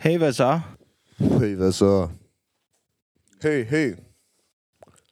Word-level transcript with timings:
Hey, 0.00 0.18
hvad 0.18 0.32
så? 0.32 0.60
Hey, 1.16 1.54
hvad 1.54 1.72
så? 1.72 2.08
Hey, 3.42 3.64
hey. 3.64 3.94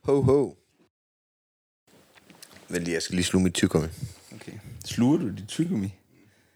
Ho, 0.03 0.21
ho. 0.21 0.57
Vent 2.69 2.85
lige, 2.85 2.95
jeg 2.95 3.03
skal 3.03 3.15
lige 3.15 3.25
sluge 3.25 3.45
mit 3.45 3.55
tyggegummi. 3.55 3.89
Okay. 4.35 4.53
Sluger 4.85 5.19
du 5.19 5.29
dit 5.31 5.49
tyggegummi? 5.49 5.95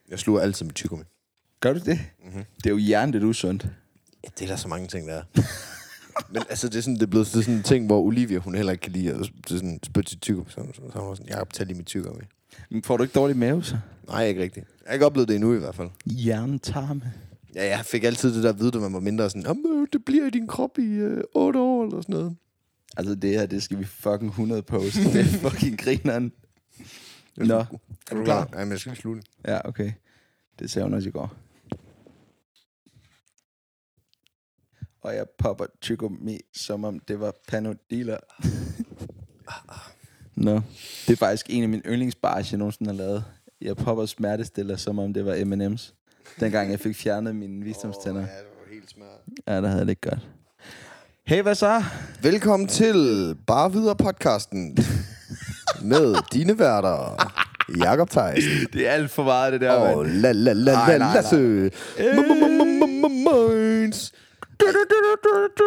Jeg 0.09 0.19
sluger 0.19 0.41
altid 0.41 0.67
mit 0.67 0.75
tyggegummi. 0.75 1.05
Gør 1.61 1.73
du 1.73 1.79
det? 1.79 2.01
Mhm. 2.25 2.45
Det 2.57 2.67
er 2.67 2.71
jo 2.71 2.77
hjernet 2.77 3.23
usundt. 3.23 3.67
Ja, 4.25 4.29
det 4.39 4.43
er 4.45 4.49
der 4.49 4.57
så 4.57 4.69
mange 4.69 4.89
ting, 4.89 5.09
der 5.09 5.15
er. 5.15 5.23
Men 6.33 6.43
altså, 6.51 6.69
det 6.69 6.77
er, 6.77 6.83
sådan, 6.83 6.95
det 6.95 7.03
er 7.03 7.07
blevet 7.07 7.27
det 7.27 7.37
er 7.37 7.43
sådan 7.43 7.55
en 7.55 7.63
ting, 7.63 7.87
hvor 7.87 8.01
Olivia, 8.01 8.39
hun 8.39 8.55
heller 8.55 8.73
ikke 8.73 8.83
kan 8.83 8.93
lide 8.93 9.11
at 9.11 9.17
det 9.19 9.51
er 9.51 9.57
sådan, 9.57 9.81
spytte 9.83 10.11
sit 10.11 10.21
tyggegummi. 10.23 10.51
Så, 10.51 10.67
så, 10.75 10.83
så 10.93 10.99
hun 10.99 11.09
var 11.09 11.15
sådan, 11.15 11.29
jeg 11.29 11.47
tag 11.53 11.67
lige 11.67 11.77
mit 11.77 11.87
tyggegummi. 11.87 12.25
Men 12.71 12.83
får 12.83 12.97
du 12.97 13.03
ikke 13.03 13.13
dårlig 13.15 13.37
mave, 13.37 13.65
så? 13.65 13.79
Nej, 14.07 14.27
ikke 14.27 14.43
rigtigt. 14.43 14.67
Jeg 14.81 14.87
har 14.87 14.93
ikke 14.93 15.07
oplevet 15.07 15.29
det 15.29 15.35
endnu 15.35 15.55
i 15.55 15.59
hvert 15.59 15.75
fald. 15.75 15.91
Hjernetarme. 16.07 17.13
Ja, 17.55 17.77
jeg 17.77 17.87
fik 17.87 18.05
altid 18.05 18.35
det 18.35 18.43
der 18.43 18.49
at 18.49 18.59
vide, 18.59 18.71
da 18.71 18.79
man 18.79 18.93
var 18.93 19.01
mindre 19.01 19.31
sådan, 19.31 19.43
"Jamen, 19.43 19.67
øh, 19.67 19.89
det 19.93 20.05
bliver 20.05 20.27
i 20.27 20.31
din 20.31 20.47
krop 20.47 20.79
i 20.79 20.87
øh, 20.87 21.25
8 21.35 21.59
år, 21.59 21.85
eller 21.85 22.01
sådan 22.01 22.13
noget. 22.13 22.37
Altså, 22.97 23.15
det 23.15 23.31
her, 23.31 23.47
det 23.47 23.63
skal 23.63 23.79
vi 23.79 23.85
fucking 23.85 24.31
100 24.31 24.63
poste. 24.63 25.05
Det 25.13 25.21
er 25.21 25.25
fucking 25.25 25.79
grineren. 25.79 26.33
Nå. 27.37 27.65
Er 28.11 28.15
du 28.15 28.25
klar? 28.25 28.49
Ja, 28.53 28.59
men 28.59 28.71
jeg 28.71 28.81
skal 28.81 28.97
den. 29.03 29.23
Ja, 29.47 29.69
okay. 29.69 29.93
Det 30.59 30.71
sagde 30.71 30.85
hun 30.85 30.95
også 30.95 31.09
i 31.09 31.13
går. 31.13 31.35
Og 35.03 35.15
jeg 35.15 35.27
popper 35.39 35.67
tyggegummi, 35.81 36.39
som 36.55 36.85
om 36.85 36.99
det 36.99 37.21
var 37.21 37.35
panodiller. 37.49 38.19
Nå, 40.35 40.61
det 41.07 41.13
er 41.13 41.17
faktisk 41.17 41.47
en 41.49 41.63
af 41.63 41.69
mine 41.69 41.83
yndlingsbars, 41.87 42.53
jeg 42.53 42.59
nogensinde 42.59 42.91
har 42.91 42.97
lavet. 42.97 43.25
Jeg 43.61 43.77
popper 43.77 44.07
smertestiller, 44.07 44.77
som 44.77 44.99
om 44.99 45.15
det 45.15 45.25
var 45.25 45.45
M&M's. 45.45 45.95
Dengang 46.41 46.71
jeg 46.71 46.81
fik 46.81 46.97
fjernet 46.97 47.37
mine 47.37 47.65
visdomstænder. 47.65 48.23
Åh, 48.23 48.29
ja, 48.29 48.33
det 48.39 48.47
var 48.69 48.75
helt 48.75 48.91
smart. 48.91 49.09
Ja, 49.49 49.55
der 49.57 49.67
havde 49.69 49.79
jeg 49.79 49.87
det 49.87 49.91
ikke 49.91 50.09
godt. 50.11 50.21
Hey, 51.27 51.43
hvad 51.43 51.55
så? 51.55 51.83
Velkommen 52.23 52.69
til 52.69 53.35
Bare 53.47 53.73
Videre 53.73 53.97
podcasten 53.97 54.77
med 55.83 56.15
dine 56.33 56.59
værter, 56.59 57.31
Jakob 57.85 58.11
Theisen 58.11 58.67
Det 58.73 58.87
er 58.89 58.91
alt 58.91 59.11
for 59.11 59.23
meget, 59.25 59.53
det 59.53 59.61
der, 59.61 59.73
og 59.73 60.07
la 60.07 60.33
la 60.33 60.53
la 60.53 60.73
la 60.73 60.97
Lasse. 61.15 61.71
Minds. 63.09 64.13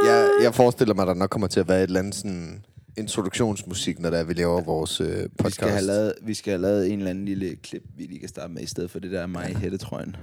Jeg, 0.05 0.29
jeg 0.43 0.55
forestiller 0.55 0.93
mig, 0.95 1.01
at 1.01 1.07
der 1.07 1.13
nok 1.13 1.29
kommer 1.29 1.47
til 1.47 1.59
at 1.59 1.67
være 1.67 1.77
et 1.79 1.83
eller 1.87 1.99
andet 1.99 2.15
sådan 2.15 2.63
introduktionsmusik, 2.97 3.99
når 3.99 4.09
der 4.09 4.17
er, 4.17 4.23
vi 4.23 4.33
laver 4.33 4.61
vores 4.61 5.01
øh, 5.01 5.07
Vi 5.07 5.27
podcast. 5.37 5.55
skal, 5.55 5.69
have 5.69 5.81
lavet, 5.83 6.13
vi 6.21 6.33
skal 6.33 6.51
have 6.51 6.61
lavet 6.61 6.91
en 6.91 6.97
eller 6.99 7.09
anden 7.09 7.25
lille 7.25 7.55
klip, 7.55 7.83
vi 7.97 8.03
lige 8.03 8.19
kan 8.19 8.29
starte 8.29 8.53
med, 8.53 8.61
i 8.61 8.65
stedet 8.65 8.91
for 8.91 8.99
det 8.99 9.11
der 9.11 9.27
mig 9.27 9.51
i 9.51 9.53
hættetrøjen. 9.53 10.15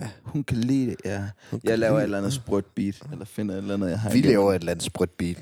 Ja. 0.00 0.08
Hun 0.22 0.44
kan 0.44 0.56
lide 0.56 0.86
det, 0.90 0.96
ja. 1.04 1.22
Hun 1.50 1.60
Jeg 1.64 1.78
laver 1.78 1.98
et 1.98 2.02
eller 2.02 2.18
andet 2.18 2.32
sprødt 2.32 2.74
beat, 2.74 3.00
eller 3.12 3.24
finder 3.24 3.54
et 3.54 3.58
eller 3.58 3.74
andet, 3.74 3.90
jeg 3.90 4.00
har 4.00 4.10
Vi 4.10 4.18
igennem. 4.18 4.32
laver 4.32 4.50
et 4.52 4.58
eller 4.58 4.72
andet 4.72 4.84
sprødt 4.84 5.16
beat 5.16 5.36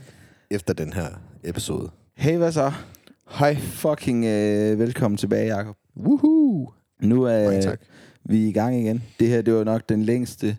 efter 0.50 0.74
den 0.74 0.92
her 0.92 1.06
episode. 1.44 1.90
Hey, 2.16 2.36
hvad 2.36 2.52
så? 2.52 2.72
Hej. 3.30 3.56
Fucking 3.56 4.24
øh, 4.24 4.78
velkommen 4.78 5.18
tilbage, 5.18 5.56
Jacob. 5.56 5.76
Woohoo. 5.96 6.72
Nu 7.00 7.22
er 7.22 7.44
Mange 7.44 7.62
tak. 7.62 7.80
vi 8.24 8.48
i 8.48 8.52
gang 8.52 8.76
igen. 8.80 9.02
Det 9.20 9.28
her, 9.28 9.42
det 9.42 9.54
var 9.54 9.64
nok 9.64 9.88
den 9.88 10.02
længste 10.02 10.56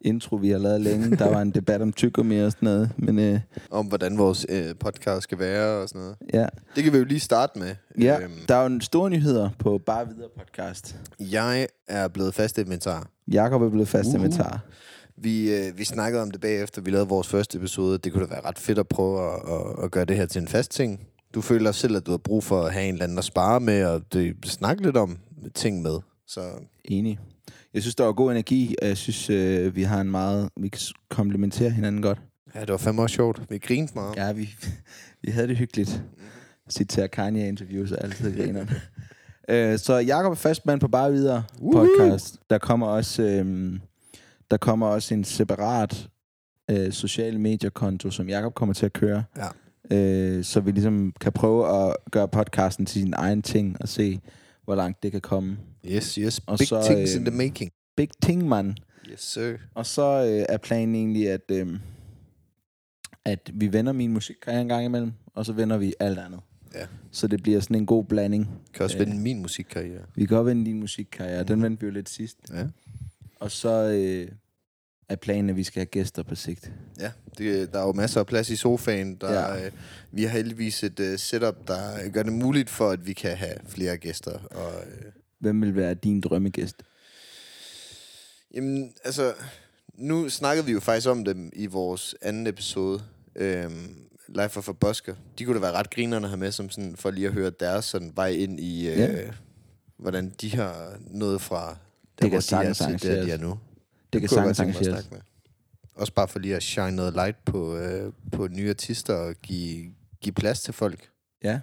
intro, 0.00 0.36
vi 0.36 0.50
har 0.50 0.58
lavet 0.58 0.80
længe. 0.80 1.16
Der 1.16 1.30
var 1.30 1.42
en 1.42 1.50
debat 1.50 1.82
om 1.82 1.92
tyggegummi 1.92 2.38
og 2.40 2.52
sådan 2.52 2.66
noget. 2.66 2.90
Men 2.96 3.18
øh, 3.18 3.40
Om 3.70 3.86
hvordan 3.86 4.18
vores 4.18 4.46
øh, 4.48 4.74
podcast 4.80 5.22
skal 5.22 5.38
være 5.38 5.82
og 5.82 5.88
sådan 5.88 6.00
noget. 6.00 6.16
ja, 6.34 6.46
Det 6.76 6.84
kan 6.84 6.92
vi 6.92 6.98
jo 6.98 7.04
lige 7.04 7.20
starte 7.20 7.58
med. 7.58 7.74
ja 8.00 8.20
Øhm, 8.20 8.32
der 8.48 8.54
er 8.54 8.60
jo 8.60 8.66
en 8.66 8.80
store 8.80 9.10
nyheder 9.10 9.50
på 9.58 9.78
Bare 9.86 10.08
Videre 10.08 10.28
podcast. 10.38 10.96
jeg 11.20 11.68
er 11.88 12.08
blevet 12.08 12.34
fast 12.34 12.58
inventar. 12.58 13.10
Jakob 13.32 13.62
er 13.62 13.68
blevet 13.70 13.88
fast 13.88 14.06
Uhu. 14.08 14.16
inventar. 14.16 14.60
Vi, 15.16 15.54
øh, 15.56 15.78
vi 15.78 15.84
snakkede 15.84 16.22
om 16.22 16.30
det 16.30 16.40
bagefter, 16.40 16.82
vi 16.82 16.90
lavede 16.90 17.08
vores 17.08 17.28
første 17.28 17.58
episode. 17.58 17.98
Det 17.98 18.12
kunne 18.12 18.24
da 18.26 18.30
være 18.30 18.44
ret 18.44 18.58
fedt 18.58 18.78
at 18.78 18.88
prøve 18.88 19.32
at, 19.32 19.40
at, 19.52 19.84
at 19.84 19.90
gøre 19.90 20.04
det 20.04 20.16
her 20.16 20.26
til 20.26 20.42
en 20.42 20.48
fast 20.48 20.70
ting. 20.70 21.00
Du 21.34 21.40
føler 21.40 21.72
selv, 21.72 21.96
at 21.96 22.06
du 22.06 22.10
har 22.10 22.18
brug 22.18 22.44
for 22.44 22.62
at 22.62 22.72
have 22.72 22.86
en 22.86 22.94
eller 22.94 23.04
anden 23.04 23.18
at 23.18 23.24
spare 23.24 23.60
med, 23.60 23.84
og 23.84 24.02
det, 24.12 24.36
snakke 24.44 24.82
lidt 24.82 24.96
om 24.96 25.18
ting 25.54 25.82
med. 25.82 25.98
Så 26.26 26.40
Enig. 26.84 27.18
Jeg 27.74 27.82
synes, 27.82 27.94
der 27.94 28.04
var 28.04 28.12
god 28.12 28.30
energi, 28.30 28.74
og 28.82 28.88
jeg 28.88 28.96
synes, 28.96 29.30
øh, 29.30 29.76
vi 29.76 29.82
har 29.82 30.00
en 30.00 30.10
meget... 30.10 30.48
Vi 30.60 30.68
kan 30.68 30.80
s- 30.80 30.92
komplementere 31.08 31.70
hinanden 31.70 32.02
godt. 32.02 32.20
ja, 32.54 32.60
det 32.60 32.68
var 32.70 32.76
fandme 32.76 33.02
også 33.02 33.14
sjovt. 33.14 33.42
Vi 33.50 33.58
grinede 33.58 33.92
meget. 33.94 34.16
Ja, 34.16 34.32
vi, 34.32 34.48
vi 35.22 35.30
havde 35.30 35.48
det 35.48 35.56
hyggeligt. 35.56 36.02
Citere 36.70 37.08
Kanye-interviews 37.08 37.92
og 37.92 38.04
altid 38.04 38.36
griner. 38.36 38.66
øh, 39.48 39.78
så 39.78 39.94
Jakob 39.96 40.30
er 40.32 40.36
fastmand 40.36 40.80
på 40.80 40.88
Bare 40.88 41.12
Videre 41.12 41.44
Woohoo! 41.62 41.86
podcast. 41.98 42.36
Der 42.50 42.58
kommer 42.58 42.86
også, 42.86 43.22
øh, 43.22 43.78
der 44.50 44.56
kommer 44.56 44.86
også 44.86 45.14
en 45.14 45.24
separat 45.24 46.08
øh, 46.70 46.92
sociale 46.92 47.38
mediekonto, 47.38 48.10
som 48.10 48.28
Jakob 48.28 48.54
kommer 48.54 48.72
til 48.74 48.86
at 48.86 48.92
køre. 48.92 49.24
Ja. 49.36 49.48
Øh, 49.96 50.44
så 50.44 50.60
vi 50.60 50.70
ligesom 50.70 51.12
kan 51.20 51.32
prøve 51.32 51.86
at 51.88 51.96
gøre 52.10 52.28
podcasten 52.28 52.86
til 52.86 53.02
sin 53.02 53.14
egen 53.16 53.42
ting 53.42 53.76
og 53.80 53.88
se, 53.88 54.20
hvor 54.64 54.74
langt 54.74 55.02
det 55.02 55.12
kan 55.12 55.20
komme. 55.20 55.56
Yes, 55.90 56.14
yes. 56.14 56.40
Og 56.46 56.58
Big 56.58 56.68
så, 56.68 56.82
things 56.84 57.14
in 57.14 57.20
øhm, 57.20 57.24
the 57.30 57.36
making. 57.36 57.70
Big 57.96 58.08
ting, 58.22 58.48
man. 58.48 58.76
Yes, 59.10 59.20
sir. 59.20 59.56
Og 59.74 59.86
så 59.86 60.02
øh, 60.02 60.46
er 60.48 60.56
planen 60.56 60.94
egentlig, 60.94 61.30
at, 61.30 61.40
øh, 61.50 61.78
at 63.24 63.50
vi 63.54 63.72
vender 63.72 63.92
min 63.92 64.12
musikkarriere 64.12 64.62
en 64.62 64.68
gang 64.68 64.84
imellem, 64.84 65.12
og 65.34 65.46
så 65.46 65.52
vender 65.52 65.76
vi 65.76 65.94
alt 66.00 66.18
andet. 66.18 66.40
Ja. 66.74 66.86
Så 67.12 67.26
det 67.26 67.42
bliver 67.42 67.60
sådan 67.60 67.76
en 67.76 67.86
god 67.86 68.04
blanding. 68.04 68.48
Kan 68.74 68.84
også 68.84 68.96
Øh. 68.98 69.06
vende 69.06 69.22
min 69.22 69.42
musikkarriere. 69.42 70.02
Vi 70.14 70.24
kan 70.26 70.36
godt 70.36 70.46
vende 70.46 70.64
din 70.66 70.80
musikkarriere. 70.80 71.42
Den 71.44 71.62
vendte 71.62 71.80
vi 71.80 71.86
jo 71.86 71.92
lidt 71.92 72.08
sidst. 72.08 72.36
Ja. 72.54 72.66
Og 73.40 73.50
så 73.50 73.68
øh, 73.84 74.28
er 75.08 75.16
planen, 75.16 75.50
at 75.50 75.56
vi 75.56 75.62
skal 75.64 75.80
have 75.80 75.86
gæster 75.86 76.22
på 76.22 76.34
sigt. 76.34 76.72
Ja, 77.00 77.10
det, 77.38 77.72
der 77.72 77.78
er 77.80 77.86
jo 77.86 77.92
masser 77.92 78.20
af 78.20 78.26
plads 78.26 78.50
i 78.50 78.56
sofaen. 78.56 79.14
Der, 79.14 79.32
Ja. 79.32 79.66
øh, 79.66 79.72
vi 80.12 80.22
har 80.22 80.30
heldigvis 80.30 80.84
et 80.84 81.00
øh, 81.00 81.18
setup, 81.18 81.68
der 81.68 82.08
gør 82.08 82.22
det 82.22 82.32
muligt 82.32 82.70
for, 82.70 82.90
at 82.90 83.06
vi 83.06 83.12
kan 83.12 83.36
have 83.36 83.54
flere 83.68 83.96
gæster. 83.96 84.38
Og, 84.38 84.72
øh, 84.86 85.12
Hvem 85.38 85.62
vil 85.62 85.76
være 85.76 85.94
din 85.94 86.20
drømmegæst? 86.20 86.76
jamen, 88.54 88.92
altså, 89.04 89.34
nu 89.94 90.28
snakkede 90.28 90.66
vi 90.66 90.72
jo 90.72 90.80
faktisk 90.80 91.08
om 91.08 91.24
dem 91.24 91.50
i 91.52 91.66
vores 91.66 92.14
anden 92.22 92.46
episode. 92.46 93.02
Øhm, 93.36 93.94
Life 94.28 94.58
of 94.58 94.68
a 94.68 94.72
Busker. 94.72 95.14
De 95.38 95.44
kunne 95.44 95.54
da 95.54 95.60
være 95.60 95.72
ret 95.72 95.90
grinerne 95.90 96.26
at 96.26 96.30
have 96.30 96.38
med, 96.38 96.52
som 96.52 96.70
sådan, 96.70 96.96
for 96.96 97.10
lige 97.10 97.26
at 97.26 97.32
høre 97.32 97.50
deres 97.50 97.84
sådan, 97.84 98.12
vej 98.14 98.28
ind 98.28 98.60
i, 98.60 98.88
øh, 98.88 98.98
Ja. 98.98 99.30
hvordan 99.96 100.32
de 100.40 100.50
har 100.56 100.96
nået 101.10 101.40
fra 101.40 101.66
der, 101.68 101.74
kan 102.20 102.30
hvor 102.30 102.40
de 102.60 102.66
er 102.66 102.72
til 102.72 103.02
der, 103.10 103.24
de 103.24 103.30
er 103.30 103.38
nu. 103.38 103.58
Det 104.12 104.20
kan 104.20 104.28
kunne 104.28 104.42
jeg 104.46 104.56
sagtens 104.56 104.76
arrangeres. 104.88 105.10
Også 105.94 106.12
bare 106.12 106.28
for 106.28 106.38
lige 106.38 106.56
at 106.56 106.62
shine 106.62 106.92
noget 106.96 107.12
light 107.12 107.44
på, 107.44 107.76
øh, 107.76 108.12
på 108.32 108.48
nye 108.48 108.70
artister 108.70 109.14
og 109.14 109.34
give, 109.42 109.92
give 110.20 110.32
plads 110.32 110.60
til 110.62 110.74
folk. 110.74 111.08
Ja. 111.44 111.60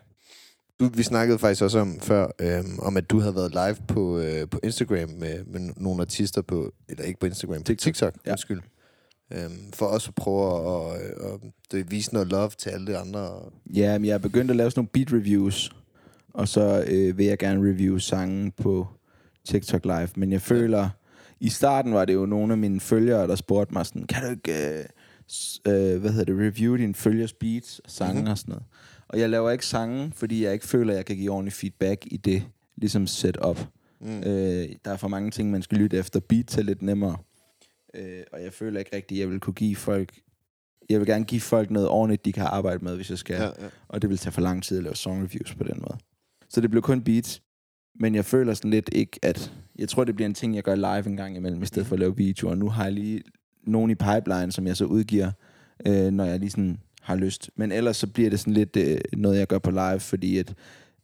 Du, 0.79 0.89
vi 0.93 1.03
snakkede 1.03 1.39
faktisk 1.39 1.63
også 1.63 1.79
om 1.79 1.99
før, 1.99 2.27
øhm, 2.41 2.79
om 2.79 2.97
at 2.97 3.09
du 3.09 3.19
havde 3.19 3.35
været 3.35 3.51
live 3.51 3.75
på, 3.87 4.19
øh, 4.19 4.49
på 4.49 4.59
Instagram 4.63 5.09
med, 5.09 5.43
med 5.45 5.73
nogle 5.77 6.01
artister 6.01 6.41
på, 6.41 6.73
eller 6.89 7.03
ikke 7.03 7.19
på 7.19 7.25
Instagram, 7.25 7.57
på 7.57 7.63
TikTok. 7.63 7.79
TikTok, 7.83 8.13
Ja. 8.25 8.31
undskyld. 8.31 8.61
Øhm, 9.33 9.71
for 9.73 9.85
også 9.85 10.09
at 10.09 10.15
prøve 10.15 10.45
at, 10.93 10.99
at, 11.01 11.41
at, 11.73 11.79
at, 11.79 11.91
vise 11.91 12.13
noget 12.13 12.27
love 12.31 12.49
til 12.57 12.69
alle 12.69 12.87
de 12.87 12.97
andre. 12.97 13.29
Ja, 13.75 13.97
men 13.97 14.05
jeg 14.05 14.13
er 14.13 14.17
begyndt 14.17 14.51
at 14.51 14.57
lave 14.57 14.71
sådan 14.71 14.79
nogle 14.93 15.05
beat 15.05 15.21
reviews. 15.21 15.71
Og 16.33 16.47
så 16.47 16.85
øh, 16.87 17.17
vil 17.17 17.25
jeg 17.25 17.37
gerne 17.37 17.69
review 17.69 17.97
sangen 17.97 18.51
på 18.51 18.87
TikTok 19.47 19.85
Live. 19.85 20.09
Men 20.15 20.31
jeg 20.31 20.41
føler, 20.41 20.89
i 21.39 21.49
starten 21.49 21.93
var 21.93 22.05
det 22.05 22.13
jo 22.13 22.25
nogle 22.25 22.53
af 22.53 22.57
mine 22.57 22.79
følgere, 22.79 23.27
der 23.27 23.35
spurgte 23.35 23.73
mig 23.73 23.85
sådan, 23.85 24.07
kan 24.07 24.23
du 24.23 24.29
ikke, 24.29 24.79
øh, 24.79 24.85
øh, 25.67 26.01
hvad 26.01 26.11
hedder 26.11 26.33
det, 26.33 26.39
review 26.47 26.75
dine 26.77 26.93
følgers 26.95 27.33
beats 27.33 27.79
og 27.79 27.91
sange 27.91 28.13
Mhm. 28.13 28.19
mm-hmm. 28.19 28.31
og 28.31 28.37
sådan 28.37 28.51
noget. 28.51 28.63
Og 29.09 29.19
jeg 29.19 29.29
laver 29.29 29.51
ikke 29.51 29.65
sange, 29.65 30.11
fordi 30.15 30.43
jeg 30.43 30.53
ikke 30.53 30.67
føler, 30.67 30.93
at 30.93 30.97
jeg 30.97 31.05
kan 31.05 31.15
give 31.15 31.31
ordentlig 31.31 31.53
feedback 31.53 32.05
i 32.05 32.17
det, 32.17 32.43
ligesom 32.75 33.07
setup. 33.07 33.67
Mm. 33.99 34.19
Øh, 34.19 34.69
der 34.85 34.91
er 34.91 34.97
for 34.97 35.07
mange 35.07 35.31
ting, 35.31 35.51
man 35.51 35.61
skal 35.61 35.77
lytte 35.77 35.97
efter. 35.97 36.19
Beats 36.19 36.57
er 36.57 36.61
lidt 36.61 36.81
nemmere. 36.81 37.17
Øh, 37.93 38.23
og 38.33 38.43
jeg 38.43 38.53
føler 38.53 38.79
ikke 38.79 38.95
rigtigt, 38.95 39.17
at 39.17 39.21
jeg 39.21 39.29
vil 39.29 39.39
kunne 39.39 39.53
give 39.53 39.75
folk... 39.75 40.19
Jeg 40.89 40.99
vil 40.99 41.07
gerne 41.07 41.25
give 41.25 41.41
folk 41.41 41.71
noget 41.71 41.87
ordentligt, 41.87 42.25
de 42.25 42.33
kan 42.33 42.43
arbejde 42.43 42.83
med, 42.83 42.95
hvis 42.95 43.09
jeg 43.09 43.17
skal. 43.17 43.35
Ja, 43.35 43.43
ja. 43.43 43.51
Og 43.87 44.01
det 44.01 44.09
vil 44.09 44.17
tage 44.17 44.31
for 44.31 44.41
lang 44.41 44.63
tid 44.63 44.77
at 44.77 44.83
lave 44.83 44.95
song 44.95 45.23
reviews 45.23 45.55
på 45.55 45.63
den 45.63 45.77
måde. 45.81 45.97
Så 46.49 46.61
det 46.61 46.69
blev 46.69 46.81
kun 46.81 47.01
beats. 47.01 47.41
Men 47.99 48.15
jeg 48.15 48.25
føler 48.25 48.53
sådan 48.53 48.71
lidt 48.71 48.89
ikke, 48.91 49.19
at... 49.21 49.53
Jeg 49.79 49.89
tror, 49.89 50.03
det 50.03 50.15
bliver 50.15 50.25
en 50.25 50.33
ting, 50.33 50.55
jeg 50.55 50.63
gør 50.63 50.75
live 50.75 51.07
en 51.07 51.17
gang 51.17 51.35
imellem, 51.35 51.63
i 51.63 51.65
stedet 51.65 51.87
for 51.87 51.95
at 51.95 51.99
lave 51.99 52.17
videoer. 52.17 52.55
Nu 52.55 52.69
har 52.69 52.83
jeg 52.83 52.93
lige 52.93 53.21
nogen 53.63 53.91
i 53.91 53.95
pipeline, 53.95 54.51
som 54.51 54.67
jeg 54.67 54.77
så 54.77 54.85
udgiver, 54.85 55.31
øh, 55.87 56.11
når 56.11 56.23
jeg 56.23 56.39
lige 56.39 56.49
sådan 56.49 56.79
har 57.05 57.15
lyst. 57.15 57.49
Men 57.55 57.71
ellers 57.71 57.97
så 57.97 58.07
bliver 58.07 58.29
det 58.29 58.39
sådan 58.39 58.53
lidt 58.53 58.77
øh, 58.77 58.97
noget, 59.13 59.39
jeg 59.39 59.47
gør 59.47 59.59
på 59.59 59.71
live, 59.71 59.99
fordi 59.99 60.37
at 60.37 60.53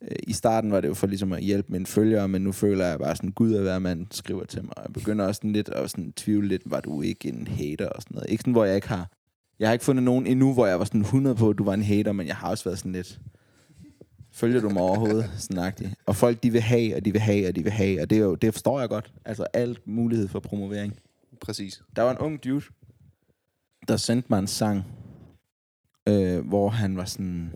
øh, 0.02 0.16
i 0.22 0.32
starten 0.32 0.72
var 0.72 0.80
det 0.80 0.88
jo 0.88 0.94
for 0.94 1.06
ligesom 1.06 1.32
at 1.32 1.42
hjælpe 1.42 1.72
mine 1.72 1.86
følgere, 1.86 2.28
men 2.28 2.42
nu 2.42 2.52
føler 2.52 2.86
jeg 2.86 2.98
bare 2.98 3.16
sådan, 3.16 3.32
gud 3.32 3.54
at 3.54 3.64
være 3.64 3.80
mand 3.80 4.06
skriver 4.10 4.44
til 4.44 4.62
mig. 4.62 4.72
Jeg 4.76 4.92
begynder 4.92 5.26
også 5.26 5.38
sådan 5.38 5.52
lidt 5.52 5.68
at 5.68 5.90
sådan 5.90 6.12
tvivle 6.12 6.48
lidt, 6.48 6.62
var 6.64 6.80
du 6.80 7.02
ikke 7.02 7.28
en 7.28 7.46
hater 7.46 7.88
og 7.88 8.02
sådan 8.02 8.14
noget. 8.14 8.30
Ikke 8.30 8.40
sådan, 8.40 8.52
hvor 8.52 8.64
jeg 8.64 8.74
ikke 8.74 8.88
har... 8.88 9.10
Jeg 9.58 9.68
har 9.68 9.72
ikke 9.72 9.84
fundet 9.84 10.02
nogen 10.02 10.26
endnu, 10.26 10.54
hvor 10.54 10.66
jeg 10.66 10.78
var 10.78 10.84
sådan 10.84 11.00
100 11.00 11.36
på, 11.36 11.50
at 11.50 11.58
du 11.58 11.64
var 11.64 11.74
en 11.74 11.82
hater, 11.82 12.12
men 12.12 12.26
jeg 12.26 12.36
har 12.36 12.50
også 12.50 12.64
været 12.64 12.78
sådan 12.78 12.92
lidt... 12.92 13.20
Følger 14.32 14.60
du 14.60 14.68
mig 14.68 14.82
overhovedet? 14.82 15.30
Sådan 15.38 15.56
Og 16.06 16.16
folk, 16.16 16.42
de 16.42 16.50
vil 16.50 16.60
have, 16.60 16.96
og 16.96 17.04
de 17.04 17.12
vil 17.12 17.20
have, 17.20 17.48
og 17.48 17.56
de 17.56 17.62
vil 17.62 17.72
have, 17.72 18.02
og 18.02 18.10
det, 18.10 18.18
er 18.18 18.22
jo, 18.22 18.34
det 18.34 18.54
forstår 18.54 18.80
jeg 18.80 18.88
godt. 18.88 19.12
Altså 19.24 19.46
alt 19.52 19.86
mulighed 19.86 20.28
for 20.28 20.40
promovering. 20.40 20.96
præcis. 21.40 21.82
Der 21.96 22.02
var 22.02 22.10
en 22.10 22.18
ung 22.18 22.44
dude, 22.44 22.64
der 23.88 23.96
sendte 23.96 24.26
mig 24.30 24.38
en 24.38 24.46
sang, 24.46 24.84
øh, 26.08 26.46
hvor 26.48 26.68
han 26.68 26.96
var 26.96 27.04
sådan, 27.04 27.52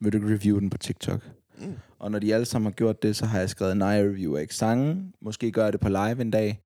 vil 0.00 0.12
du 0.12 0.16
ikke 0.18 0.34
review 0.34 0.58
den 0.58 0.70
på 0.70 0.78
TikTok? 0.78 1.30
Mm. 1.58 1.74
Og 1.98 2.10
når 2.10 2.18
de 2.18 2.34
alle 2.34 2.44
sammen 2.46 2.66
har 2.72 2.76
gjort 2.76 3.02
det, 3.02 3.16
så 3.16 3.26
har 3.26 3.38
jeg 3.38 3.50
skrevet, 3.50 3.76
nej, 3.76 3.88
jeg 3.88 4.04
reviewer 4.04 4.38
ikke 4.38 4.54
sangen. 4.54 5.14
Måske 5.20 5.52
gør 5.52 5.64
jeg 5.64 5.72
det 5.72 5.80
på 5.80 5.88
live 5.88 6.20
en 6.20 6.30
dag. 6.30 6.60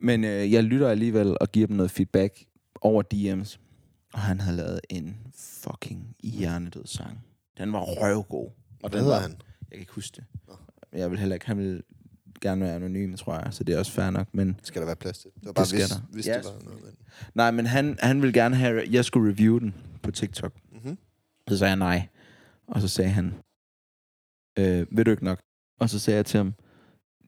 Men 0.00 0.24
øh, 0.24 0.52
jeg 0.52 0.64
lytter 0.64 0.88
alligevel 0.88 1.36
og 1.40 1.52
giver 1.52 1.66
dem 1.66 1.76
noget 1.76 1.90
feedback 1.90 2.44
over 2.80 3.02
DM's. 3.14 3.58
Og 4.12 4.18
han 4.20 4.40
havde 4.40 4.56
lavet 4.56 4.80
en 4.90 5.16
fucking 5.36 6.16
hjernedød 6.22 6.86
sang. 6.86 7.18
Den 7.58 7.72
var 7.72 7.80
røvgod. 7.80 8.50
Og 8.82 8.92
den 8.92 8.98
hedder 9.00 9.14
var- 9.14 9.20
han? 9.22 9.30
Jeg 9.30 9.70
kan 9.70 9.80
ikke 9.80 9.92
huske 9.92 10.14
det. 10.16 10.24
Jeg 10.92 11.10
vil 11.10 11.18
heller 11.18 11.34
ikke, 11.36 11.46
han 11.46 11.58
vil 11.58 11.82
gerne 12.40 12.64
være 12.64 12.74
anonym, 12.74 13.16
tror 13.16 13.34
jeg, 13.34 13.48
så 13.50 13.64
det 13.64 13.74
er 13.74 13.78
også 13.78 13.92
fair 13.92 14.10
nok. 14.10 14.28
Men 14.32 14.60
Skal 14.62 14.80
der 14.80 14.86
være 14.86 14.96
plads 14.96 15.18
til? 15.18 15.30
Det 15.34 15.46
var 15.46 15.52
bare, 15.52 15.66
skal 15.66 15.78
hvis, 15.78 15.88
der. 15.88 16.00
hvis 16.10 16.26
Ja, 16.26 16.36
det 16.36 16.44
var 16.44 16.64
noget. 16.64 16.82
Men... 16.84 16.92
Nej, 17.34 17.50
men 17.50 17.66
han, 17.66 17.98
han 18.00 18.22
ville 18.22 18.32
gerne 18.32 18.56
have, 18.56 18.82
at 18.82 18.92
jeg 18.92 19.04
skulle 19.04 19.32
review 19.32 19.58
den 19.58 19.74
på 20.02 20.10
TikTok. 20.10 20.52
Mm-hmm. 20.72 20.98
Så 21.48 21.58
sagde 21.58 21.70
jeg 21.70 21.76
nej. 21.78 22.08
Og 22.68 22.80
så 22.80 22.88
sagde 22.88 23.10
han, 23.10 23.34
øh, 24.58 24.86
ved 24.90 25.04
du 25.04 25.10
ikke 25.10 25.24
nok? 25.24 25.40
Og 25.80 25.90
så 25.90 25.98
sagde 25.98 26.16
jeg 26.16 26.26
til 26.26 26.38
ham, 26.38 26.54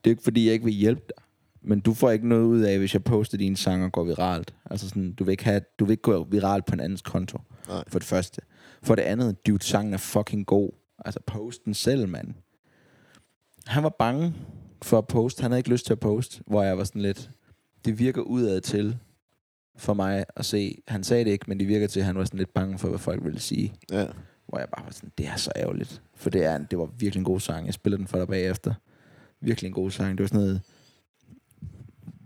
det 0.05 0.11
er 0.11 0.11
ikke 0.11 0.23
fordi, 0.23 0.45
jeg 0.45 0.53
ikke 0.53 0.65
vil 0.65 0.75
hjælpe 0.75 1.03
dig. 1.09 1.25
Men 1.63 1.81
du 1.81 1.95
får 1.95 2.11
ikke 2.11 2.29
noget 2.29 2.45
ud 2.45 2.61
af, 2.61 2.79
hvis 2.79 2.95
jeg 2.95 3.05
poster 3.05 3.39
dine 3.39 3.57
sange 3.57 3.87
og 3.87 3.93
går 3.93 4.05
viralt. 4.05 4.55
Altså 4.71 4.89
sådan, 4.89 5.13
du 5.13 5.25
vil 5.25 5.33
ikke, 5.33 5.45
have, 5.45 5.61
du 5.79 5.85
vil 5.85 5.91
ikke 5.93 6.03
gå 6.03 6.25
viralt 6.25 6.67
på 6.67 6.75
en 6.75 6.81
andens 6.81 7.03
konto. 7.03 7.39
Nej. 7.69 7.85
For 7.89 7.99
det 7.99 8.09
første. 8.09 8.41
For 8.83 8.95
det 8.95 9.03
andet, 9.03 9.47
dude, 9.47 9.65
sangen 9.65 9.95
er 9.95 9.99
fucking 9.99 10.47
god. 10.47 10.71
Altså, 11.05 11.21
post 11.27 11.65
den 11.65 11.75
selv, 11.75 12.09
mand. 12.09 12.35
Han 13.67 13.83
var 13.83 13.95
bange 13.99 14.35
for 14.83 14.99
at 14.99 15.07
poste. 15.07 15.43
Han 15.43 15.51
havde 15.51 15.59
ikke 15.59 15.71
lyst 15.71 15.87
til 15.87 15.93
at 15.93 16.01
poste, 16.01 16.43
hvor 16.47 16.63
jeg 16.63 16.79
var 16.79 16.85
sådan 16.85 17.03
lidt... 17.03 17.31
Det 17.85 17.99
virker 17.99 18.23
udad 18.23 18.61
til 18.61 18.99
for 19.77 19.95
mig 19.95 20.25
at 20.37 20.45
se. 20.45 20.79
Han 20.89 21.05
sagde 21.05 21.25
det 21.25 21.31
ikke, 21.31 21.45
men 21.49 21.61
det 21.61 21.69
virker 21.69 21.87
til, 21.87 22.01
at 22.01 22.07
han 22.07 22.17
var 22.19 22.25
sådan 22.25 22.39
lidt 22.39 22.55
bange 22.55 22.79
for, 22.79 22.89
hvad 22.89 22.99
folk 22.99 23.25
ville 23.25 23.41
sige. 23.41 23.75
Ja. 23.93 24.07
Hvor 24.49 24.59
jeg 24.59 24.69
bare 24.77 24.85
var 24.85 24.91
sådan, 24.93 25.13
det 25.19 25.27
er 25.27 25.37
så 25.37 25.53
ærgerligt. 25.57 26.03
For 26.15 26.31
det, 26.31 26.45
er, 26.45 26.57
en- 26.57 26.67
det 26.71 26.79
var 26.79 26.87
virkelig 26.99 27.21
en 27.21 27.25
god 27.25 27.41
sang. 27.41 27.67
Jeg 27.67 27.75
spiller 27.75 27.97
den 27.97 28.07
for 28.07 28.19
dig 28.19 28.29
bagefter. 28.29 28.75
Virkelig 29.41 29.69
en 29.69 29.75
god 29.75 29.91
sang. 29.91 30.19
Det 30.19 30.23
var 30.23 30.29
sådan 30.29 30.41
noget 30.41 30.61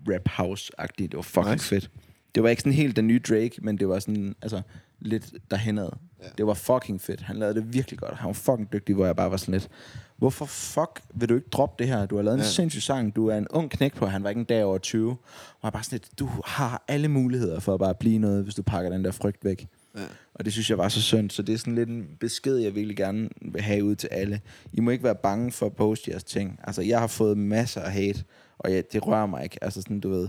rap 0.09 0.29
house-agtigt. 0.29 1.06
Det 1.09 1.17
var 1.17 1.23
fucking 1.23 1.53
Nice. 1.55 1.69
fedt. 1.69 1.91
Det 2.35 2.43
var 2.43 2.49
ikke 2.49 2.62
sådan 2.62 2.73
helt 2.73 2.97
den 2.97 3.06
nye 3.06 3.19
Drake, 3.29 3.53
men 3.62 3.79
det 3.79 3.89
var 3.89 3.99
sådan, 3.99 4.35
altså, 4.43 4.62
lidt 5.01 5.35
derhenad. 5.51 5.89
Ja. 6.23 6.29
Det 6.39 6.47
var 6.47 6.55
fucking 6.55 7.01
fedt. 7.01 7.21
Han 7.21 7.37
lavede 7.37 7.55
det 7.61 7.73
virkelig 7.75 7.99
godt. 7.99 8.15
Han 8.15 8.27
var 8.27 8.33
fucking 8.33 8.73
dygtig, 8.73 8.95
hvor 8.95 9.06
jeg 9.06 9.17
bare 9.17 9.31
var 9.31 9.37
sådan 9.37 9.53
lidt, 9.53 9.69
hvorfor 10.16 10.44
fuck 10.44 11.02
vil 11.14 11.28
du 11.28 11.34
ikke 11.34 11.49
droppe 11.49 11.82
det 11.84 11.88
her? 11.93 12.06
Du 12.06 12.16
har 12.16 12.22
lavet 12.22 12.34
en 12.34 12.40
Ja. 12.40 12.46
sindssyg 12.49 12.82
sang. 12.82 13.16
Du 13.16 13.26
er 13.28 13.37
en 13.38 13.49
ung 13.50 13.70
knæk 13.70 13.94
på. 13.94 14.06
Han 14.06 14.22
var 14.22 14.28
ikke 14.28 14.38
en 14.38 14.44
dag 14.44 14.64
over 14.64 14.78
20. 14.78 15.11
Og 15.11 15.16
jeg 15.62 15.72
bare 15.72 15.82
sådan 15.84 15.96
lidt, 15.96 16.19
du 16.19 16.28
har 16.44 16.84
alle 16.88 17.08
muligheder 17.08 17.61
for 17.61 17.75
at 17.75 17.81
bare 17.81 17.94
blive 17.94 18.19
noget, 18.19 18.43
hvis 18.44 18.55
du 18.55 18.62
pakker 18.62 18.90
den 18.90 19.05
der 19.05 19.11
frygt 19.11 19.44
væk. 19.44 19.66
Ja. 19.96 20.00
Og 20.34 20.44
det 20.44 20.52
synes 20.52 20.70
jeg 20.70 20.78
var 20.78 20.88
så 20.88 21.02
synd. 21.02 21.31
Så 21.31 21.43
det 21.43 21.52
er 21.52 21.58
sådan 21.58 21.75
lidt 21.75 21.88
en 21.88 22.06
besked, 22.20 22.56
jeg 22.56 22.75
virkelig 22.75 22.96
gerne 22.96 23.28
vil 23.52 23.62
have 23.62 23.84
ud 23.84 23.94
til 23.96 24.08
alle. 24.12 24.40
I 24.72 24.81
må 24.81 24.90
ikke 24.90 25.05
være 25.05 25.14
bange 25.14 25.52
for 25.52 25.66
at 25.66 25.72
poste 25.76 26.11
jeres 26.11 26.25
ting. 26.25 26.60
Altså, 26.64 26.82
jeg 26.82 27.00
har 27.00 27.06
fået 27.06 27.38
masser 27.38 27.81
af 27.81 27.93
hate, 27.93 28.25
og 28.58 28.72
jeg, 28.75 28.84
det 28.93 29.06
rører 29.06 29.26
mig 29.26 29.44
ikke. 29.44 29.64
Altså 29.64 29.82
sådan, 29.82 30.00
du 30.00 30.08
ved, 30.10 30.28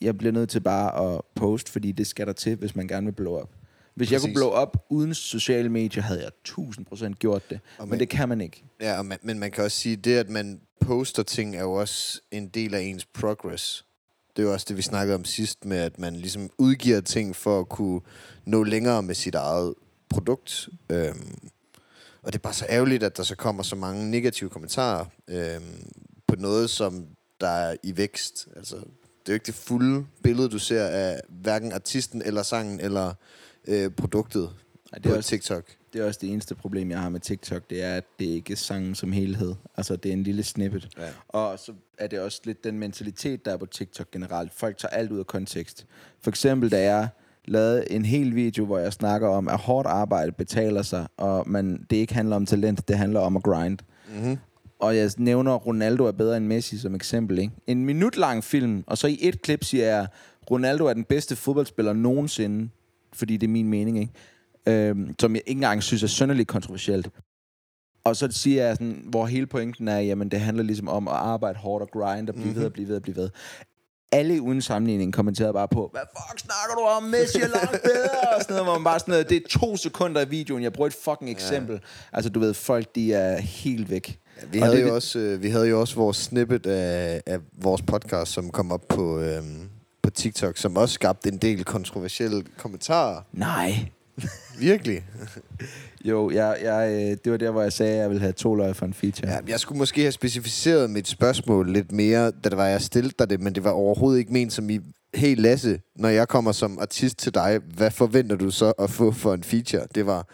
jeg 0.00 0.18
bliver 0.18 0.32
nødt 0.32 0.50
til 0.50 0.60
bare 0.60 1.14
at 1.14 1.20
poste, 1.34 1.72
fordi 1.72 1.92
det 1.92 2.06
skal 2.06 2.26
der 2.26 2.32
til, 2.32 2.56
hvis 2.56 2.76
man 2.76 2.88
gerne 2.88 3.06
vil 3.06 3.12
blow 3.12 3.40
up. 3.42 3.50
Hvis 3.98 4.12
jeg 4.12 4.20
kunne 4.20 4.28
Præcis. 4.32 4.38
blow 4.38 4.62
up 4.62 4.76
uden 4.90 5.14
sociale 5.14 5.68
medier, 5.68 6.02
havde 6.02 6.20
jeg 6.22 6.30
1000% 6.48 7.12
gjort 7.18 7.50
det. 7.50 7.60
Og 7.78 7.84
Men, 7.84 7.90
man- 7.90 7.98
det 7.98 8.08
kan 8.08 8.28
man 8.28 8.40
ikke. 8.40 8.64
Ja, 8.80 9.02
man, 9.02 9.18
men 9.22 9.38
man 9.38 9.50
kan 9.50 9.64
også 9.64 9.76
sige, 9.76 9.96
det 9.96 10.16
at 10.16 10.28
man 10.30 10.60
poster 10.80 11.22
ting, 11.22 11.56
er 11.56 11.60
jo 11.60 11.72
også 11.72 12.20
en 12.30 12.48
del 12.48 12.74
af 12.74 12.80
ens 12.80 13.04
progress. 13.04 13.84
Det 14.36 14.42
er 14.42 14.46
jo 14.46 14.52
også 14.52 14.66
det, 14.68 14.76
vi 14.76 14.82
snakkede 14.82 15.14
om 15.14 15.24
sidst, 15.24 15.64
med 15.64 15.76
at 15.78 15.98
man 15.98 16.16
ligesom 16.16 16.50
udgiver 16.58 17.00
ting 17.00 17.36
for 17.36 17.60
at 17.60 17.68
kunne 17.68 18.00
nå 18.44 18.62
længere 18.64 19.02
med 19.02 19.14
sit 19.14 19.34
eget 19.34 19.74
produkt. 20.08 20.68
Øhm, 20.90 21.38
og 22.22 22.32
det 22.32 22.38
er 22.38 22.42
bare 22.42 22.52
så 22.54 22.66
ærgerligt, 22.68 23.02
at 23.02 23.16
der 23.16 23.22
så 23.22 23.36
kommer 23.36 23.62
så 23.62 23.76
mange 23.76 24.10
negative 24.10 24.50
kommentarer 24.50 25.04
øhm, 25.28 25.86
på 26.26 26.36
noget, 26.36 26.70
som 26.70 27.06
der 27.40 27.48
er 27.48 27.76
i 27.82 27.96
vækst. 27.96 28.48
Altså, 28.56 28.76
det 28.76 28.82
er 29.26 29.32
jo 29.32 29.34
ikke 29.34 29.46
det 29.46 29.54
fulde 29.54 30.06
billede, 30.22 30.48
du 30.48 30.58
ser 30.58 30.84
af 30.84 31.20
hverken 31.28 31.72
artisten 31.72 32.22
eller 32.22 32.42
sangen 32.42 32.80
eller 32.80 33.14
øh, 33.68 33.90
produktet 33.90 34.50
Ej, 34.92 34.98
det, 34.98 35.02
på 35.02 35.12
er 35.12 35.16
også, 35.16 35.30
TikTok. 35.30 35.64
det 35.92 36.00
er 36.00 36.06
også 36.06 36.18
det 36.22 36.32
eneste 36.32 36.54
problem, 36.54 36.90
jeg 36.90 37.00
har 37.00 37.08
med 37.08 37.20
TikTok. 37.20 37.70
Det 37.70 37.82
er, 37.82 37.94
at 37.94 38.04
det 38.18 38.24
ikke 38.24 38.52
er 38.52 38.56
sangen 38.56 38.94
som 38.94 39.12
helhed. 39.12 39.54
Altså, 39.76 39.96
det 39.96 40.08
er 40.08 40.12
en 40.12 40.22
lille 40.22 40.42
snippet. 40.42 40.88
Ja. 40.98 41.08
Og 41.28 41.58
så 41.58 41.72
er 41.98 42.06
det 42.06 42.20
også 42.20 42.40
lidt 42.44 42.64
den 42.64 42.78
mentalitet, 42.78 43.44
der 43.44 43.52
er 43.52 43.56
på 43.56 43.66
TikTok 43.66 44.10
generelt. 44.10 44.54
Folk 44.54 44.76
tager 44.76 44.92
alt 44.92 45.12
ud 45.12 45.18
af 45.18 45.26
kontekst. 45.26 45.86
For 46.22 46.30
eksempel, 46.30 46.70
da 46.70 46.82
jeg 46.82 47.08
lavede 47.44 47.92
en 47.92 48.04
hel 48.04 48.34
video, 48.34 48.64
hvor 48.64 48.78
jeg 48.78 48.92
snakker 48.92 49.28
om, 49.28 49.48
at 49.48 49.58
hårdt 49.58 49.88
arbejde 49.88 50.32
betaler 50.32 50.82
sig, 50.82 51.06
og 51.16 51.50
man, 51.50 51.86
det 51.90 51.96
ikke 51.96 52.14
handler 52.14 52.36
om 52.36 52.46
talent, 52.46 52.88
det 52.88 52.98
handler 52.98 53.20
om 53.20 53.36
at 53.36 53.42
grind. 53.42 53.78
Mm-hmm. 54.14 54.38
Og 54.78 54.96
jeg 54.96 55.10
nævner, 55.16 55.54
at 55.54 55.66
Ronaldo 55.66 56.04
er 56.04 56.12
bedre 56.12 56.36
end 56.36 56.46
Messi 56.46 56.78
som 56.78 56.94
eksempel. 56.94 57.38
Ikke? 57.38 57.52
En 57.66 57.84
minut 57.84 58.16
lang 58.16 58.44
film, 58.44 58.84
og 58.86 58.98
så 58.98 59.06
i 59.06 59.18
et 59.20 59.42
klip 59.42 59.64
siger 59.64 59.86
jeg, 59.86 60.06
Ronaldo 60.50 60.86
er 60.86 60.94
den 60.94 61.04
bedste 61.04 61.36
fodboldspiller 61.36 61.92
nogensinde, 61.92 62.68
fordi 63.12 63.36
det 63.36 63.46
er 63.46 63.50
min 63.50 63.68
mening, 63.68 63.98
ikke? 64.00 64.12
Øhm, 64.88 65.14
som 65.20 65.34
jeg 65.34 65.42
ikke 65.46 65.56
engang 65.58 65.82
synes 65.82 66.02
er 66.02 66.06
sønderligt 66.06 66.48
kontroversielt. 66.48 67.08
Og 68.04 68.16
så 68.16 68.28
siger 68.30 68.66
jeg 68.66 68.76
sådan, 68.76 69.02
hvor 69.10 69.26
hele 69.26 69.46
pointen 69.46 69.88
er, 69.88 69.98
jamen 69.98 70.28
det 70.30 70.40
handler 70.40 70.64
ligesom 70.64 70.88
om 70.88 71.08
at 71.08 71.14
arbejde 71.14 71.58
hårdt 71.58 71.82
og 71.82 71.88
grind 71.92 72.28
og 72.28 72.34
blive 72.34 72.44
Mhm. 72.44 72.48
mm-hmm. 72.48 72.60
ved 72.60 72.66
og 72.66 72.72
blive 72.72 72.88
ved 72.88 72.96
og 72.96 73.02
blive 73.02 73.16
ved. 73.16 73.30
Alle 74.12 74.42
uden 74.42 74.62
sammenligning 74.62 75.12
kommenterede 75.12 75.52
bare 75.52 75.68
på, 75.68 75.88
hvad 75.92 76.00
fuck 76.10 76.40
snakker 76.40 76.74
du 76.74 76.80
om? 76.80 77.02
Messi 77.02 77.38
er 77.38 77.48
langt 77.48 77.82
bedre! 77.82 78.10
Og 78.36 78.42
sådan 78.42 78.54
noget, 78.54 78.64
hvor 78.66 78.74
man 78.74 78.84
bare 78.84 78.98
sådan 78.98 79.12
noget, 79.12 79.28
det 79.30 79.36
er 79.36 79.48
to 79.58 79.76
sekunder 79.76 80.20
i 80.20 80.28
videoen, 80.28 80.62
jeg 80.62 80.72
bruger 80.72 80.86
et 80.86 80.94
fucking 81.04 81.30
eksempel. 81.30 81.74
Ja. 81.74 81.80
Altså 82.16 82.30
du 82.30 82.40
ved, 82.40 82.54
folk 82.54 82.94
de 82.94 83.12
er 83.12 83.40
helt 83.40 83.90
væk. 83.90 84.18
Ja, 84.42 84.46
vi, 84.52 84.58
Og 84.60 84.66
havde 84.66 84.78
det- 84.82 84.88
jo 84.88 84.94
også, 84.94 85.18
øh, 85.18 85.42
vi 85.42 85.48
havde 85.50 85.68
jo 85.68 85.80
også 85.80 85.94
vores 85.94 86.16
snippet 86.16 86.66
af, 86.66 87.22
af 87.26 87.38
vores 87.62 87.82
podcast, 87.82 88.32
som 88.32 88.50
kom 88.50 88.72
op 88.72 88.88
på, 88.88 89.20
øhm, 89.20 89.67
på 90.08 90.12
TikTok, 90.12 90.56
som 90.56 90.76
også 90.76 90.94
skabte 90.94 91.28
en 91.28 91.38
del 91.38 91.64
kontroversielle 91.64 92.44
kommentarer. 92.58 93.22
Nej. 93.32 93.88
Virkelig. 94.60 95.04
Jo, 96.04 96.30
jeg, 96.30 96.58
jeg, 96.62 96.90
øh, 96.92 97.16
det 97.24 97.32
var 97.32 97.38
der, 97.38 97.50
hvor 97.50 97.62
jeg 97.62 97.72
sagde, 97.72 97.92
at 97.92 97.98
jeg 97.98 98.08
ville 98.08 98.20
have 98.20 98.32
to 98.32 98.54
løg 98.54 98.76
for 98.76 98.86
en 98.86 98.94
feature. 98.94 99.30
Ja, 99.30 99.38
jeg 99.48 99.60
skulle 99.60 99.78
måske 99.78 100.00
have 100.00 100.12
specificeret 100.12 100.90
mit 100.90 101.08
spørgsmål 101.08 101.72
lidt 101.72 101.92
mere, 101.92 102.30
da 102.30 102.48
det 102.48 102.56
var, 102.56 102.66
jeg 102.66 102.82
stillede 102.82 103.14
dig 103.18 103.30
det, 103.30 103.40
men 103.40 103.54
det 103.54 103.64
var 103.64 103.70
overhovedet 103.70 104.18
ikke 104.18 104.32
ment 104.32 104.52
som 104.52 104.70
i, 104.70 104.80
hey 105.14 105.36
Lasse, 105.36 105.80
når 105.96 106.08
jeg 106.08 106.28
kommer 106.28 106.52
som 106.52 106.78
artist 106.78 107.18
til 107.18 107.34
dig, 107.34 107.60
hvad 107.76 107.90
forventer 107.90 108.36
du 108.36 108.50
så 108.50 108.70
at 108.70 108.90
få 108.90 109.12
for 109.12 109.34
en 109.34 109.42
feature? 109.42 109.86
Det 109.94 110.06
var 110.06 110.28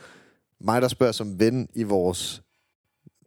mig, 0.61 0.83
der 0.83 0.89
spørger 0.89 1.13
som 1.13 1.41
ven 1.41 1.69
i 1.75 1.83
vores 1.83 2.43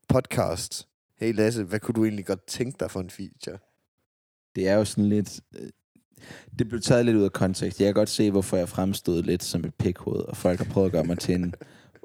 podcast. 0.09 0.87
Hey 1.19 1.33
Lasse, 1.35 1.63
hvad 1.63 1.79
kunne 1.79 1.95
du 1.95 2.03
egentlig 2.03 2.25
godt 2.25 2.47
tænke 2.47 2.77
dig 2.79 2.91
for 2.91 2.99
en 2.99 3.09
feature? 3.09 3.57
Det 4.55 4.67
er 4.67 4.73
jo 4.73 4.85
sådan 4.85 5.09
lidt... 5.09 5.39
Det 6.59 6.69
blev 6.69 6.81
taget 6.81 7.05
lidt 7.05 7.17
ud 7.17 7.23
af 7.23 7.33
kontekst. 7.33 7.79
Jeg 7.79 7.87
kan 7.87 7.93
godt 7.93 8.09
se, 8.09 8.31
hvorfor 8.31 8.57
jeg 8.57 8.69
fremstod 8.69 9.23
lidt 9.23 9.43
som 9.43 9.65
et 9.65 9.75
pikhoved, 9.75 10.21
og 10.21 10.37
folk 10.37 10.59
har 10.59 10.65
prøvet 10.65 10.85
at 10.85 10.91
gøre 10.91 11.03
mig 11.03 11.19
til 11.19 11.35
en 11.35 11.53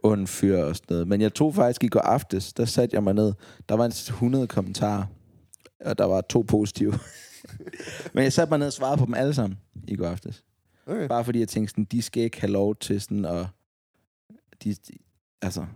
ond 0.03 0.27
fyr 0.27 0.59
og 0.59 0.77
sådan 0.77 0.87
noget. 0.91 1.09
Men 1.09 1.21
jeg 1.21 1.35
tog 1.35 1.55
faktisk 1.55 1.85
i 1.85 1.89
går 1.89 2.01
aftes, 2.01 2.53
der 2.53 2.65
satte 2.65 2.95
jeg 2.95 3.03
mig 3.03 3.15
ned. 3.15 3.33
Der 3.69 3.75
var 3.75 3.85
en 3.85 3.91
100 3.91 4.47
kommentarer, 4.47 5.05
og 5.81 5.99
der 5.99 6.05
var 6.05 6.21
to 6.21 6.41
positive. 6.41 6.93
Men 8.15 8.25
jeg 8.25 8.33
satte 8.33 8.51
mig 8.51 8.59
ned 8.59 8.67
og 8.67 8.73
svarede 8.73 8.99
på 8.99 9.05
dem 9.05 9.15
alle 9.15 9.35
sammen 9.35 9.59
i 9.89 9.97
går 9.97 10.07
aftes. 10.07 10.45
Okay. 10.87 11.09
Bare 11.09 11.25
fordi 11.25 11.39
jeg 11.39 11.49
tænkte 11.49 11.71
sådan, 11.71 11.85
de 11.85 12.03
skal 12.03 12.23
ikke 12.23 12.41
have 12.41 12.51
lov 12.51 12.77
til 12.77 13.01
sådan 13.01 13.25
at... 13.25 13.47
De, 14.65 14.75
de, 14.75 14.93
altså, 15.43 15.67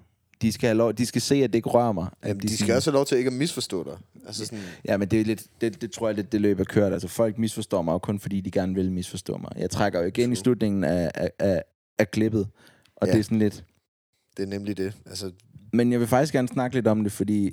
de 0.42 0.52
skal, 0.52 0.66
have 0.66 0.76
lov, 0.76 0.92
de 0.92 1.06
skal 1.06 1.22
se, 1.22 1.34
at 1.34 1.50
det 1.50 1.54
ikke 1.54 1.68
rører 1.68 1.92
mig. 1.92 2.08
At 2.22 2.28
Jamen, 2.28 2.40
de 2.40 2.48
skal 2.48 2.58
sådan- 2.58 2.76
også 2.76 2.90
have 2.90 2.96
lov 2.96 3.06
til 3.06 3.18
ikke 3.18 3.28
at 3.28 3.34
misforstå 3.36 3.84
dig. 3.84 3.98
Altså 4.26 4.44
sådan, 4.46 4.64
Ja, 4.84 4.96
men 4.96 5.08
det, 5.08 5.20
er 5.20 5.24
lidt, 5.24 5.46
det, 5.60 5.80
det 5.80 5.92
tror 5.92 6.08
jeg 6.08 6.16
lidt, 6.16 6.32
det 6.32 6.40
løb 6.40 6.60
er 6.60 6.64
kørt. 6.64 6.92
Altså, 6.92 7.08
folk 7.08 7.38
misforstår 7.38 7.82
mig 7.82 7.92
jo 7.92 7.98
kun, 7.98 8.20
fordi 8.20 8.40
de 8.40 8.50
gerne 8.50 8.74
vil 8.74 8.92
misforstå 8.92 9.36
mig. 9.36 9.50
Jeg 9.56 9.70
trækker 9.70 10.00
jo 10.00 10.06
igen 10.06 10.32
i 10.32 10.34
True. 10.34 10.42
slutningen 10.42 10.84
af, 10.84 11.10
af, 11.14 11.30
af, 11.38 11.62
af 11.98 12.10
klippet, 12.10 12.48
og 12.96 13.06
Ja. 13.06 13.12
det 13.12 13.18
er 13.18 13.22
sådan 13.24 13.38
lidt... 13.38 13.64
det 14.36 14.42
er 14.42 14.46
nemlig 14.46 14.76
det. 14.76 14.96
Altså, 15.06 15.32
Men 15.72 15.92
jeg 15.92 16.00
vil 16.00 16.08
faktisk 16.08 16.32
gerne 16.32 16.48
snakke 16.48 16.76
lidt 16.76 16.86
om 16.86 17.02
det, 17.02 17.12
fordi 17.12 17.52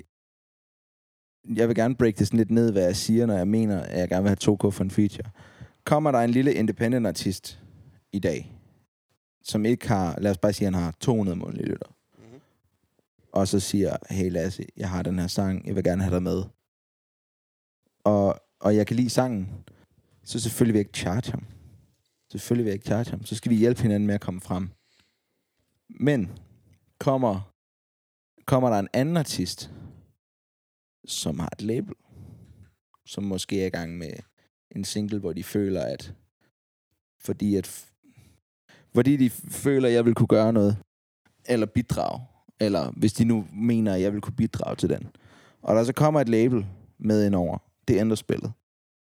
jeg 1.56 1.68
vil 1.68 1.76
gerne 1.76 1.94
break 1.96 2.18
det 2.18 2.26
sådan 2.26 2.38
lidt 2.38 2.50
ned, 2.50 2.72
hvad 2.72 2.82
jeg 2.82 2.96
siger, 2.96 3.26
når 3.26 3.36
jeg 3.36 3.48
mener, 3.48 3.80
at 3.80 3.98
jeg 4.00 4.08
gerne 4.08 4.22
vil 4.22 4.28
have 4.42 4.54
2K 4.54 4.70
for 4.70 4.84
en 4.84 4.90
feature. 4.90 5.30
Kommer 5.84 6.10
der 6.10 6.18
en 6.18 6.30
lille 6.30 6.54
independent 6.54 7.06
artist 7.06 7.58
i 8.12 8.18
dag, 8.18 8.52
som 9.42 9.64
ikke 9.66 9.88
har, 9.88 10.18
lad 10.20 10.30
os 10.30 10.38
bare 10.38 10.52
sige, 10.52 10.68
at 10.68 10.74
han 10.74 10.82
har 10.82 10.94
200 11.00 11.38
månedlige 11.38 11.66
lytter 11.68 11.86
og 13.34 13.48
så 13.48 13.60
siger, 13.60 13.96
hey 14.10 14.30
Lasse, 14.30 14.66
jeg 14.76 14.90
har 14.90 15.02
den 15.02 15.18
her 15.18 15.26
sang, 15.26 15.66
jeg 15.66 15.74
vil 15.74 15.84
gerne 15.84 16.02
have 16.02 16.14
dig 16.14 16.22
med. 16.22 16.44
Og, 18.04 18.40
og 18.60 18.76
jeg 18.76 18.86
kan 18.86 18.96
lide 18.96 19.10
sangen, 19.10 19.64
så 20.24 20.40
selvfølgelig 20.40 20.74
vil 20.74 20.78
jeg 20.78 20.86
ikke 20.86 20.98
charge 20.98 21.30
ham. 21.30 21.46
Selvfølgelig 22.32 22.64
vil 22.64 22.70
jeg 22.70 22.74
ikke 22.74 22.86
charge 22.86 23.10
ham. 23.10 23.24
Så 23.24 23.34
skal 23.34 23.50
vi 23.50 23.56
hjælpe 23.56 23.82
hinanden 23.82 24.06
med 24.06 24.14
at 24.14 24.20
komme 24.20 24.40
frem. 24.40 24.70
Men 25.88 26.38
kommer, 26.98 27.52
kommer 28.46 28.70
der 28.70 28.78
en 28.78 28.88
anden 28.92 29.16
artist, 29.16 29.70
som 31.06 31.38
har 31.38 31.48
et 31.52 31.62
label, 31.62 31.94
som 33.06 33.24
måske 33.24 33.62
er 33.62 33.66
i 33.66 33.70
gang 33.70 33.98
med 33.98 34.12
en 34.70 34.84
single, 34.84 35.18
hvor 35.18 35.32
de 35.32 35.44
føler, 35.44 35.82
at 35.82 36.14
fordi 37.20 37.56
at 37.56 37.90
fordi 38.94 39.16
de 39.16 39.30
føler, 39.50 39.88
at 39.88 39.94
jeg 39.94 40.04
vil 40.04 40.14
kunne 40.14 40.26
gøre 40.26 40.52
noget, 40.52 40.76
eller 41.44 41.66
bidrage, 41.66 42.20
eller 42.60 42.92
hvis 42.96 43.12
de 43.12 43.24
nu 43.24 43.46
mener, 43.52 43.94
at 43.94 44.00
jeg 44.00 44.12
vil 44.12 44.20
kunne 44.20 44.36
bidrage 44.36 44.76
til 44.76 44.88
den. 44.88 45.06
Og 45.62 45.74
der 45.74 45.84
så 45.84 45.92
kommer 45.92 46.20
et 46.20 46.28
label 46.28 46.66
med 46.98 47.26
ind 47.26 47.34
over, 47.34 47.58
det 47.88 48.00
ændrer 48.00 48.16
spillet. 48.16 48.52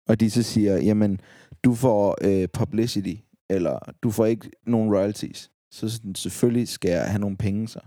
Og 0.07 0.19
de 0.19 0.29
så 0.31 0.43
siger, 0.43 0.75
jamen, 0.75 1.19
du 1.63 1.73
får 1.73 2.17
øh, 2.21 2.47
publicity, 2.53 3.21
eller 3.49 3.79
du 4.03 4.11
får 4.11 4.25
ikke 4.25 4.51
nogen 4.67 4.95
royalties. 4.95 5.51
Så 5.71 5.89
sådan, 5.89 6.15
selvfølgelig 6.15 6.67
skal 6.67 6.91
jeg 6.91 7.05
have 7.05 7.19
nogle 7.19 7.37
penge 7.37 7.67
så. 7.67 7.79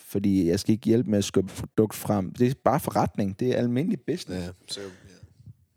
Fordi 0.00 0.48
jeg 0.48 0.60
skal 0.60 0.72
ikke 0.72 0.86
hjælpe 0.86 1.10
med 1.10 1.18
at 1.18 1.24
skubbe 1.24 1.52
produkt 1.52 1.94
frem. 1.94 2.34
Det 2.34 2.50
er 2.50 2.54
bare 2.64 2.80
forretning. 2.80 3.40
Det 3.40 3.48
er 3.48 3.56
almindelig 3.56 4.00
business. 4.00 4.46
Ja, 4.46 4.50
så. 4.68 4.80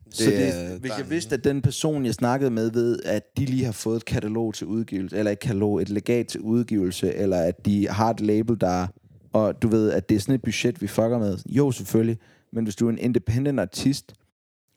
Det 0.09 0.17
så 0.17 0.31
det, 0.31 0.79
hvis 0.79 0.91
jeg 0.97 1.09
vidste, 1.09 1.35
at 1.35 1.43
den 1.43 1.61
person, 1.61 2.05
jeg 2.05 2.13
snakkede 2.13 2.51
med, 2.51 2.71
ved, 2.71 2.99
at 3.05 3.37
de 3.37 3.45
lige 3.45 3.65
har 3.65 3.71
fået 3.71 3.97
et 3.97 4.05
katalog 4.05 4.53
til 4.53 4.67
udgivelse, 4.67 5.17
eller 5.17 5.31
et 5.31 5.39
katalog, 5.39 5.81
et 5.81 5.89
legat 5.89 6.27
til 6.27 6.41
udgivelse, 6.41 7.13
eller 7.13 7.37
at 7.37 7.65
de 7.65 7.87
har 7.87 8.09
et 8.09 8.21
label, 8.21 8.61
der 8.61 8.87
og 9.33 9.61
du 9.61 9.67
ved, 9.67 9.91
at 9.91 10.09
det 10.09 10.15
er 10.15 10.19
sådan 10.19 10.35
et 10.35 10.41
budget, 10.41 10.81
vi 10.81 10.87
fucker 10.87 11.19
med. 11.19 11.37
Jo, 11.49 11.71
selvfølgelig. 11.71 12.17
Men 12.53 12.63
hvis 12.63 12.75
du 12.75 12.85
er 12.85 12.89
en 12.89 12.97
independent 12.97 13.59
artist, 13.59 14.13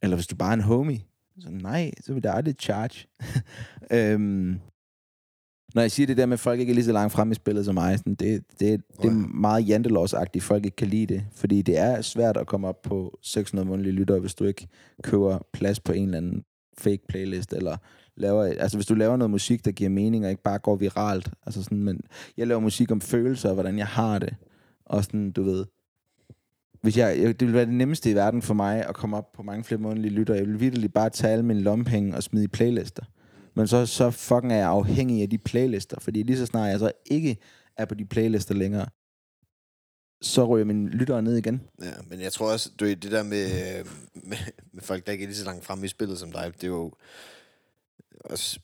eller 0.02 0.16
hvis 0.16 0.26
du 0.26 0.36
bare 0.36 0.50
er 0.50 0.54
en 0.54 0.60
homie, 0.60 1.00
så 1.40 1.48
nej, 1.50 1.90
så 2.00 2.12
vil 2.12 2.22
det 2.22 2.30
aldrig 2.34 2.54
charge. 2.60 3.06
øhm, 4.12 4.60
når 5.74 5.82
jeg 5.82 5.90
siger 5.90 6.06
det 6.06 6.16
der 6.16 6.26
med, 6.26 6.32
at 6.32 6.40
folk 6.40 6.60
ikke 6.60 6.70
er 6.70 6.74
lige 6.74 6.84
så 6.84 6.92
langt 6.92 7.12
frem 7.12 7.30
i 7.30 7.34
spillet 7.34 7.64
som 7.64 7.74
mig, 7.74 7.98
sådan, 7.98 8.14
det, 8.14 8.44
det, 8.60 8.82
det 9.02 9.08
er 9.08 9.34
meget 9.34 9.68
jantelåsagtigt, 9.68 10.44
folk 10.44 10.64
ikke 10.64 10.76
kan 10.76 10.88
lide 10.88 11.14
det. 11.14 11.24
Fordi 11.34 11.62
det 11.62 11.78
er 11.78 12.02
svært 12.02 12.36
at 12.36 12.46
komme 12.46 12.68
op 12.68 12.82
på 12.82 13.18
600 13.22 13.68
månedlige 13.68 13.94
lyttere, 13.94 14.18
hvis 14.18 14.34
du 14.34 14.44
ikke 14.44 14.68
køber 15.02 15.38
plads 15.52 15.80
på 15.80 15.92
en 15.92 16.04
eller 16.04 16.18
anden 16.18 16.44
fake 16.78 17.02
playlist, 17.08 17.52
eller 17.52 17.76
laver, 18.16 18.42
altså 18.44 18.76
hvis 18.76 18.86
du 18.86 18.94
laver 18.94 19.16
noget 19.16 19.30
musik, 19.30 19.64
der 19.64 19.72
giver 19.72 19.90
mening, 19.90 20.24
og 20.24 20.30
ikke 20.30 20.42
bare 20.42 20.58
går 20.58 20.76
viralt, 20.76 21.30
altså 21.46 21.62
sådan, 21.62 21.78
men 21.78 22.00
jeg 22.36 22.46
laver 22.46 22.60
musik 22.60 22.90
om 22.90 23.00
følelser, 23.00 23.48
og 23.48 23.54
hvordan 23.54 23.78
jeg 23.78 23.86
har 23.86 24.18
det, 24.18 24.34
og 24.86 25.04
sådan, 25.04 25.30
du 25.32 25.42
ved, 25.42 25.64
hvis 26.82 26.98
jeg, 26.98 27.16
det 27.16 27.40
ville 27.40 27.54
være 27.54 27.66
det 27.66 27.74
nemmeste 27.74 28.10
i 28.10 28.14
verden 28.14 28.42
for 28.42 28.54
mig 28.54 28.88
at 28.88 28.94
komme 28.94 29.16
op 29.16 29.32
på 29.32 29.42
mange 29.42 29.64
flere 29.64 29.80
månedlige 29.80 30.12
lytter. 30.12 30.34
Jeg 30.34 30.46
vil 30.46 30.60
virkelig 30.60 30.92
bare 30.92 31.10
tage 31.10 31.32
alle 31.32 31.44
mine 31.44 31.60
lompenge 31.60 32.16
og 32.16 32.22
smide 32.22 32.44
i 32.44 32.48
playlister. 32.48 33.02
Men 33.54 33.68
så, 33.68 33.86
så 33.86 34.10
fucking 34.10 34.52
er 34.52 34.56
jeg 34.56 34.68
afhængig 34.68 35.22
af 35.22 35.30
de 35.30 35.38
playlister, 35.38 36.00
fordi 36.00 36.22
lige 36.22 36.38
så 36.38 36.46
snart 36.46 36.70
jeg 36.70 36.78
så 36.78 36.92
ikke 37.06 37.36
er 37.76 37.84
på 37.84 37.94
de 37.94 38.04
playlister 38.04 38.54
længere, 38.54 38.86
så 40.22 40.44
ryger 40.44 40.64
mine 40.64 40.88
lyttere 40.88 41.22
ned 41.22 41.36
igen. 41.36 41.60
Ja, 41.82 41.92
men 42.08 42.20
jeg 42.20 42.32
tror 42.32 42.52
også, 42.52 42.70
du 42.80 42.84
det 42.86 43.02
der 43.02 43.22
med, 43.22 43.48
med, 44.14 44.36
med 44.72 44.82
folk, 44.82 45.06
der 45.06 45.12
ikke 45.12 45.22
er 45.22 45.28
lige 45.28 45.36
så 45.36 45.44
langt 45.44 45.64
fremme 45.64 45.84
i 45.84 45.88
spillet 45.88 46.18
som 46.18 46.32
dig, 46.32 46.52
det 46.54 46.64
er 46.64 46.68
jo 46.68 46.92
også 48.24 48.58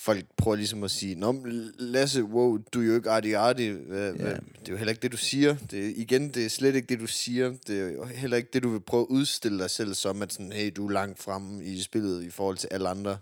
folk 0.00 0.24
prøver 0.36 0.56
ligesom 0.56 0.84
at 0.84 0.90
sige, 0.90 1.14
Nå, 1.14 1.46
Lasse, 1.78 2.24
wow, 2.24 2.58
du 2.72 2.80
er 2.80 2.86
jo 2.86 2.94
ikke 2.94 3.10
arti 3.10 3.32
arti. 3.32 3.62
Yeah. 3.62 4.16
Det 4.16 4.68
er 4.68 4.70
jo 4.70 4.76
heller 4.76 4.90
ikke 4.90 5.02
det, 5.02 5.12
du 5.12 5.16
siger. 5.16 5.56
Det 5.70 5.86
er, 5.86 5.92
igen, 5.96 6.28
det 6.28 6.44
er 6.44 6.48
slet 6.48 6.74
ikke 6.74 6.86
det, 6.86 7.00
du 7.00 7.06
siger. 7.06 7.54
Det 7.66 7.80
er 7.80 7.92
jo 7.92 8.04
heller 8.04 8.36
ikke 8.36 8.48
det, 8.52 8.62
du 8.62 8.70
vil 8.70 8.80
prøve 8.80 9.02
at 9.02 9.06
udstille 9.10 9.58
dig 9.58 9.70
selv 9.70 9.94
som, 9.94 10.22
at 10.22 10.32
sådan, 10.32 10.52
hey, 10.52 10.72
du 10.76 10.86
er 10.86 10.92
langt 10.92 11.18
fremme 11.18 11.64
i 11.64 11.82
spillet 11.82 12.24
i 12.24 12.30
forhold 12.30 12.56
til 12.56 12.68
alle 12.70 12.88
andre. 12.88 13.18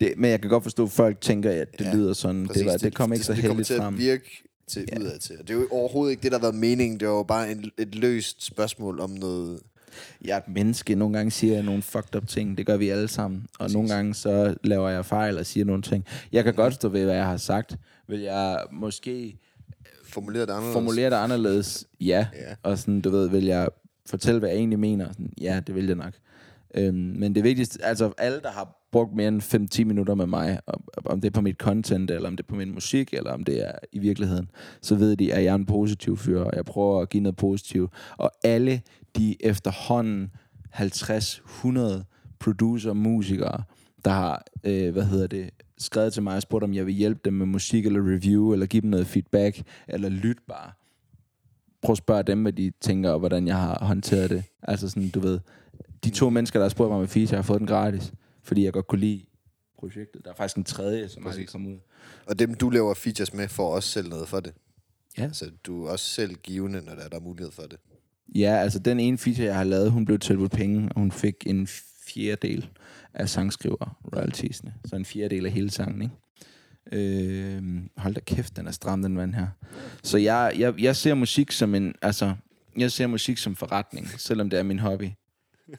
Det, 0.00 0.14
men 0.16 0.30
jeg 0.30 0.40
kan 0.40 0.50
godt 0.50 0.62
forstå, 0.62 0.84
at 0.84 0.90
folk 0.90 1.20
tænker, 1.20 1.50
at 1.50 1.78
det 1.78 1.84
ja, 1.84 1.94
lyder 1.94 2.12
sådan. 2.12 2.46
Præcis, 2.46 2.60
det, 2.60 2.66
var, 2.66 2.72
det, 2.72 2.82
det 2.82 2.94
kom 2.94 3.12
ikke 3.12 3.24
så 3.24 3.32
heldigt 3.32 3.68
frem. 3.68 3.94
Det 3.94 4.02
virke 4.02 4.42
til 4.66 4.88
ja. 4.92 4.98
udad 4.98 5.18
til. 5.18 5.38
Det 5.38 5.50
er 5.50 5.54
jo 5.54 5.68
overhovedet 5.70 6.10
ikke 6.10 6.22
det, 6.22 6.32
der 6.32 6.38
har 6.38 6.42
været 6.42 6.54
meningen. 6.54 7.00
Det 7.00 7.08
var 7.08 7.14
jo 7.14 7.22
bare 7.22 7.52
en, 7.52 7.70
et 7.78 7.94
løst 7.94 8.44
spørgsmål 8.44 9.00
om 9.00 9.10
noget 9.10 9.60
jeg 10.24 10.34
er 10.34 10.40
et 10.40 10.48
menneske. 10.48 10.94
Nogle 10.94 11.16
gange 11.16 11.30
siger 11.30 11.54
jeg 11.54 11.62
nogle 11.62 11.82
fucked 11.82 12.16
up 12.16 12.26
ting. 12.28 12.58
Det 12.58 12.66
gør 12.66 12.76
vi 12.76 12.88
alle 12.88 13.08
sammen. 13.08 13.46
Og 13.52 13.58
Præcis. 13.58 13.74
nogle 13.74 13.88
gange 13.88 14.14
så 14.14 14.54
laver 14.64 14.88
jeg 14.88 15.04
fejl 15.04 15.38
og 15.38 15.46
siger 15.46 15.64
nogle 15.64 15.82
ting. 15.82 16.04
Jeg 16.32 16.44
kan 16.44 16.54
godt 16.54 16.74
stå 16.74 16.88
ved, 16.88 17.04
hvad 17.04 17.14
jeg 17.14 17.26
har 17.26 17.36
sagt. 17.36 17.76
Vil 18.08 18.20
jeg 18.20 18.62
måske 18.72 19.38
formulere 20.04 20.42
det 20.42 20.50
anderledes? 20.50 20.72
Formulere 20.72 21.10
det 21.10 21.16
anderledes, 21.16 21.86
ja. 22.00 22.26
ja. 22.34 22.54
Og 22.62 22.78
sådan, 22.78 23.00
du 23.00 23.10
ved, 23.10 23.28
vil 23.28 23.44
jeg 23.44 23.68
fortælle, 24.06 24.38
hvad 24.38 24.48
jeg 24.48 24.58
egentlig 24.58 24.78
mener? 24.78 25.08
Sådan, 25.12 25.32
ja, 25.40 25.60
det 25.66 25.74
vil 25.74 25.86
jeg 25.86 25.96
nok. 25.96 26.14
Øhm, 26.74 26.94
men 26.94 27.34
det 27.34 27.44
vigtigste, 27.44 27.84
altså 27.84 28.12
alle, 28.18 28.40
der 28.40 28.50
har 28.50 28.78
brugt 28.92 29.14
mere 29.14 29.28
end 29.28 29.42
5-10 29.80 29.84
minutter 29.84 30.14
med 30.14 30.26
mig, 30.26 30.60
om 31.04 31.20
det 31.20 31.28
er 31.28 31.32
på 31.32 31.40
mit 31.40 31.56
content, 31.56 32.10
eller 32.10 32.28
om 32.28 32.36
det 32.36 32.44
er 32.44 32.48
på 32.48 32.54
min 32.54 32.74
musik, 32.74 33.14
eller 33.14 33.32
om 33.32 33.44
det 33.44 33.66
er 33.66 33.72
i 33.92 33.98
virkeligheden, 33.98 34.50
så 34.82 34.94
ved 34.94 35.16
de, 35.16 35.34
at 35.34 35.44
jeg 35.44 35.50
er 35.50 35.54
en 35.54 35.66
positiv 35.66 36.16
fyr, 36.16 36.40
og 36.40 36.52
jeg 36.56 36.64
prøver 36.64 37.00
at 37.00 37.08
give 37.08 37.22
noget 37.22 37.36
positivt. 37.36 37.92
Og 38.16 38.30
alle 38.44 38.82
de 39.16 39.36
efterhånden 39.40 40.30
50-100 40.74 42.04
producer, 42.38 42.92
musikere, 42.92 43.62
der 44.04 44.10
har, 44.10 44.44
øh, 44.64 44.92
hvad 44.92 45.04
hedder 45.04 45.26
det, 45.26 45.50
skrevet 45.78 46.12
til 46.12 46.22
mig 46.22 46.36
og 46.36 46.42
spurgt, 46.42 46.64
om 46.64 46.74
jeg 46.74 46.86
vil 46.86 46.94
hjælpe 46.94 47.20
dem 47.24 47.32
med 47.32 47.46
musik 47.46 47.86
eller 47.86 48.00
review, 48.00 48.52
eller 48.52 48.66
give 48.66 48.80
dem 48.80 48.90
noget 48.90 49.06
feedback, 49.06 49.62
eller 49.88 50.08
lyt 50.08 50.38
bare. 50.48 50.70
Prøv 51.82 51.92
at 51.92 51.98
spørge 51.98 52.22
dem, 52.22 52.42
hvad 52.42 52.52
de 52.52 52.72
tænker, 52.80 53.10
og 53.10 53.18
hvordan 53.18 53.46
jeg 53.46 53.56
har 53.56 53.84
håndteret 53.84 54.30
det. 54.30 54.44
Altså 54.62 54.88
sådan, 54.88 55.08
du 55.08 55.20
ved, 55.20 55.40
de 56.04 56.10
to 56.10 56.30
mennesker, 56.30 56.58
der 56.58 56.64
har 56.64 56.70
spurgt 56.70 56.90
mig 56.90 57.00
med 57.00 57.08
feature, 57.08 57.36
har 57.36 57.42
fået 57.42 57.58
den 57.58 57.66
gratis, 57.66 58.12
fordi 58.42 58.64
jeg 58.64 58.72
godt 58.72 58.86
kunne 58.86 59.00
lide 59.00 59.24
projektet. 59.78 60.24
Der 60.24 60.30
er 60.30 60.34
faktisk 60.34 60.56
en 60.56 60.64
tredje, 60.64 61.08
som 61.08 61.22
Præcis. 61.22 61.38
har 61.38 61.46
kommet 61.46 61.70
ud. 61.70 61.78
Og 62.26 62.38
dem, 62.38 62.54
du 62.54 62.70
laver 62.70 62.94
features 62.94 63.34
med, 63.34 63.48
får 63.48 63.74
også 63.74 63.88
selv 63.88 64.08
noget 64.08 64.28
for 64.28 64.40
det. 64.40 64.52
Ja. 65.18 65.22
Altså, 65.22 65.50
du 65.64 65.84
er 65.84 65.90
også 65.90 66.04
selv 66.04 66.34
givende, 66.34 66.82
når 66.86 66.94
der 66.94 67.02
er, 67.02 67.08
der 67.08 67.16
er 67.16 67.20
mulighed 67.20 67.52
for 67.52 67.62
det. 67.62 67.78
Ja, 68.34 68.56
altså 68.56 68.78
den 68.78 69.00
ene 69.00 69.18
feature, 69.18 69.46
jeg 69.46 69.56
har 69.56 69.64
lavet, 69.64 69.90
hun 69.90 70.04
blev 70.04 70.18
tilbudt 70.18 70.52
penge, 70.52 70.88
og 70.94 71.00
hun 71.00 71.12
fik 71.12 71.34
en 71.46 71.66
fjerdedel 72.06 72.68
af 73.14 73.28
sangskriver 73.28 73.98
royaltiesne. 74.14 74.74
Så 74.84 74.96
en 74.96 75.04
fjerdedel 75.04 75.46
af 75.46 75.52
hele 75.52 75.70
sangen, 75.70 76.02
ikke? 76.02 76.14
Øh, 76.92 77.82
hold 77.96 78.14
da 78.14 78.20
kæft, 78.20 78.56
den 78.56 78.66
er 78.66 78.70
stram, 78.70 79.02
den 79.02 79.16
vand 79.16 79.34
her. 79.34 79.46
Så 80.02 80.18
jeg, 80.18 80.54
jeg, 80.58 80.80
jeg 80.80 80.96
ser 80.96 81.14
musik 81.14 81.52
som 81.52 81.74
en, 81.74 81.94
altså, 82.02 82.34
jeg 82.76 82.92
ser 82.92 83.06
musik 83.06 83.38
som 83.38 83.56
forretning, 83.56 84.08
selvom 84.20 84.50
det 84.50 84.58
er 84.58 84.62
min 84.62 84.78
hobby. 84.78 85.10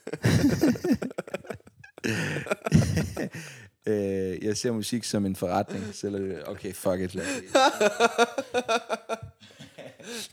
øh, 3.88 4.44
jeg 4.44 4.58
ser 4.58 4.72
musik 4.72 5.04
som 5.04 5.26
en 5.26 5.36
forretning, 5.36 5.84
selvom 5.94 6.32
okay, 6.46 6.74
fuck 6.74 7.02
it, 7.02 7.16
lad 7.16 7.26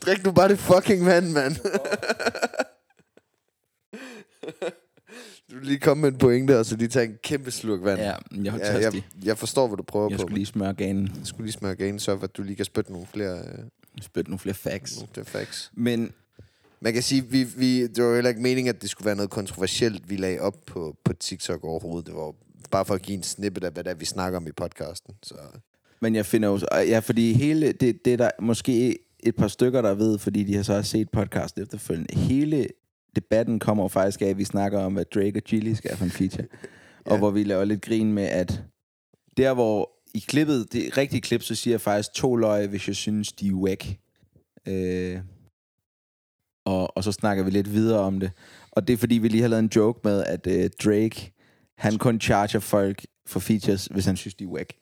Drik 0.01 0.25
nu 0.25 0.33
bare 0.33 0.49
det 0.49 0.59
fucking 0.59 1.07
vand, 1.07 1.31
mand. 1.31 1.57
du 5.51 5.59
lige 5.59 5.79
komme 5.79 6.01
med 6.01 6.13
en 6.13 6.19
pointe, 6.19 6.59
og 6.59 6.67
så 6.67 6.77
lige 6.77 6.89
tage 6.89 7.07
en 7.07 7.19
kæmpe 7.23 7.51
slurk 7.51 7.83
vand. 7.83 8.01
Ja, 8.01 8.15
jeg 8.45 8.53
har 8.53 8.59
ja, 8.59 8.81
jeg, 8.81 9.03
jeg 9.25 9.39
forstår, 9.39 9.67
hvad 9.67 9.77
du 9.77 9.83
prøver 9.83 10.07
jeg 10.07 10.09
på. 10.09 10.13
Jeg 10.13 10.21
skulle 10.21 10.35
lige 10.35 10.47
smøre 10.47 10.75
ganen. 10.75 11.13
Jeg 11.19 11.27
skulle 11.27 11.47
lige 11.47 11.53
smøre 11.53 11.75
ganen, 11.75 11.99
så 11.99 12.19
at 12.23 12.37
du 12.37 12.43
lige 12.43 12.57
kan 12.57 12.65
spytte 12.65 12.93
nogle 12.93 13.07
flere... 13.07 13.39
Øh, 13.39 13.65
spytte 14.01 14.31
nogle 14.31 14.39
flere 14.39 14.55
facts. 14.55 14.97
Nogle 14.97 15.09
flere 15.13 15.27
facts. 15.27 15.71
Men 15.75 16.13
man 16.87 16.93
kan 16.93 17.03
sige, 17.03 17.25
vi, 17.29 17.45
vi, 17.57 17.87
det 17.87 18.03
var 18.03 18.09
jo 18.09 18.15
heller 18.15 18.29
ikke 18.29 18.43
meningen, 18.43 18.75
at 18.75 18.83
det 18.83 18.91
skulle 18.91 19.07
være 19.07 19.17
noget 19.17 19.31
kontroversielt, 19.31 20.11
vi 20.11 20.17
lagde 20.17 20.41
op 20.41 20.55
på, 20.67 20.97
på 21.05 21.13
TikTok 21.13 21.65
overhovedet. 21.65 22.07
Det 22.07 22.15
var 22.15 22.35
bare 22.71 22.85
for 22.85 22.95
at 22.95 23.03
give 23.03 23.17
en 23.17 23.23
snippet 23.23 23.65
af, 23.65 23.73
hvad 23.73 23.85
der 23.85 23.95
vi 23.95 24.05
snakker 24.05 24.37
om 24.37 24.47
i 24.47 24.53
podcasten. 24.53 25.15
Så. 25.23 25.35
Men 26.01 26.15
jeg 26.15 26.27
finder 26.27 26.49
jo... 26.49 26.61
Ja, 26.73 26.99
fordi 26.99 27.33
hele 27.33 27.73
det, 27.73 28.05
det 28.05 28.19
der 28.19 28.31
måske 28.41 28.99
et 29.21 29.37
par 29.37 29.49
stykker, 29.49 29.83
der 29.83 29.95
ved, 29.95 30.19
fordi 30.19 30.45
de 30.45 30.55
har 30.55 30.63
så 30.63 30.75
også 30.75 30.91
set 30.91 31.11
podcast 31.11 31.59
efterfølgende. 31.59 32.19
Hele 32.19 32.69
debatten 33.17 33.59
kommer 33.59 33.89
faktisk 33.89 34.23
af, 34.23 34.27
at 34.27 34.39
vi 34.39 34.45
snakker 34.45 34.79
om, 34.79 34.99
at 34.99 35.15
Drake 35.15 35.37
og 35.37 35.43
Chili 35.47 35.75
skal 35.75 35.91
have 35.91 36.05
en 36.05 36.11
feature. 36.11 36.47
ja. 37.07 37.13
Og 37.13 37.19
hvor 37.19 37.31
vi 37.31 37.45
laver 37.45 37.65
lidt 37.65 37.83
grin 37.83 38.13
med, 38.13 38.25
at 38.25 38.63
der 39.37 39.55
hvor 39.55 39.91
i 40.15 40.25
klippet, 40.29 40.73
det 40.73 40.97
rigtige 40.97 41.21
klip, 41.21 41.43
så 41.43 41.55
siger 41.55 41.73
jeg 41.73 41.81
faktisk 41.81 42.13
to 42.13 42.37
løg, 42.37 42.67
hvis 42.67 42.89
jeg 42.89 42.97
synes, 42.97 43.33
de 43.33 43.49
er 43.49 43.53
whack. 43.53 43.87
Øh, 44.69 45.19
og, 46.67 46.97
og 46.97 47.05
så 47.05 47.13
snakker 47.13 47.45
vi 47.45 47.51
lidt 47.51 47.73
videre 47.73 48.01
om 48.01 48.21
det. 48.21 48.31
Og 48.71 48.89
det 48.89 48.93
er 48.93 48.97
fordi, 48.97 49.15
vi 49.15 49.29
lige 49.29 49.43
har 49.43 49.49
lavet 49.49 49.63
en 49.63 49.71
joke 49.77 50.01
med, 50.05 50.25
at 50.25 50.47
øh, 50.47 50.71
Drake, 50.85 51.33
han 51.79 51.99
kun 51.99 52.21
charger 52.21 52.59
folk 52.59 53.07
for 53.27 53.41
features, 53.41 53.87
hvis 53.87 54.07
han 54.07 54.17
synes, 54.17 54.35
de 54.35 54.45
er 54.45 54.49
whack. 54.49 54.73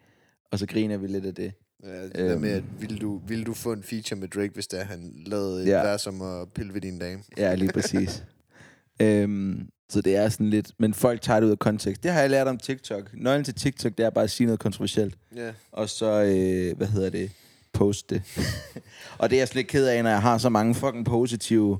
Og 0.52 0.58
så 0.58 0.66
griner 0.66 0.96
vi 0.96 1.06
lidt 1.06 1.26
af 1.26 1.34
det. 1.34 1.52
Ja, 1.84 2.02
det 2.02 2.12
øhm, 2.14 2.28
der 2.28 2.38
med, 2.38 2.50
at 2.50 2.62
vil 2.80 3.00
du, 3.00 3.20
vil 3.26 3.46
du 3.46 3.54
få 3.54 3.72
en 3.72 3.82
feature 3.82 4.20
med 4.20 4.28
Drake, 4.28 4.54
hvis 4.54 4.66
der 4.66 4.84
han 4.84 5.12
lavede 5.26 5.62
et 5.62 5.68
ja. 5.68 5.82
vers 5.82 6.06
om 6.06 6.22
at 6.22 6.48
pille 6.52 6.74
ved 6.74 6.80
din 6.80 6.98
dame? 6.98 7.22
Ja, 7.36 7.54
lige 7.54 7.72
præcis. 7.72 8.24
øhm, 9.02 9.68
så 9.88 10.00
det 10.00 10.16
er 10.16 10.28
sådan 10.28 10.50
lidt... 10.50 10.72
Men 10.78 10.94
folk 10.94 11.20
tager 11.20 11.40
det 11.40 11.46
ud 11.46 11.50
af 11.52 11.58
kontekst. 11.58 12.02
Det 12.02 12.12
har 12.12 12.20
jeg 12.20 12.30
lært 12.30 12.46
om 12.46 12.58
TikTok. 12.58 13.10
Nøglen 13.14 13.44
til 13.44 13.54
TikTok, 13.54 13.92
det 13.98 14.06
er 14.06 14.10
bare 14.10 14.24
at 14.24 14.30
sige 14.30 14.46
noget 14.46 14.60
kontroversielt. 14.60 15.14
Ja. 15.36 15.52
Og 15.72 15.88
så, 15.88 16.22
øh, 16.22 16.76
hvad 16.76 16.86
hedder 16.86 17.10
det, 17.10 17.30
poste 17.74 18.14
det. 18.14 18.22
og 19.18 19.30
det 19.30 19.36
er 19.36 19.40
jeg 19.40 19.48
slet 19.48 19.66
ked 19.66 19.86
af, 19.86 20.02
når 20.02 20.10
jeg 20.10 20.22
har 20.22 20.38
så 20.38 20.48
mange 20.48 20.74
fucking 20.74 21.06
positive 21.06 21.78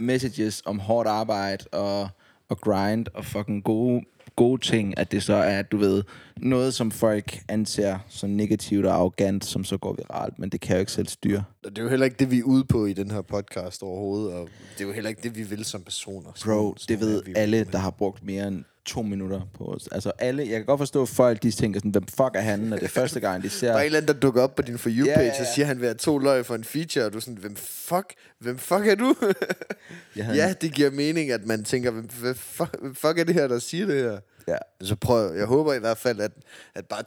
messages 0.00 0.62
om 0.66 0.78
hårdt 0.78 1.08
arbejde 1.08 1.64
og, 1.72 2.08
og 2.48 2.60
grind 2.60 3.06
og 3.14 3.24
fucking 3.24 3.64
gode 3.64 4.02
gode 4.36 4.60
ting, 4.60 4.98
at 4.98 5.12
det 5.12 5.22
så 5.22 5.34
er, 5.34 5.62
du 5.62 5.76
ved, 5.76 6.02
noget, 6.36 6.74
som 6.74 6.90
folk 6.90 7.42
anser 7.48 7.98
som 8.08 8.30
negativt 8.30 8.86
og 8.86 8.94
arrogant, 8.94 9.44
som 9.44 9.64
så 9.64 9.76
går 9.76 9.92
viralt, 9.92 10.38
men 10.38 10.50
det 10.50 10.60
kan 10.60 10.70
jeg 10.70 10.76
jo 10.76 10.80
ikke 10.80 10.92
selv 10.92 11.08
styre. 11.08 11.44
Det 11.64 11.78
er 11.78 11.82
jo 11.82 11.88
heller 11.88 12.04
ikke 12.04 12.16
det, 12.18 12.30
vi 12.30 12.38
er 12.38 12.42
ude 12.42 12.64
på 12.64 12.86
i 12.86 12.92
den 12.92 13.10
her 13.10 13.22
podcast 13.22 13.82
overhovedet, 13.82 14.34
og 14.34 14.48
det 14.78 14.84
er 14.84 14.88
jo 14.88 14.92
heller 14.92 15.10
ikke 15.10 15.22
det, 15.22 15.36
vi 15.36 15.42
vil 15.42 15.64
som 15.64 15.82
personer. 15.82 16.30
Bro, 16.44 16.76
det 16.88 17.00
ved 17.00 17.22
alle, 17.36 17.64
der 17.72 17.78
har 17.78 17.90
brugt 17.90 18.24
mere 18.24 18.48
end 18.48 18.64
to 18.84 19.02
minutter 19.02 19.40
på 19.54 19.64
os. 19.64 19.88
Altså 19.92 20.12
alle, 20.18 20.42
jeg 20.42 20.50
kan 20.50 20.64
godt 20.64 20.78
forstå, 20.78 21.02
at 21.02 21.08
folk 21.08 21.42
de 21.42 21.50
tænker 21.50 21.80
sådan, 21.80 21.90
hvem 21.90 22.06
fuck 22.06 22.30
er 22.34 22.40
han, 22.40 22.58
når 22.58 22.76
det 22.76 22.84
er 22.84 22.88
første 22.88 23.20
gang, 23.20 23.42
de 23.42 23.48
ser... 23.50 23.66
Der 23.66 23.74
er 23.74 23.78
en 23.80 23.84
eller 23.84 23.98
anden, 23.98 24.14
der 24.14 24.20
dukker 24.20 24.42
op 24.42 24.54
på 24.54 24.62
din 24.62 24.78
For 24.78 24.90
You-page, 24.90 25.20
Ja, 25.20 25.20
ja, 25.20 25.34
ja. 25.34 25.40
og 25.40 25.46
siger, 25.54 25.64
at 25.64 25.68
han 25.68 25.80
vil 25.80 25.86
have 25.86 25.94
to 25.94 26.18
løg 26.18 26.46
for 26.46 26.54
en 26.54 26.64
feature, 26.64 27.04
og 27.04 27.12
du 27.12 27.16
er 27.18 27.20
sådan, 27.20 27.36
hvem 27.38 27.56
fuck, 27.56 28.14
hvem 28.38 28.58
fuck 28.58 28.86
er 28.86 28.94
du? 28.94 29.14
Jeg 30.16 30.24
havde 30.24 30.38
ja, 30.38 30.52
det 30.60 30.74
giver 30.74 30.90
mening, 30.90 31.30
at 31.30 31.46
man 31.46 31.64
tænker, 31.64 31.90
hvem, 31.90 32.08
hvem, 32.20 32.34
fuck, 32.34 32.80
hvem 32.80 32.94
fuck 32.94 33.18
er 33.18 33.24
det 33.24 33.34
her, 33.34 33.48
der 33.48 33.58
siger 33.58 33.86
det 33.86 34.02
her? 34.02 34.18
Ja. 34.48 34.56
Så 34.80 34.96
prøv, 34.96 35.34
jeg 35.34 35.46
håber 35.46 35.74
i 35.74 35.78
hvert 35.78 35.98
fald, 35.98 36.20
at, 36.20 36.32
at 36.74 36.86
bare 36.86 37.02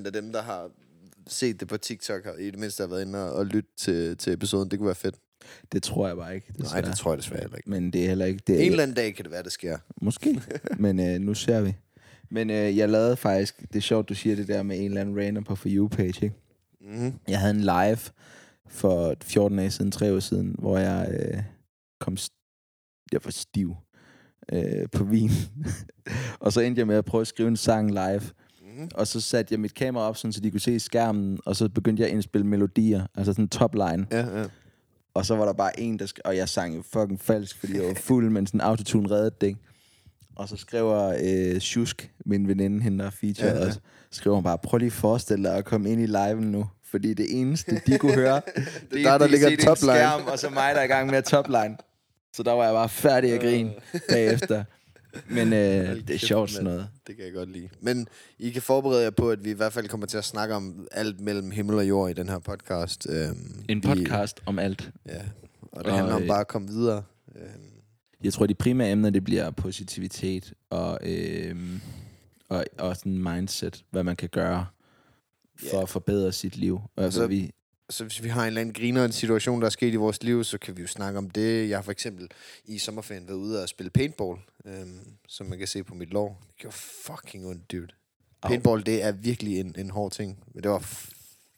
10% 0.00 0.06
af 0.06 0.12
dem, 0.12 0.32
der 0.32 0.42
har 0.42 0.70
set 1.26 1.60
det 1.60 1.68
på 1.68 1.76
TikTok, 1.76 2.24
har 2.24 2.32
i 2.38 2.50
det 2.50 2.58
mindste 2.58 2.82
har 2.82 2.88
været 2.88 3.02
inde 3.02 3.24
og, 3.24 3.32
og 3.32 3.46
lytte 3.46 3.70
til, 3.78 4.16
til 4.16 4.32
episoden. 4.32 4.70
Det 4.70 4.78
kunne 4.78 4.86
være 4.86 4.94
fedt. 4.94 5.14
Det 5.72 5.82
tror 5.82 6.06
jeg 6.06 6.16
bare 6.16 6.34
ikke. 6.34 6.46
Nej, 6.48 6.64
desværre. 6.64 6.82
det 6.86 6.96
tror 6.96 7.12
jeg 7.12 7.18
desværre 7.18 7.40
heller 7.40 7.56
ikke. 7.56 7.70
Men 7.70 7.90
det 7.90 8.04
er 8.04 8.08
heller 8.08 8.26
ikke... 8.26 8.42
Det 8.46 8.56
er 8.56 8.60
En 8.60 8.70
eller 8.70 8.82
anden 8.82 8.96
dag 8.96 9.14
kan 9.14 9.24
det 9.24 9.32
være, 9.32 9.42
det 9.42 9.52
sker. 9.52 9.78
Måske, 10.02 10.40
men 10.84 11.00
øh, 11.00 11.20
nu 11.20 11.34
ser 11.34 11.60
vi. 11.60 11.74
Men 12.30 12.50
øh, 12.50 12.76
jeg 12.76 12.88
lavede 12.88 13.16
faktisk... 13.16 13.60
Det 13.60 13.76
er 13.76 13.80
sjovt, 13.80 14.08
du 14.08 14.14
siger 14.14 14.36
det 14.36 14.48
der 14.48 14.62
med 14.62 14.78
en 14.78 14.84
eller 14.84 15.00
anden 15.00 15.18
random 15.18 15.44
på 15.44 15.54
For 15.54 15.68
You-page, 15.68 16.24
ikke? 16.24 16.32
Mm-hmm. 16.80 17.12
Jeg 17.28 17.40
havde 17.40 17.54
en 17.54 17.60
live 17.60 17.98
for 18.68 19.14
14 19.22 19.58
dage 19.58 19.70
siden, 19.70 19.90
tre 19.90 20.14
år 20.14 20.20
siden, 20.20 20.54
hvor 20.58 20.78
jeg 20.78 21.08
øh, 21.20 21.42
kom... 22.00 22.16
Jeg 23.12 23.20
var 23.24 23.30
stiv 23.30 23.76
øh, 24.52 24.88
på 24.92 25.04
vin. 25.04 25.30
og 26.40 26.52
så 26.52 26.60
endte 26.60 26.78
jeg 26.78 26.86
med 26.86 26.96
at 26.96 27.04
prøve 27.04 27.20
at 27.20 27.26
skrive 27.26 27.48
en 27.48 27.56
sang 27.56 27.90
live. 27.90 28.20
Mm-hmm. 28.20 28.88
Og 28.94 29.06
så 29.06 29.20
satte 29.20 29.52
jeg 29.52 29.60
mit 29.60 29.74
kamera 29.74 30.08
op, 30.08 30.16
sådan, 30.16 30.32
så 30.32 30.40
de 30.40 30.50
kunne 30.50 30.60
se 30.60 30.80
skærmen. 30.80 31.38
Og 31.46 31.56
så 31.56 31.68
begyndte 31.68 32.00
jeg 32.00 32.08
at 32.08 32.14
indspille 32.14 32.46
melodier. 32.46 33.06
Altså 33.14 33.32
sådan 33.32 33.44
en 33.44 33.48
topline. 33.48 34.06
Ja, 34.10 34.38
ja. 34.40 34.44
Og 35.14 35.26
så 35.26 35.36
var 35.36 35.44
der 35.44 35.52
bare 35.52 35.80
en, 35.80 35.98
der 35.98 36.12
Og 36.24 36.36
jeg 36.36 36.48
sang 36.48 36.76
jo 36.76 36.82
fucking 36.92 37.20
falsk, 37.20 37.60
fordi 37.60 37.76
jeg 37.76 37.86
var 37.86 37.94
fuld, 37.94 38.30
men 38.30 38.46
sådan 38.46 38.60
autotune 38.60 39.10
reddede 39.10 39.30
det, 39.40 39.46
ikke? 39.46 39.60
Og 40.36 40.48
så 40.48 40.56
skriver 40.56 41.16
øh, 41.24 41.60
Shusk, 41.60 42.10
min 42.26 42.48
veninde, 42.48 42.82
hende 42.82 42.98
der 42.98 43.06
er 43.06 43.10
feature, 43.10 43.48
Ja, 43.48 43.58
ja, 43.58 43.66
og 43.66 43.72
så 43.72 43.78
skriver 44.10 44.34
hun 44.34 44.44
bare, 44.44 44.58
prøv 44.58 44.78
lige 44.78 44.86
at 44.86 44.92
forestille 44.92 45.44
dig 45.48 45.56
at 45.56 45.64
komme 45.64 45.90
ind 45.90 46.00
i 46.00 46.06
liven 46.06 46.52
nu. 46.52 46.66
Fordi 46.90 47.14
det 47.14 47.40
eneste, 47.40 47.82
de 47.86 47.98
kunne 47.98 48.14
høre, 48.14 48.34
det, 48.44 48.64
dig, 48.90 49.04
der 49.04 49.18
de 49.18 49.28
ligger 49.28 49.48
det 49.48 49.60
er 49.60 49.64
topline. 49.64 49.92
skærm, 49.92 50.22
og 50.26 50.38
så 50.38 50.50
mig, 50.50 50.74
der 50.74 50.80
er 50.80 50.84
i 50.84 50.86
gang 50.86 51.10
med 51.10 51.22
topline. 51.22 51.76
Så 52.36 52.42
der 52.42 52.52
var 52.52 52.64
jeg 52.64 52.72
bare 52.72 52.88
færdig 52.88 53.32
at 53.32 53.40
grine 53.40 53.72
bagefter. 54.08 54.64
Men 55.28 55.52
øh, 55.52 55.96
det 56.06 56.10
er 56.10 56.18
sjovt 56.18 56.50
sådan 56.50 56.64
noget. 56.64 56.88
Det 57.06 57.16
kan 57.16 57.24
jeg 57.24 57.32
godt 57.34 57.48
lide. 57.52 57.68
Men 57.80 58.06
I 58.38 58.50
kan 58.50 58.62
forberede 58.62 59.02
jer 59.02 59.10
på, 59.10 59.30
at 59.30 59.44
vi 59.44 59.50
i 59.50 59.54
hvert 59.54 59.72
fald 59.72 59.88
kommer 59.88 60.06
til 60.06 60.18
at 60.18 60.24
snakke 60.24 60.54
om 60.54 60.86
alt 60.92 61.20
mellem 61.20 61.50
himmel 61.50 61.76
og 61.76 61.88
jord 61.88 62.10
i 62.10 62.12
den 62.12 62.28
her 62.28 62.38
podcast. 62.38 63.06
Øhm, 63.10 63.64
En 63.68 63.80
podcast 63.80 64.40
om 64.46 64.58
alt. 64.58 64.90
Ja, 65.08 65.22
og 65.72 65.84
det 65.84 65.92
Og, 65.92 65.98
handler 65.98 66.14
om 66.14 66.22
øh, 66.22 66.28
bare 66.28 66.40
at 66.40 66.48
komme 66.48 66.68
videre. 66.68 67.02
Øhm, 67.36 67.48
Jeg 68.24 68.32
tror, 68.32 68.46
de 68.46 68.54
primære 68.54 68.90
emner, 68.90 69.10
det 69.10 69.24
bliver 69.24 69.50
positivitet 69.50 70.52
og, 70.70 70.98
øh, 71.02 71.56
og, 72.48 72.64
og 72.78 72.96
sådan 72.96 73.18
mindset, 73.18 73.84
hvad 73.90 74.04
man 74.04 74.16
kan 74.16 74.28
gøre 74.28 74.66
for 75.56 75.76
Ja. 75.76 75.82
at 75.82 75.88
forbedre 75.88 76.32
sit 76.32 76.56
liv. 76.56 76.74
Og 76.74 77.04
Altså, 77.04 77.22
altså, 77.22 77.26
vi, 77.26 77.50
så 77.90 78.04
hvis 78.04 78.22
vi 78.22 78.28
har 78.28 78.42
en 78.42 78.46
eller 78.46 78.60
anden 78.60 78.74
griner 78.74 79.04
en 79.04 79.12
situation, 79.12 79.60
der 79.60 79.66
er 79.66 79.70
sket 79.70 79.92
i 79.92 79.96
vores 79.96 80.22
liv, 80.22 80.44
så 80.44 80.58
kan 80.58 80.76
vi 80.76 80.82
jo 80.82 80.88
snakke 80.88 81.18
om 81.18 81.30
det. 81.30 81.68
Jeg 81.68 81.76
har 81.78 81.82
for 81.82 81.92
eksempel 81.92 82.28
i 82.64 82.78
sommerferien 82.78 83.26
været 83.28 83.36
ude 83.36 83.62
og 83.62 83.68
spille 83.68 83.90
paintball, 83.90 84.38
øhm, 84.66 84.98
som 85.28 85.46
man 85.46 85.58
kan 85.58 85.66
se 85.68 85.84
på 85.84 85.94
mit 85.94 86.10
lår. 86.12 86.40
Det 86.48 86.56
gjorde 86.56 86.76
fucking 87.06 87.46
ondt, 87.46 87.72
dude. 87.72 87.86
Paintball, 88.42 88.86
det 88.86 89.04
er 89.04 89.12
virkelig 89.12 89.60
en, 89.60 89.74
en 89.78 89.90
hård 89.90 90.12
ting. 90.12 90.38
Men 90.54 90.62
det 90.62 90.70
var 90.70 90.78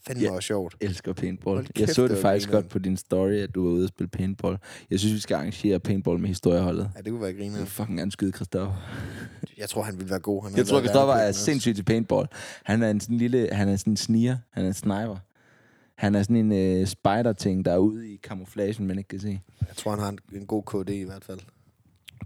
fandme 0.07 0.23
Ja. 0.25 0.31
også 0.33 0.47
sjovt. 0.47 0.77
elsker 0.81 1.13
paintball. 1.13 1.57
Hold 1.57 1.67
jeg 1.79 1.89
så 1.89 2.03
det 2.03 2.11
det 2.11 2.19
faktisk 2.19 2.51
godt 2.51 2.69
på 2.69 2.79
din 2.79 2.97
story, 2.97 3.33
at 3.33 3.55
du 3.55 3.65
var 3.65 3.71
ude 3.71 3.85
og 3.85 3.89
spille 3.89 4.09
paintball. 4.09 4.59
Jeg 4.91 4.99
synes, 4.99 5.15
vi 5.15 5.21
skal 5.21 5.35
arrangere 5.35 5.81
paintball 5.81 6.19
med 6.19 6.29
historieholdet. 6.29 6.91
Ja, 6.97 7.01
det 7.01 7.11
kunne 7.11 7.21
være 7.21 7.29
Jeg 7.31 7.37
griner. 7.39 7.59
vil 7.59 7.67
fucking 7.67 7.99
gerne 7.99 8.13
skyde 8.13 8.33
Christoffer. 8.33 8.75
Jeg 9.59 9.69
tror, 9.69 9.83
han 9.83 9.97
ville 9.97 10.11
være 10.11 10.19
god. 10.21 10.43
Han 10.49 10.57
Jeg 10.57 10.67
tror, 10.67 10.79
Christoffer 10.81 11.01
er 11.15 11.17
værnepligten 11.17 11.29
også. 11.29 11.45
sindssyg 11.45 11.75
til 11.77 11.83
paintball. 11.83 12.27
Han 12.65 12.83
er 12.83 12.91
en 12.91 13.01
sådan 13.01 13.17
lille, 13.19 13.49
han 13.53 13.69
er 13.69 13.77
sådan 13.77 13.93
en 13.93 13.97
sniger. 13.97 14.37
Han 14.51 14.65
er 14.65 14.69
en 14.69 14.75
sniper. 14.75 15.17
Han 15.97 16.15
er 16.15 16.23
sådan 16.23 16.37
en 16.37 16.53
øh, 16.53 16.87
spider-ting, 16.87 17.65
der 17.65 17.73
er 17.73 17.79
ude 17.79 18.09
i 18.09 18.17
camouflagen, 18.17 18.87
man 18.87 18.99
ikke 18.99 19.09
kan 19.09 19.21
se. 19.21 19.41
Jeg 19.61 19.77
tror, 19.77 19.91
han 19.91 20.01
har 20.01 20.09
en, 20.09 20.19
en 20.33 20.47
god 20.47 20.63
KD 20.63 20.91
i 20.91 21.03
hvert 21.03 21.25
fald. 21.25 21.41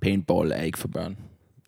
Paintball 0.03 0.53
er 0.53 0.63
ikke 0.63 0.79
for 0.79 0.89
børn. 0.89 1.17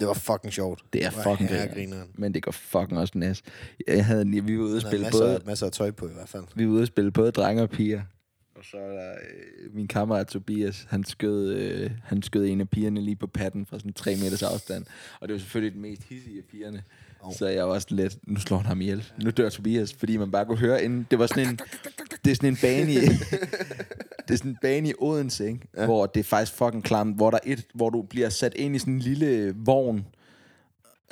Det 0.00 0.08
var 0.08 0.14
fucking 0.14 0.52
sjovt. 0.52 0.84
Det 0.92 1.04
er 1.04 1.10
var 1.10 1.22
fucking 1.22 1.50
grineren. 1.74 2.08
Men 2.14 2.34
det 2.34 2.42
går 2.42 2.52
fucking 2.52 2.98
også 2.98 3.18
næs. 3.18 3.42
Jeg 3.86 4.06
havde, 4.06 4.26
vi 4.26 4.58
var 4.58 4.64
ude 4.64 4.64
og 4.64 4.68
havde 4.68 4.80
spille 4.80 5.04
masser, 5.04 5.20
både, 5.20 5.34
af, 5.34 5.40
masser 5.46 5.66
af 5.66 5.72
tøj 5.72 5.90
på 5.90 6.08
i 6.08 6.12
hvert 6.12 6.28
fald. 6.28 6.44
vi 6.54 6.66
var 6.66 6.72
ude 6.72 6.82
og 6.82 6.86
spille 6.86 7.10
både 7.10 7.30
drenge 7.30 7.62
og 7.62 7.70
piger. 7.70 8.02
Og 8.54 8.64
så 8.64 8.76
er 8.76 8.88
der 8.92 9.12
øh, 9.12 9.74
min 9.74 9.88
kammerat 9.88 10.26
Tobias, 10.26 10.86
han 10.90 11.04
skød, 11.04 11.54
øh, 11.54 11.90
han 12.04 12.22
skød 12.22 12.46
en 12.46 12.60
af 12.60 12.68
pigerne 12.68 13.00
lige 13.00 13.16
på 13.16 13.26
patten 13.26 13.66
fra 13.66 13.78
sådan 13.78 13.92
3 13.92 14.16
meters 14.16 14.42
afstand. 14.42 14.84
Og 15.20 15.28
det 15.28 15.32
var 15.32 15.38
selvfølgelig 15.38 15.72
den 15.72 15.82
mest 15.82 16.02
hissige 16.02 16.38
af 16.38 16.44
pigerne. 16.50 16.82
Oh. 17.22 17.34
Så 17.34 17.46
jeg 17.46 17.68
var 17.68 17.74
også 17.74 17.86
lidt, 17.90 18.18
nu 18.26 18.40
slår 18.40 18.56
han 18.56 18.66
ham 18.66 18.80
ihjel. 18.80 19.12
Nu 19.22 19.30
dør 19.30 19.48
Tobias, 19.48 19.94
fordi 19.94 20.16
man 20.16 20.30
bare 20.30 20.44
kunne 20.44 20.58
høre 20.58 20.84
inden. 20.84 21.06
Det 21.10 21.18
var 21.18 21.26
sådan 21.26 21.48
en, 21.48 21.58
det 22.24 22.30
er 22.30 22.34
sådan 22.34 22.48
en 22.48 22.56
bane 22.62 22.92
i, 22.92 22.96
det 24.28 24.30
er 24.30 24.36
sådan 24.36 24.50
en 24.50 24.58
bane 24.62 24.88
i 24.88 24.92
Odense, 24.98 25.46
ikke? 25.46 25.68
Ja. 25.76 25.84
Hvor 25.84 26.06
det 26.06 26.20
er 26.20 26.24
faktisk 26.24 26.52
fucking 26.52 26.84
klamt, 26.84 27.16
hvor 27.16 27.30
der 27.30 27.38
er 27.42 27.52
et, 27.52 27.66
hvor 27.74 27.90
du 27.90 28.02
bliver 28.02 28.28
sat 28.28 28.54
ind 28.54 28.76
i 28.76 28.78
sådan 28.78 28.94
en 28.94 29.00
lille 29.00 29.54
vogn, 29.56 30.06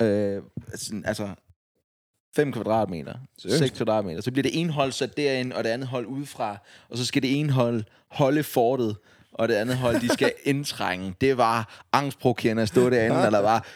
øh, 0.01 0.41
sådan, 0.75 1.05
altså 1.05 1.29
5 2.35 2.51
kvadratmeter, 2.51 3.13
Seriøst? 3.37 3.59
6 3.59 3.77
kvadratmeter. 3.77 4.21
Så 4.21 4.31
bliver 4.31 4.43
det 4.43 4.59
ene 4.59 4.71
hold 4.71 4.91
sat 4.91 5.17
derind, 5.17 5.53
og 5.53 5.63
det 5.63 5.69
andet 5.69 5.87
hold 5.87 6.05
udefra. 6.05 6.57
Og 6.89 6.97
så 6.97 7.05
skal 7.05 7.21
det 7.21 7.39
ene 7.39 7.51
hold 7.51 7.83
holde 8.07 8.43
fortet, 8.43 8.97
og 9.33 9.47
det 9.47 9.53
andet 9.53 9.77
hold, 9.77 10.01
de 10.01 10.09
skal 10.09 10.33
indtrænge. 10.43 11.13
Det 11.21 11.37
var 11.37 11.85
angstprovokerende 11.93 12.61
at 12.61 12.67
stå 12.67 12.89
derinde, 12.89 13.25
og 13.25 13.31
der 13.31 13.39
var 13.39 13.67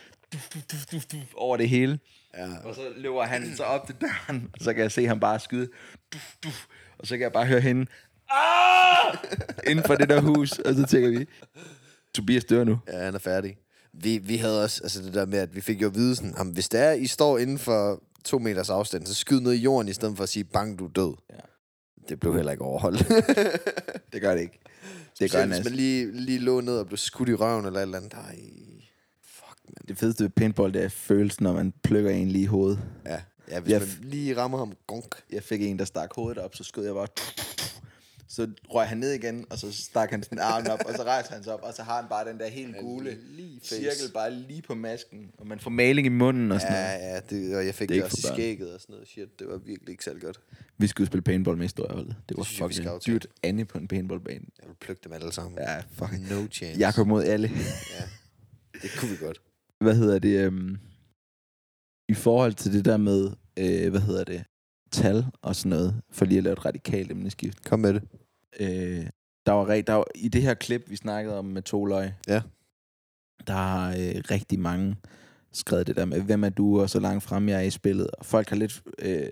over 1.36 1.58
det 1.58 1.69
hele. 1.69 2.00
Ja. 2.38 2.48
Og 2.63 2.76
så 2.76 2.82
løber 2.98 3.24
han 3.24 3.54
så 3.58 3.63
op 3.63 3.86
til 3.86 3.95
døren, 4.02 4.50
og 4.54 4.60
så 4.63 4.74
kan 4.74 4.82
jeg 4.84 4.91
se 4.91 5.06
ham 5.08 5.19
bare 5.19 5.39
skyde. 5.39 5.67
Duf, 6.13 6.36
duf, 6.43 6.65
og 7.00 7.08
så 7.08 7.15
kan 7.17 7.21
jeg 7.24 7.32
bare 7.32 7.45
høre 7.45 7.62
hende. 7.62 7.86
Ah! 8.32 9.15
Inden 9.67 9.86
for 9.86 9.95
det 9.95 10.10
der 10.10 10.21
hus. 10.21 10.60
Og 10.60 10.76
så 10.76 10.86
tænker 10.86 11.10
vi, 11.19 11.26
Tobias 12.13 12.45
dør 12.45 12.63
nu. 12.63 12.80
Ja, 12.88 13.04
han 13.04 13.15
er 13.15 13.19
færdig. 13.19 13.58
Vi, 13.93 14.17
vi 14.17 14.38
havde 14.38 14.63
også 14.63 14.80
altså 14.84 15.02
det 15.02 15.13
der 15.13 15.26
med, 15.26 15.39
at 15.39 15.56
vi 15.56 15.62
fik 15.62 15.82
jo 15.82 15.88
at 15.88 15.95
vide 15.95 16.15
sådan, 16.15 16.34
"Jamen, 16.38 16.54
hvis 16.54 16.69
det 16.69 16.80
er, 16.80 16.91
I 16.91 17.08
står 17.08 17.38
inden 17.38 17.60
for 17.60 18.04
to 18.26 18.39
meters 18.39 18.69
afstand, 18.69 19.06
så 19.06 19.13
skyd 19.13 19.39
ned 19.39 19.52
i 19.54 19.58
jorden, 19.62 19.88
i 19.89 19.93
stedet 19.93 20.17
for 20.17 20.24
at 20.24 20.30
sige, 20.30 20.43
bang, 20.43 20.80
du 20.80 20.86
er 20.86 20.89
død. 20.89 21.13
Ja. 21.30 21.36
Det 22.10 22.19
blev 22.19 22.36
heller 22.36 22.52
ikke 22.52 22.63
overholdt. 22.63 23.08
Det 24.13 24.21
gør 24.21 24.34
det 24.36 24.41
ikke. 24.41 24.60
Det 25.19 25.32
gør 25.32 25.39
Selv 25.39 25.54
hvis 25.54 25.63
man 25.65 25.74
lige, 25.74 26.12
lige 26.12 26.39
lå 26.39 26.62
ned 26.62 26.78
og 26.78 26.88
blev 26.88 26.98
skudt 26.98 27.30
i 27.30 27.34
røven 27.34 27.65
eller 27.65 27.80
et 27.80 27.84
eller 27.84 27.98
andet. 27.98 28.13
Ej. 28.13 28.39
Det 29.88 29.97
fedeste 29.97 30.23
ved 30.23 30.30
paintball, 30.30 30.73
det 30.73 30.84
er 30.84 30.89
følelsen, 30.89 31.43
når 31.43 31.54
man 31.54 31.73
plukker 31.84 32.12
en 32.12 32.28
lige 32.32 32.43
i 32.43 32.45
hovedet. 32.45 32.80
Ja, 33.06 33.19
ja 33.51 33.60
hvis 33.60 33.71
Jeg 33.71 33.80
man 33.82 33.89
lige 34.10 34.38
rammer 34.38 34.58
ham, 34.58 34.73
gunk. 34.88 35.15
Jeg 35.32 35.43
fik 35.43 35.62
en, 35.62 35.80
der 35.80 35.86
stak 35.86 36.10
hovedet 36.15 36.38
op, 36.38 36.56
så 36.56 36.63
skød 36.63 36.86
jeg 36.86 36.93
bare... 36.93 37.08
Så 38.28 38.47
røg 38.69 38.88
han 38.88 38.97
ned 38.97 39.12
igen, 39.12 39.45
og 39.49 39.58
så 39.58 39.71
stak 39.71 40.10
han 40.10 40.23
sin 40.23 40.39
arm 40.39 40.65
op, 40.69 40.80
og 40.86 40.93
så 40.95 41.04
rejste 41.04 41.34
han 41.34 41.43
sig 41.43 41.54
op, 41.54 41.60
og 41.63 41.73
så 41.73 41.84
har 41.84 41.95
han 42.01 42.06
bare 42.10 42.30
den 42.30 42.39
der 42.39 42.47
helt 42.47 42.75
gule 42.82 43.17
cirkel 43.63 44.12
bare 44.13 44.32
lige 44.34 44.62
på 44.62 44.75
masken, 44.75 45.32
og 45.38 45.47
man 45.47 45.60
får 45.60 45.69
maling 45.69 46.06
i 46.06 46.10
munden 46.10 46.51
og 46.51 46.62
sådan 46.62 46.75
Ja, 46.75 46.97
noget. 46.97 47.23
ja, 47.32 47.36
det, 47.49 47.56
og 47.56 47.65
jeg 47.65 47.75
fik 47.75 47.89
Det 47.89 47.95
det, 47.95 48.04
også 48.04 48.17
i 48.17 48.36
skægget 48.36 48.73
og 48.73 48.82
sådan 48.82 48.93
noget 48.93 49.08
shit. 49.08 49.39
Det 49.39 49.47
var 49.47 49.58
virkelig 49.58 49.89
ikke 49.89 50.04
særlig 50.04 50.21
godt. 50.21 50.39
Vi 50.78 50.88
skulle 50.88 51.08
spille 51.08 51.21
paintball 51.21 51.58
med 51.58 51.63
historieholdet. 51.65 52.15
Det 52.30 52.38
var 52.38 52.41
jeg, 52.43 52.73
skal 52.73 52.84
fucking 52.86 53.06
dyrt 53.08 53.28
Anne 53.43 53.65
på 53.65 53.78
en 53.78 53.88
paintballbane. 53.88 54.45
Jeg 54.62 54.67
vil 54.67 54.75
plukke 54.82 55.01
dem 55.04 55.13
alle 55.13 55.32
sammen. 55.32 55.60
Ja, 55.60 55.80
fucking. 55.91 56.30
No 56.30 56.47
chance. 56.51 56.80
Jakob 56.80 57.08
mod 57.08 57.23
alle. 57.23 57.51
Ja, 57.99 58.04
det 58.82 58.89
kunne 58.97 59.12
vi 59.12 59.17
godt. 59.17 59.41
Hvad 59.86 59.95
hedder 59.95 60.19
det, 60.19 60.48
um, 60.48 60.78
i 62.10 62.13
forhold 62.13 62.54
til 62.54 62.74
det 62.74 62.86
der 62.86 62.98
med, 62.98 63.32
øh, 63.60 63.89
hvad 63.91 64.02
hedder 64.02 64.24
det, 64.24 64.43
tal 64.91 65.26
og 65.41 65.56
sådan 65.56 65.69
noget, 65.69 66.02
for 66.12 66.26
lige 66.26 66.38
at 66.38 66.43
lave 66.43 66.54
et 66.54 66.65
radikalt 66.65 67.12
emneskift. 67.12 67.65
Kom 67.65 67.80
med 67.80 67.93
det. 67.93 68.04
Øh, 68.60 69.06
der 69.45 69.52
var, 69.52 69.65
der 69.82 69.93
var, 69.93 70.06
I 70.15 70.28
det 70.28 70.41
her 70.41 70.54
klip, 70.54 70.89
vi 70.89 70.95
snakkede 70.95 71.38
om 71.38 71.45
med 71.45 71.62
to 71.62 71.86
løg, 71.86 72.12
Ja. 72.28 72.41
der 73.48 73.54
har 73.54 73.89
øh, 73.89 74.21
rigtig 74.32 74.60
mange 74.60 74.95
skrevet 75.54 75.88
det 75.88 75.95
der 75.95 76.06
med, 76.06 76.21
hvem 76.21 76.43
er 76.43 76.50
du, 76.50 76.82
og 76.82 76.89
så 76.89 77.00
langt 77.00 77.24
frem 77.24 77.50
jeg 77.50 77.58
er 77.58 77.62
i 77.62 77.69
spillet. 77.69 78.08
Og 78.12 78.26
folk 78.26 78.50
har 78.50 78.56
lidt, 78.56 78.84
øh, 79.00 79.28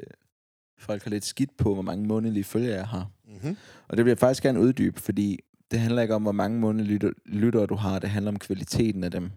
folk 0.79 1.03
har 1.03 1.09
lidt 1.11 1.25
skidt 1.25 1.57
på, 1.57 1.73
hvor 1.73 1.83
mange 1.83 2.07
månedlige 2.07 2.43
følgere 2.43 2.75
jeg 2.75 2.87
har. 2.87 3.09
Mm-hmm. 3.27 3.57
Og 3.87 3.97
det 3.97 4.05
vil 4.05 4.11
jeg 4.11 4.17
faktisk 4.19 4.43
gerne 4.43 4.59
uddybe, 4.59 4.99
fordi 4.99 5.39
det 5.71 5.79
handler 5.79 6.01
ikke 6.01 6.15
om, 6.15 6.21
hvor 6.21 6.31
mange 6.31 6.59
månedlige 6.59 6.93
lytter, 6.93 7.11
lyttere 7.25 7.65
du 7.65 7.75
har, 7.75 7.99
det 7.99 8.09
handler 8.09 8.31
om 8.31 8.39
kvaliteten 8.39 9.03
af 9.03 9.11
dem. 9.11 9.31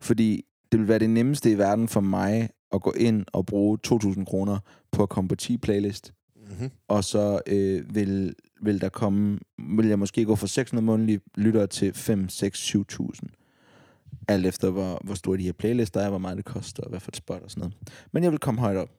Fordi 0.00 0.44
det 0.72 0.80
vil 0.80 0.88
være 0.88 0.98
det 0.98 1.10
nemmeste 1.10 1.50
i 1.50 1.58
verden 1.58 1.88
for 1.88 2.00
mig 2.00 2.50
at 2.72 2.82
gå 2.82 2.92
ind 2.92 3.24
og 3.32 3.46
bruge 3.46 3.78
2.000 3.86 4.24
kroner 4.24 4.58
på 4.92 5.02
at 5.02 5.08
komme 5.08 5.28
på 5.28 5.34
10 5.36 5.56
playlist, 5.56 6.12
Mm-hmm. 6.50 6.70
og 6.88 7.04
så 7.04 7.40
øh, 7.46 7.94
vil, 7.94 8.34
vil 8.62 8.80
der 8.80 8.88
komme, 8.88 9.38
vil 9.76 9.86
jeg 9.86 9.98
måske 9.98 10.24
gå 10.24 10.36
fra 10.36 10.46
600 10.46 10.86
månedlige 10.86 11.20
lyttere 11.34 11.66
til 11.66 11.92
5, 11.94 12.28
6, 12.28 12.74
7.000. 12.76 14.22
Alt 14.28 14.46
efter, 14.46 14.70
hvor, 14.70 15.00
hvor 15.04 15.14
store 15.14 15.38
de 15.38 15.42
her 15.42 15.52
playlister 15.52 16.00
er, 16.00 16.08
hvor 16.08 16.18
meget 16.18 16.36
det 16.36 16.44
koster, 16.44 16.82
og 16.82 16.90
hvad 16.90 17.00
for 17.00 17.10
et 17.10 17.16
spot 17.16 17.42
og 17.42 17.50
sådan 17.50 17.60
noget. 17.60 17.74
Men 18.12 18.22
jeg 18.24 18.30
vil 18.32 18.38
komme 18.38 18.60
højt 18.60 18.76
op. 18.76 18.90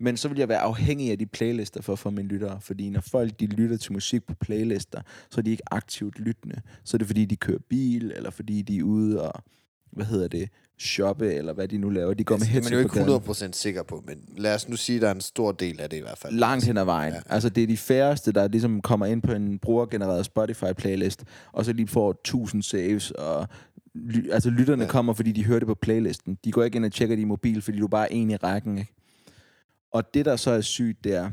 Men 0.00 0.16
så 0.16 0.28
vil 0.28 0.38
jeg 0.38 0.48
være 0.48 0.58
afhængig 0.58 1.10
af 1.10 1.18
de 1.18 1.26
playlister 1.26 1.82
for 1.82 1.92
at 1.92 1.98
få 1.98 2.10
mine 2.10 2.28
lyttere. 2.28 2.60
Fordi 2.60 2.90
når 2.90 3.00
folk 3.00 3.40
de 3.40 3.46
lytter 3.46 3.76
til 3.76 3.92
musik 3.92 4.26
på 4.26 4.34
playlister, 4.34 5.02
så 5.30 5.40
er 5.40 5.42
de 5.42 5.50
ikke 5.50 5.72
aktivt 5.72 6.18
lyttende. 6.18 6.60
Så 6.84 6.96
er 6.96 6.98
det 6.98 7.06
fordi, 7.06 7.24
de 7.24 7.36
kører 7.36 7.58
bil, 7.68 8.12
eller 8.16 8.30
fordi 8.30 8.62
de 8.62 8.78
er 8.78 8.82
ude 8.82 9.22
og 9.22 9.42
hvad 9.96 10.06
hedder 10.06 10.28
det, 10.28 10.48
shoppe, 10.78 11.34
eller 11.34 11.52
hvad 11.52 11.68
de 11.68 11.78
nu 11.78 11.88
laver. 11.90 12.14
De 12.14 12.24
går 12.24 12.34
med 12.34 12.40
Altså, 12.40 12.50
er 12.50 12.52
headset 12.52 12.72
man 12.72 12.88
på 12.88 12.94
gaden. 12.94 12.94
Med 12.94 12.94
det 12.94 13.00
er 13.00 13.04
man 13.04 13.08
jo 13.10 13.14
ikke 13.14 13.26
på 13.26 13.32
gaden. 13.32 13.52
100% 13.52 13.58
sikker 13.58 13.82
på, 13.82 14.02
men 14.06 14.18
lad 14.36 14.54
os 14.54 14.68
nu 14.68 14.76
sige, 14.76 14.96
at 14.96 15.02
der 15.02 15.08
er 15.08 15.14
en 15.14 15.20
stor 15.20 15.52
del 15.52 15.80
af 15.80 15.90
det 15.90 15.96
i 15.96 16.00
hvert 16.00 16.18
fald. 16.18 16.34
Langt 16.34 16.64
hen 16.64 16.76
ad 16.76 16.84
vejen. 16.84 17.12
Ja. 17.14 17.20
Altså, 17.26 17.48
det 17.48 17.62
er 17.62 17.66
de 17.66 17.76
færreste, 17.76 18.32
der 18.32 18.48
ligesom 18.48 18.80
kommer 18.80 19.06
ind 19.06 19.22
på 19.22 19.32
en 19.32 19.58
brugergenereret 19.58 20.26
Spotify-playlist, 20.26 21.24
og 21.52 21.64
så 21.64 21.72
lige 21.72 21.88
får 21.88 22.10
1000 22.10 22.62
saves, 22.62 23.10
og 23.10 23.48
ly- 23.94 24.30
altså 24.32 24.50
lytterne 24.50 24.82
Ja. 24.84 24.88
kommer, 24.90 25.12
fordi 25.12 25.32
de 25.32 25.44
hører 25.44 25.58
det 25.58 25.68
på 25.68 25.74
playlisten. 25.74 26.38
De 26.44 26.52
går 26.52 26.62
ikke 26.64 26.76
ind 26.76 26.84
og 26.84 26.92
tjekker 26.92 27.16
din 27.16 27.28
mobil, 27.28 27.62
fordi 27.62 27.78
du 27.78 27.84
er 27.84 27.88
bare 27.88 28.12
en 28.12 28.30
i 28.30 28.36
rækken, 28.36 28.78
ikke? 28.78 28.92
Og 29.92 30.14
det, 30.14 30.24
der 30.24 30.36
så 30.36 30.50
er 30.50 30.60
sygt, 30.60 31.04
det 31.04 31.14
er, 31.14 31.30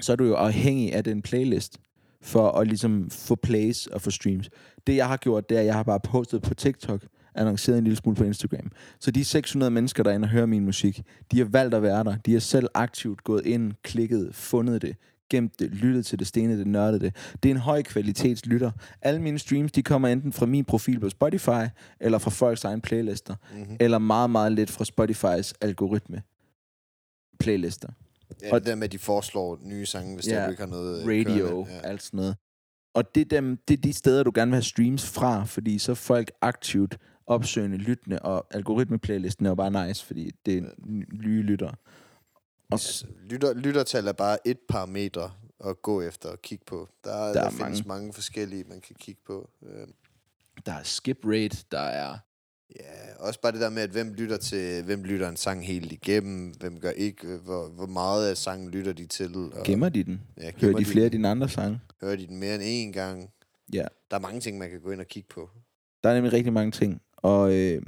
så 0.00 0.12
er 0.12 0.16
du 0.16 0.24
jo 0.24 0.34
afhængig 0.34 0.94
af 0.94 1.04
den 1.04 1.22
playlist, 1.22 1.78
for 2.22 2.50
at 2.50 2.66
ligesom 2.66 3.10
få 3.10 3.34
plays 3.34 3.86
og 3.86 4.02
få 4.02 4.10
streams. 4.10 4.50
Det, 4.86 4.96
jeg 4.96 5.08
har 5.08 5.16
gjort, 5.16 5.48
det 5.48 5.56
er, 5.56 5.60
at 5.60 5.66
jeg 5.66 5.74
har 5.74 5.82
bare 5.82 6.00
postet 6.00 6.42
på 6.42 6.54
TikTok, 6.54 7.00
annonceret 7.34 7.78
en 7.78 7.84
lille 7.84 7.96
smule 7.96 8.16
på 8.16 8.24
Instagram. 8.24 8.70
Så 9.00 9.10
de 9.10 9.24
600 9.24 9.70
mennesker, 9.70 10.02
der 10.02 10.10
er 10.10 10.14
inde 10.14 10.24
og 10.26 10.30
hører 10.30 10.46
min 10.46 10.64
musik, 10.64 11.02
de 11.32 11.38
har 11.38 11.44
valgt 11.44 11.74
at 11.74 11.82
være 11.82 12.04
der. 12.04 12.16
De 12.26 12.32
har 12.32 12.40
selv 12.40 12.68
aktivt 12.74 13.24
gået 13.24 13.46
ind, 13.46 13.72
klikket, 13.82 14.34
fundet 14.34 14.82
det, 14.82 14.96
gemt 15.30 15.58
det, 15.58 15.70
lyttet 15.70 16.06
til 16.06 16.18
det, 16.18 16.26
stenet 16.26 16.58
det, 16.58 16.66
nørdet 16.66 17.00
det. 17.00 17.16
Det 17.42 17.48
er 17.50 17.54
en 17.54 17.60
høj 17.60 17.82
kvalitets 17.82 18.46
lytter. 18.46 18.70
Alle 19.02 19.22
mine 19.22 19.38
streams, 19.38 19.72
de 19.72 19.82
kommer 19.82 20.08
enten 20.08 20.32
fra 20.32 20.46
min 20.46 20.64
profil 20.64 21.00
på 21.00 21.08
Spotify, 21.08 21.66
eller 22.00 22.18
fra 22.18 22.30
folks 22.30 22.64
egen 22.64 22.80
playlister, 22.80 23.34
Mm-hmm. 23.54 23.76
eller 23.80 23.98
meget, 23.98 24.30
meget 24.30 24.52
lidt 24.52 24.70
fra 24.70 24.84
Spotifys 24.84 25.54
algoritme 25.60 26.22
playlister. 27.40 27.88
Ja, 28.42 28.52
Og- 28.52 28.60
det 28.60 28.66
der 28.66 28.74
med, 28.74 28.84
at 28.84 28.92
de 28.92 28.98
foreslår 28.98 29.58
nye 29.62 29.86
sange, 29.86 30.14
hvis 30.14 30.28
Ja, 30.28 30.34
der 30.36 30.48
ikke 30.50 30.62
har 30.62 30.68
noget 30.68 31.02
radio, 31.06 31.46
kørende. 31.48 31.72
ja. 31.74 31.80
alt 31.88 32.02
sådan 32.02 32.16
noget. 32.18 32.36
Og 32.94 33.14
det 33.14 33.20
er, 33.20 33.40
dem, 33.40 33.58
det 33.68 33.76
er 33.76 33.80
de 33.80 33.92
steder, 33.92 34.22
du 34.22 34.32
gerne 34.34 34.50
vil 34.50 34.56
have 34.56 34.62
streams 34.62 35.06
fra, 35.10 35.44
fordi 35.44 35.78
så 35.78 35.90
er 35.92 35.94
folk 35.94 36.30
aktivt 36.40 36.98
opsøgende, 37.30 37.76
lyttende, 37.76 38.18
og 38.18 38.46
algoritmeplaylisten 38.50 39.46
er 39.46 39.50
jo 39.50 39.54
bare 39.54 39.86
nice, 39.88 40.06
fordi 40.06 40.30
det 40.46 40.58
er 40.58 40.62
ny- 40.78 41.08
nye 41.24 41.42
lyttere. 41.42 41.70
Og 41.70 42.72
Altså, 42.72 43.06
lytter, 43.30 43.54
lyttertal 43.54 44.06
er 44.06 44.12
bare 44.12 44.38
et 44.48 44.58
parametre 44.68 45.32
at 45.64 45.82
gå 45.82 46.00
efter 46.02 46.28
og 46.28 46.42
kigge 46.42 46.64
på. 46.66 46.88
Der, 47.04 47.10
der, 47.26 47.32
der 47.32 47.40
er 47.42 47.50
findes 47.50 47.62
mange. 47.62 47.84
mange. 47.86 48.12
forskellige, 48.12 48.64
man 48.68 48.80
kan 48.80 48.96
kigge 49.00 49.20
på. 49.26 49.50
Øh, 49.66 49.86
der 50.66 50.72
er 50.72 50.82
skip 50.82 51.18
rate, 51.24 51.56
der 51.70 51.78
er... 51.80 52.18
Ja, 52.80 53.14
også 53.18 53.40
bare 53.40 53.52
det 53.52 53.60
der 53.60 53.70
med, 53.70 53.82
at 53.82 53.90
hvem 53.90 54.12
lytter 54.14 54.36
til, 54.36 54.84
hvem 54.84 55.04
lytter 55.04 55.28
en 55.28 55.36
sang 55.36 55.66
helt 55.66 55.92
igennem, 55.92 56.50
hvem 56.60 56.80
gør 56.80 56.90
ikke, 56.90 57.28
øh, 57.28 57.40
hvor, 57.40 57.68
hvor 57.68 57.86
meget 57.86 58.30
af 58.30 58.36
sangen 58.36 58.70
lytter 58.70 58.92
de 58.92 59.06
til. 59.06 59.36
Og, 59.36 59.52
Gemmer 59.64 59.88
de 59.88 60.04
den? 60.04 60.20
ja, 60.36 60.42
Hører 60.42 60.52
gemmer 60.60 60.78
de 60.78 60.84
flere 60.84 61.04
af 61.04 61.10
dine 61.10 61.28
andre 61.28 61.48
sange? 61.48 61.80
Hører 62.00 62.16
de 62.16 62.26
den 62.26 62.36
mere 62.38 62.54
end 62.54 62.62
én 62.94 62.98
gang? 62.98 63.30
Ja. 63.72 63.84
Der 64.10 64.16
er 64.16 64.20
mange 64.20 64.40
ting, 64.40 64.58
man 64.58 64.70
kan 64.70 64.80
gå 64.80 64.90
ind 64.90 65.00
og 65.00 65.06
kigge 65.06 65.28
på. 65.28 65.50
Der 66.04 66.10
er 66.10 66.14
nemlig 66.14 66.32
rigtig 66.32 66.52
mange 66.52 66.70
ting. 66.70 67.02
Og 67.22 67.54
øh, 67.54 67.82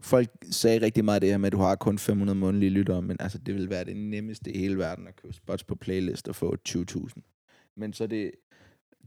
folk 0.00 0.28
sagde 0.50 0.80
rigtig 0.80 1.04
meget 1.04 1.22
det 1.22 1.30
her 1.30 1.38
med, 1.38 1.46
at 1.46 1.52
du 1.52 1.58
har 1.58 1.74
kun 1.74 1.98
500 1.98 2.38
månedlige 2.38 2.70
lyttere, 2.70 3.02
men 3.02 3.16
altså, 3.20 3.38
det 3.38 3.54
vil 3.54 3.70
være 3.70 3.84
det 3.84 3.96
nemmeste 3.96 4.50
i 4.52 4.58
hele 4.58 4.78
verden 4.78 5.06
at 5.08 5.16
købe 5.22 5.34
spots 5.34 5.64
på 5.64 5.74
playlist 5.74 6.28
og 6.28 6.36
få 6.36 6.56
20.000. 6.68 7.72
Men 7.76 7.92
så 7.92 8.06
det... 8.06 8.30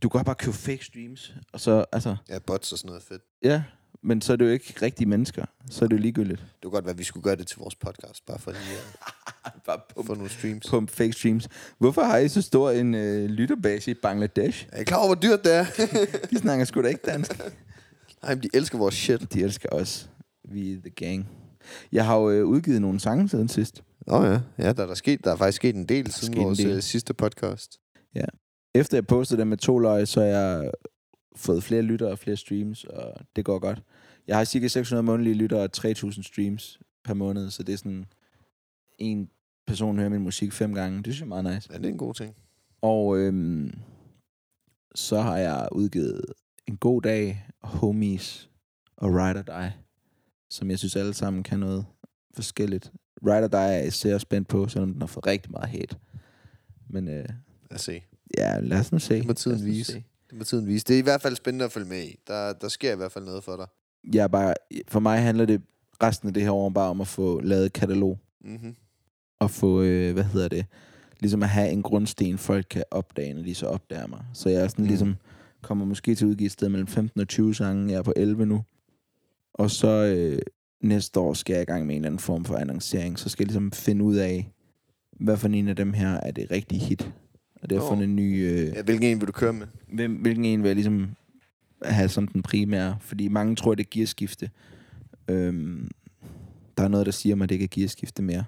Du 0.02 0.10
kan 0.10 0.24
bare 0.26 0.36
købe 0.36 0.58
fake 0.58 0.86
streams, 0.86 1.34
og 1.54 1.60
så, 1.60 1.86
altså, 1.92 2.16
Ja, 2.30 2.40
bots 2.40 2.72
og 2.72 2.78
sådan 2.78 2.88
noget 2.90 3.04
fedt. 3.04 3.22
ja, 3.44 3.64
men 4.04 4.22
så 4.22 4.34
er 4.34 4.38
det 4.38 4.46
jo 4.46 4.50
ikke 4.50 4.74
rigtige 4.82 5.08
mennesker. 5.08 5.46
Så 5.70 5.86
er 5.86 5.90
det 5.90 5.96
jo 5.98 6.02
ligegyldigt. 6.02 6.40
Det 6.42 6.48
kunne 6.64 6.72
godt 6.72 6.86
være, 6.86 6.92
at 6.94 7.00
vi 7.00 7.04
skulle 7.04 7.24
gøre 7.24 7.36
det 7.36 7.48
til 7.48 7.58
vores 7.60 7.76
podcast, 7.76 8.26
bare 8.26 8.40
for 8.40 8.52
lige 8.52 8.62
at 8.62 9.14
Bare 9.66 9.80
få 10.06 10.14
nogle 10.16 10.30
streams. 10.30 10.70
pump 10.70 10.90
fake 10.90 11.14
streams. 11.14 11.48
Hvorfor 11.78 12.02
har 12.02 12.18
I 12.18 12.28
så 12.28 12.42
stor 12.42 12.72
en 12.72 12.96
øh, 12.96 13.30
lytterbase 13.30 13.92
i 13.92 13.94
Bangladesh? 13.94 14.68
Er 14.72 14.82
I 14.82 14.84
klar 14.84 14.98
over, 14.98 15.08
hvor 15.08 15.16
dyrt 15.16 15.44
det 15.44 15.54
er? 15.56 15.66
De 16.32 16.38
snakker 16.38 16.66
sgu 16.66 16.82
da 16.82 16.88
ikke 16.88 17.02
dansk. 17.06 17.32
Nej, 18.28 18.36
men 18.36 18.44
de 18.44 18.50
elsker 18.54 18.78
vores 18.78 18.96
shit. 18.96 19.34
De 19.34 19.42
elsker 19.42 19.70
os. 19.72 20.10
Vi 20.50 20.74
er 20.74 20.78
the 20.78 20.90
gang. 20.90 21.30
Jeg 21.92 22.06
har 22.06 22.18
jo 22.18 22.30
øh, 22.30 22.46
udgivet 22.46 22.82
nogle 22.82 23.00
sange 23.00 23.30
siden 23.30 23.48
sidst. 23.48 23.84
Åh 24.08 24.20
oh, 24.20 24.26
ja, 24.26 24.40
ja 24.58 24.74
der, 24.74 24.84
er 24.84 24.88
der, 24.88 24.94
sket, 24.94 25.24
der 25.24 25.32
er 25.32 25.36
faktisk 25.36 25.56
sket 25.56 25.76
en 25.76 25.86
del 25.86 26.12
siden 26.12 26.34
sket 26.34 26.42
en 26.42 26.46
vores 26.46 26.58
del. 26.58 26.72
øh, 26.72 26.82
sidste 26.82 27.14
podcast. 27.14 27.80
Efter 28.76 28.98
jeg 28.98 29.08
postede 29.08 29.40
dem 29.40 29.48
med 29.48 29.58
to 29.58 29.80
løg, 29.80 30.08
så 30.08 30.20
har 30.20 30.28
jeg 30.28 30.72
fået 31.36 31.64
flere 31.64 31.82
lyttere 31.82 32.10
og 32.10 32.20
flere 32.20 32.38
streams, 32.38 32.84
og 32.84 33.14
det 33.36 33.46
går 33.46 33.60
godt. 33.60 33.84
Jeg 34.28 34.38
har 34.38 34.44
cirka 34.44 34.68
600 34.68 35.04
månedlige 35.04 35.34
lyttere 35.34 35.62
og 35.62 35.72
3000 35.72 36.24
streams 36.24 36.80
per 37.04 37.14
måned, 37.14 37.50
så 37.50 37.64
det 37.64 37.74
er 37.74 37.78
sådan 37.78 38.06
en 39.00 39.30
person 39.68 39.98
hører 39.98 40.10
min 40.10 40.22
musik 40.22 40.52
fem 40.52 40.74
gange. 40.74 40.98
Det 40.98 41.06
synes 41.06 41.20
jeg 41.20 41.26
er 41.26 41.42
meget 41.42 41.56
nice. 41.56 41.70
Ja, 41.72 41.78
det 41.78 41.86
er 41.86 41.90
en 41.90 41.98
god 41.98 42.14
ting. 42.14 42.36
Og 42.82 43.18
øhm, 43.18 43.72
så 44.96 45.22
har 45.22 45.38
jeg 45.38 45.68
udgivet 45.72 46.26
En 46.68 46.78
God 46.78 47.02
Dag, 47.02 47.46
Homies 47.64 48.50
og 48.98 49.10
Ride 49.10 49.40
or 49.40 49.42
Die, 49.60 49.74
som 50.50 50.70
jeg 50.70 50.80
synes 50.80 50.96
alle 50.96 51.14
sammen 51.14 51.44
kan 51.44 51.60
noget 51.60 51.86
forskelligt. 52.36 52.92
Ride 53.28 53.44
or 53.44 53.48
Die 53.48 53.60
er 53.60 53.72
jeg 53.72 53.88
især 53.88 54.18
spændt 54.18 54.48
på, 54.48 54.68
selvom 54.68 54.92
den 54.92 55.02
har 55.02 55.08
fået 55.08 55.28
rigtig 55.28 55.52
meget 55.52 55.70
hate. 55.70 55.96
Men 56.90 57.08
øh, 57.08 57.14
Lad 57.16 57.28
os 57.72 57.82
se. 57.82 58.04
ja, 58.38 58.60
lad 58.60 58.80
os 58.80 58.92
nu 58.92 59.00
se. 59.00 59.16
Det 59.18 59.28
må 59.28 59.34
tiden 59.34 59.66
vise. 59.66 59.92
se. 59.92 60.04
Det 60.30 60.38
må 60.38 60.44
tiden 60.44 60.68
vise. 60.68 60.86
Det 60.88 60.94
er 60.94 61.00
i 61.00 61.02
hvert 61.02 61.22
fald 61.22 61.36
spændende 61.36 61.66
at 61.66 61.72
følge 61.72 61.88
med 61.88 62.04
i. 62.04 62.20
Der, 62.28 62.54
der 62.54 62.68
sker 62.68 62.94
i 62.94 62.96
hvert 62.96 63.12
fald 63.12 63.26
noget 63.26 63.44
for 63.44 63.56
dig. 63.56 63.68
Jeg 64.14 64.24
er 64.24 64.28
bare, 64.28 64.54
for 64.88 65.00
mig 65.00 65.22
handler 65.22 65.46
det 65.46 65.62
resten 66.04 66.28
af 66.28 66.34
det 66.34 66.44
her 66.44 66.52
år 66.52 66.70
bare 66.70 66.90
om 66.90 67.02
at 67.02 67.08
få 67.08 67.42
lavet 67.42 67.66
et 67.66 67.74
katalog. 67.74 68.20
Mm-hmm. 68.42 68.76
Og 69.40 69.52
få, 69.52 69.82
øh, 69.82 70.14
hvad 70.14 70.24
hedder 70.24 70.48
det, 70.48 70.66
ligesom 71.20 71.44
at 71.44 71.50
have 71.50 71.70
en 71.70 71.84
grundsten, 71.84 72.38
folk 72.38 72.66
kan 72.70 72.84
opdage, 72.92 73.34
når 73.34 73.44
de 73.44 73.56
så 73.56 73.68
opdager 73.68 74.08
mig. 74.08 74.26
Så 74.34 74.50
jeg 74.50 74.64
er 74.64 74.68
sådan 74.68 74.84
mm. 74.84 74.88
ligesom, 74.88 75.16
kommer 75.68 75.86
måske 75.86 76.16
til 76.16 76.26
at 76.26 76.30
udgive 76.30 76.46
et 76.46 76.52
sted 76.52 76.70
mellem 76.70 76.88
15 76.88 77.22
og 77.22 77.28
20 77.28 77.56
sange. 77.56 77.92
Jeg 77.92 77.98
er 77.98 78.04
på 78.04 78.14
11 78.16 78.46
nu. 78.46 78.64
Og 79.54 79.72
så 79.72 79.88
øh, 79.88 80.40
næste 80.82 81.20
år 81.20 81.34
skal 81.34 81.54
jeg 81.54 81.62
i 81.62 81.66
gang 81.66 81.86
med 81.86 81.96
en 81.96 82.02
eller 82.02 82.08
anden 82.08 82.20
form 82.20 82.46
for 82.46 82.56
annoncering. 82.56 83.20
Så 83.20 83.30
skal 83.30 83.44
jeg 83.44 83.48
ligesom 83.48 83.72
finde 83.72 84.04
ud 84.06 84.16
af, 84.16 84.52
hvad 85.20 85.38
for 85.38 85.48
en 85.48 85.68
af 85.68 85.76
dem 85.76 85.94
her 85.94 86.10
er 86.10 86.32
det 86.32 86.52
rigtige 86.52 86.80
hit. 86.80 87.12
Og 87.62 87.70
det 87.70 87.78
har 87.78 87.84
Nå. 87.86 87.90
fundet 87.90 88.04
en 88.04 88.16
ny... 88.16 88.48
Øh, 88.48 88.68
Ja, 88.68 88.82
hvilken 88.82 89.06
en 89.10 89.20
vil 89.20 89.28
du 89.28 89.32
køre 89.32 89.54
med? 89.54 89.68
hvem, 89.94 90.16
hvilken 90.16 90.46
en 90.46 90.64
vil 90.64 90.70
jeg 90.70 90.76
ligesom 90.76 91.10
have 91.84 92.10
som 92.10 92.28
den 92.28 92.42
primære? 92.42 92.98
Fordi 93.02 93.28
mange 93.28 93.56
tror, 93.56 93.76
det 93.76 93.84
er 93.84 93.90
gearskifte. 93.92 94.50
Øhm, 95.28 95.92
der 96.78 96.84
er 96.84 96.88
noget, 96.88 97.06
der 97.06 97.12
siger 97.12 97.36
mig, 97.36 97.44
at 97.44 97.50
det 97.50 97.56
ikke 97.56 97.64
er 97.64 97.68
gearskifte 97.72 98.24
mere. 98.24 98.44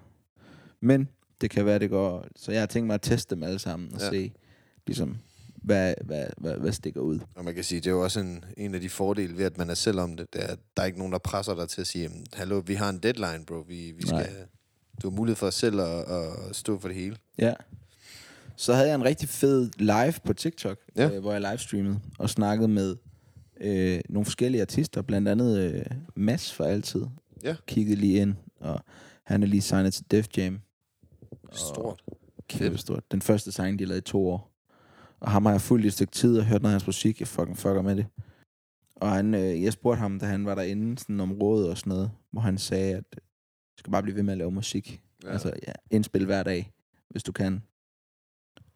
Men 0.81 1.07
det 1.41 1.49
kan 1.49 1.65
være, 1.65 1.79
det 1.79 1.89
går... 1.89 2.27
Så 2.35 2.51
jeg 2.51 2.61
har 2.61 2.65
tænkt 2.65 2.87
mig 2.87 2.93
at 2.93 3.01
teste 3.01 3.35
dem 3.35 3.43
alle 3.43 3.59
sammen 3.59 3.93
og 3.93 3.99
ja. 4.01 4.09
se, 4.09 4.31
ligesom, 4.87 5.17
hvad, 5.63 5.93
hvad, 6.05 6.25
hvad, 6.37 6.53
hvad 6.57 6.71
stikker 6.71 7.01
ud. 7.01 7.19
Og 7.35 7.45
man 7.45 7.55
kan 7.55 7.63
sige, 7.63 7.81
det 7.81 7.87
er 7.87 7.91
jo 7.91 8.03
også 8.03 8.19
en, 8.19 8.45
en 8.57 8.75
af 8.75 8.81
de 8.81 8.89
fordele 8.89 9.37
ved, 9.37 9.45
at 9.45 9.57
man 9.57 9.69
er 9.69 9.73
selv 9.73 9.99
om 9.99 10.17
det. 10.17 10.33
det 10.33 10.43
er, 10.51 10.55
der 10.77 10.83
er 10.83 10.85
ikke 10.87 10.97
nogen, 10.97 11.13
der 11.13 11.19
presser 11.19 11.55
dig 11.55 11.69
til 11.69 11.81
at 11.81 11.87
sige, 11.87 12.03
"Jamen, 12.03 12.25
hallo, 12.33 12.61
vi 12.65 12.73
har 12.73 12.89
en 12.89 12.99
deadline, 12.99 13.45
bro. 13.47 13.55
Vi, 13.67 13.91
vi 13.91 14.01
skal, 14.01 14.11
Nej. 14.13 14.29
du 15.01 15.09
har 15.09 15.15
mulighed 15.15 15.35
for 15.35 15.49
selv 15.49 15.79
at, 15.79 15.99
at 16.11 16.55
stå 16.55 16.79
for 16.79 16.87
det 16.87 16.97
hele. 16.97 17.15
Ja. 17.37 17.53
Så 18.55 18.73
havde 18.73 18.87
jeg 18.87 18.95
en 18.95 19.03
rigtig 19.05 19.29
fed 19.29 19.69
live 19.77 20.13
på 20.25 20.33
TikTok, 20.33 20.77
ja. 20.95 21.09
øh, 21.09 21.19
hvor 21.19 21.31
jeg 21.31 21.41
livestreamede 21.41 21.99
og 22.19 22.29
snakkede 22.29 22.67
med 22.67 22.95
øh, 23.61 23.99
nogle 24.09 24.25
forskellige 24.25 24.61
artister, 24.61 25.01
blandt 25.01 25.27
andet 25.27 25.59
øh, 25.59 25.85
Mads 26.15 26.53
for 26.53 26.63
altid. 26.63 27.05
Ja. 27.43 27.55
Kiggede 27.67 27.95
lige 27.95 28.21
ind, 28.21 28.33
og 28.59 28.79
han 29.23 29.43
er 29.43 29.47
lige 29.47 29.61
signet 29.61 29.93
til 29.93 30.05
Def 30.11 30.27
Jam. 30.37 30.59
Stort. 31.51 32.01
Kæmpe 32.47 32.77
stort. 32.77 33.11
Den 33.11 33.21
første 33.21 33.51
sang, 33.51 33.79
de 33.79 33.85
lavede 33.85 33.97
i 33.97 34.01
to 34.01 34.27
år. 34.29 34.48
Og 35.19 35.31
ham 35.31 35.45
har 35.45 35.51
jeg 35.53 35.61
fulgt 35.61 35.85
i 35.85 35.87
et 35.87 35.93
stykke 35.93 36.11
tid 36.11 36.37
og 36.39 36.45
hørt 36.45 36.61
noget 36.61 36.71
af 36.73 36.79
hans 36.81 36.87
musik. 36.87 37.19
Jeg 37.19 37.27
fucking 37.27 37.57
fucker 37.57 37.81
med 37.81 37.95
det. 37.95 38.05
Og 38.95 39.11
han, 39.11 39.33
øh, 39.33 39.63
jeg 39.63 39.73
spurgte 39.73 39.99
ham, 39.99 40.19
da 40.19 40.25
han 40.25 40.45
var 40.45 40.55
derinde, 40.55 40.97
sådan 40.99 41.19
om 41.19 41.31
råd 41.31 41.65
og 41.69 41.77
sådan 41.77 41.89
noget, 41.91 42.11
hvor 42.31 42.41
han 42.41 42.57
sagde, 42.57 42.95
at 42.95 43.03
du 43.13 43.77
skal 43.77 43.91
bare 43.91 44.03
blive 44.03 44.15
ved 44.15 44.23
med 44.23 44.31
at 44.33 44.37
lave 44.37 44.51
musik. 44.51 45.01
Ja. 45.23 45.31
Altså, 45.31 45.53
ja, 45.67 45.71
indspil 45.91 46.25
hver 46.25 46.43
dag, 46.43 46.71
hvis 47.09 47.23
du 47.23 47.31
kan. 47.31 47.63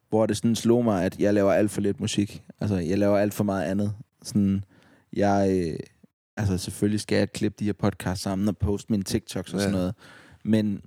Hvor 0.09 0.25
det 0.25 0.37
sådan 0.37 0.55
slog 0.55 0.83
mig, 0.83 1.03
at 1.05 1.19
jeg 1.19 1.33
laver 1.33 1.51
alt 1.53 1.71
for 1.71 1.81
lidt 1.81 1.99
musik. 1.99 2.43
Altså, 2.59 2.75
jeg 2.77 2.97
laver 2.97 3.17
alt 3.17 3.33
for 3.33 3.43
meget 3.43 3.63
andet. 3.65 3.95
Sådan, 4.23 4.63
jeg, 5.13 5.49
øh, 5.71 5.79
altså 6.37 6.57
selvfølgelig 6.57 6.99
skal 6.99 7.17
jeg 7.17 7.31
klippe 7.31 7.55
de 7.59 7.65
her 7.65 7.73
podcasts 7.73 8.23
sammen 8.23 8.47
og 8.47 8.57
poste 8.57 8.91
mine 8.91 9.03
TikToks 9.03 9.53
og 9.53 9.59
sådan 9.59 9.73
Ja. 9.73 9.79
noget. 9.79 9.95
Men, 10.43 10.81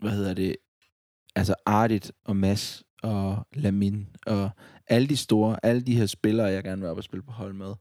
hvad 0.00 0.10
hedder 0.10 0.34
det, 0.34 0.56
altså 1.36 1.54
Artit 1.66 2.12
og 2.24 2.36
Mass 2.36 2.84
og 3.02 3.46
Lamin 3.54 4.08
og 4.26 4.50
alle 4.86 5.08
de 5.08 5.16
store, 5.16 5.56
alle 5.62 5.80
de 5.80 5.96
her 5.96 6.06
spillere, 6.06 6.46
jeg 6.46 6.64
gerne 6.64 6.82
vil 6.82 6.90
op 6.90 6.96
og 6.96 7.04
spille 7.04 7.22
på 7.22 7.32
hold 7.32 7.52
med, 7.52 7.74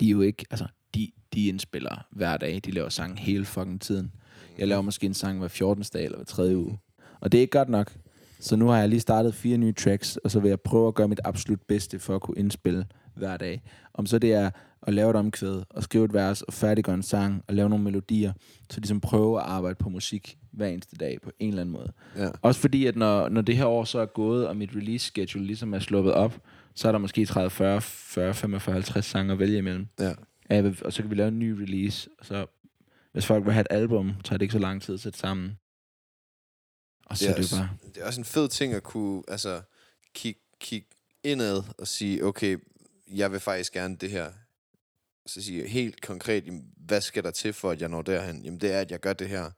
de 0.00 0.06
er 0.06 0.10
jo 0.10 0.20
ikke, 0.20 0.46
altså, 0.50 0.66
de, 0.94 1.10
de 1.34 1.46
indspiller 1.46 2.06
hver 2.10 2.36
dag. 2.36 2.60
De 2.64 2.70
laver 2.70 2.88
sange 2.88 3.18
hele 3.18 3.44
fucking 3.44 3.80
tiden. 3.80 4.12
Jeg 4.58 4.68
laver 4.68 4.82
måske 4.82 5.06
en 5.06 5.14
sang 5.14 5.38
hver 5.38 5.48
14. 5.48 5.84
dag 5.92 6.04
eller 6.04 6.18
hver 6.18 6.24
tredje 6.24 6.56
uge. 6.56 6.78
Og 7.20 7.32
det 7.32 7.38
er 7.38 7.42
ikke 7.42 7.58
godt 7.58 7.68
nok. 7.68 7.92
Så 8.40 8.56
nu 8.56 8.66
har 8.68 8.78
jeg 8.78 8.88
lige 8.88 9.00
startet 9.00 9.34
fire 9.34 9.56
nye 9.56 9.72
tracks, 9.72 10.16
og 10.16 10.30
så 10.30 10.40
vil 10.40 10.48
jeg 10.48 10.60
prøve 10.60 10.88
at 10.88 10.94
gøre 10.94 11.08
mit 11.08 11.20
absolut 11.24 11.62
bedste 11.68 11.98
for 11.98 12.14
at 12.14 12.20
kunne 12.20 12.38
indspille 12.38 12.86
hver 13.16 13.36
dag. 13.36 13.62
Om 13.94 14.06
så 14.06 14.18
det 14.18 14.32
er 14.32 14.50
at 14.86 14.94
lave 14.94 15.10
et 15.10 15.16
omkvæd, 15.16 15.62
og 15.70 15.82
skrive 15.82 16.04
et 16.04 16.12
vers, 16.12 16.42
og 16.42 16.52
færdiggøre 16.52 16.94
en 16.94 17.02
sang, 17.02 17.44
og 17.46 17.54
lave 17.54 17.68
nogle 17.68 17.84
melodier, 17.84 18.32
så 18.70 18.80
ligesom 18.80 19.00
prøve 19.00 19.40
at 19.40 19.46
arbejde 19.46 19.74
på 19.74 19.88
musik 19.88 20.38
hver 20.50 20.66
eneste 20.66 20.96
dag 20.96 21.18
på 21.22 21.30
en 21.38 21.48
eller 21.48 21.60
anden 21.60 21.72
måde. 21.72 21.92
Ja. 22.16 22.28
Også 22.42 22.60
fordi, 22.60 22.86
at 22.86 22.96
når, 22.96 23.28
når 23.28 23.40
det 23.40 23.56
her 23.56 23.66
år 23.66 23.84
så 23.84 23.98
er 23.98 24.06
gået, 24.06 24.48
og 24.48 24.56
mit 24.56 24.70
release 24.76 25.06
schedule 25.06 25.46
ligesom 25.46 25.74
er 25.74 25.78
sluppet 25.78 26.12
op, 26.12 26.40
så 26.74 26.88
er 26.88 26.92
der 26.92 26.98
måske 26.98 27.26
30, 27.26 27.50
40, 27.50 27.80
40, 27.80 28.34
45, 28.34 28.72
50 28.72 29.06
sange 29.06 29.32
at 29.32 29.38
vælge 29.38 29.58
imellem. 29.58 29.86
Ja. 30.00 30.12
Ja, 30.50 30.72
og 30.82 30.92
så 30.92 31.02
kan 31.02 31.10
vi 31.10 31.14
lave 31.14 31.28
en 31.28 31.38
ny 31.38 31.50
release. 31.50 32.08
Og 32.18 32.26
så, 32.26 32.46
hvis 33.12 33.26
folk 33.26 33.44
vil 33.44 33.52
have 33.52 33.60
et 33.60 33.66
album, 33.70 34.12
tager 34.24 34.38
det 34.38 34.42
ikke 34.42 34.52
så 34.52 34.58
lang 34.58 34.82
tid 34.82 34.94
at 34.94 35.00
sætte 35.00 35.18
sammen. 35.18 35.58
Og 37.06 37.16
så 37.18 37.24
Det 37.24 37.30
er 37.30 37.42
det 37.42 37.50
bare... 37.58 37.68
Det 37.94 38.02
er 38.02 38.06
også 38.06 38.20
en 38.20 38.24
fed 38.24 38.48
ting 38.48 38.74
at 38.74 38.82
kunne 38.82 39.22
altså, 39.28 39.60
kigge 40.14 40.40
kig 40.60 40.84
indad 41.24 41.62
og 41.78 41.86
sige, 41.86 42.24
okay, 42.24 42.58
jeg 43.10 43.32
vil 43.32 43.40
faktisk 43.40 43.72
gerne 43.72 43.96
det 43.96 44.10
her. 44.10 44.30
Så 45.26 45.42
sige 45.42 45.62
jeg 45.62 45.70
helt 45.70 46.00
konkret, 46.00 46.46
jamen, 46.46 46.64
hvad 46.76 47.00
skal 47.00 47.24
der 47.24 47.30
til 47.30 47.52
for, 47.52 47.70
at 47.70 47.80
jeg 47.80 47.88
når 47.88 48.02
derhen? 48.02 48.44
Jamen, 48.44 48.60
det 48.60 48.72
er, 48.72 48.80
at 48.80 48.90
jeg 48.90 49.00
gør 49.00 49.12
det 49.12 49.28
her. 49.28 49.50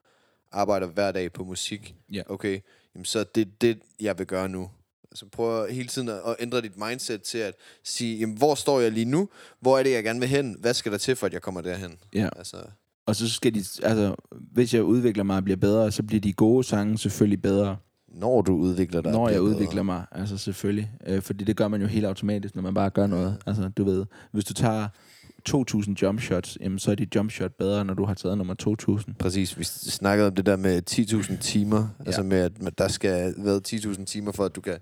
Arbejder 0.53 0.87
hver 0.87 1.13
dag 1.13 1.33
på 1.33 1.45
musik. 1.45 1.95
Ja. 2.13 2.23
Okay, 2.27 2.61
jamen, 2.95 3.05
så 3.05 3.25
det 3.35 3.41
er 3.41 3.51
det, 3.61 3.79
jeg 4.01 4.19
vil 4.19 4.27
gøre 4.27 4.49
nu. 4.49 4.71
Altså 5.11 5.27
prøv 5.27 5.69
hele 5.69 5.89
tiden 5.89 6.09
at 6.09 6.21
at 6.27 6.37
ændre 6.41 6.61
dit 6.61 6.77
mindset 6.77 7.23
til 7.23 7.39
at 7.39 7.55
sige, 7.85 8.19
jamen, 8.19 8.37
hvor 8.37 8.55
står 8.55 8.81
jeg 8.81 8.93
lige 8.93 9.05
nu? 9.05 9.29
Hvor 9.61 9.79
er 9.79 9.83
det, 9.83 9.91
jeg 9.91 10.05
gerne 10.05 10.21
vil 10.21 10.29
hen? 10.29 10.57
Hvad 10.61 10.75
skal 10.75 10.93
der 10.93 10.99
til, 10.99 11.17
for 11.17 11.27
at 11.27 11.33
jeg 11.33 11.43
kommer 11.43 11.61
derhen? 11.61 11.99
Ja. 12.15 12.29
Altså, 12.37 12.57
Og 13.07 13.17
så 13.17 13.33
skal 13.33 13.55
de... 13.55 13.59
Altså, 13.59 14.15
hvis 14.33 14.75
jeg 14.75 14.83
udvikler 14.83 15.25
mig 15.25 15.37
og 15.37 15.45
bliver 15.45 15.57
bedre, 15.57 15.93
så 15.93 16.03
bliver 16.03 16.21
de 16.21 16.33
gode 16.33 16.65
sange 16.65 16.99
selvfølgelig 16.99 17.43
bedre, 17.43 17.77
når 18.17 18.43
du 18.43 18.55
udvikler 18.57 19.01
dig. 19.01 19.13
når 19.13 19.29
jeg 19.29 19.35
bliver 19.35 19.45
bedre. 19.49 19.57
udvikler 19.57 19.83
mig. 19.83 20.05
Altså 20.13 20.39
selvfølgelig. 20.39 20.91
Øh, 21.07 21.23
fordi 21.23 21.45
det 21.45 21.57
gør 21.57 21.69
man 21.69 21.81
jo 21.81 21.87
helt 21.87 22.07
automatisk, 22.07 22.55
når 22.55 22.63
man 22.63 22.75
bare 22.75 22.91
gør 22.91 23.07
noget. 23.07 23.37
Altså, 23.47 23.69
du 23.69 23.85
ved, 23.85 24.05
hvis 24.33 24.45
du 24.45 24.55
tager 24.55 24.89
2.000 25.49 25.95
jump 26.03 26.21
shots, 26.21 26.59
jamen, 26.61 26.79
så 26.79 26.91
er 26.91 26.95
dit 26.95 27.15
jump 27.15 27.31
shot 27.31 27.53
bedre, 27.59 27.85
når 27.85 27.95
du 27.95 28.05
har 28.05 28.15
taget 28.15 28.39
nummer 28.39 28.55
2.000. 29.09 29.13
Præcis, 29.19 29.59
vi 29.59 29.65
snakkede 29.65 30.27
om 30.27 30.35
det 30.35 30.47
der 30.47 30.57
med 30.57 30.83
10.000 30.91 31.37
timer, 31.39 31.89
ja. 32.01 32.05
altså 32.07 32.23
med, 32.23 32.39
at 32.39 32.79
der 32.79 32.89
skal 32.89 33.35
være 33.39 33.61
10.000 33.69 34.05
timer, 34.05 34.33
for 34.33 34.45
at 34.45 34.57
du 34.57 34.61
kan 34.61 34.79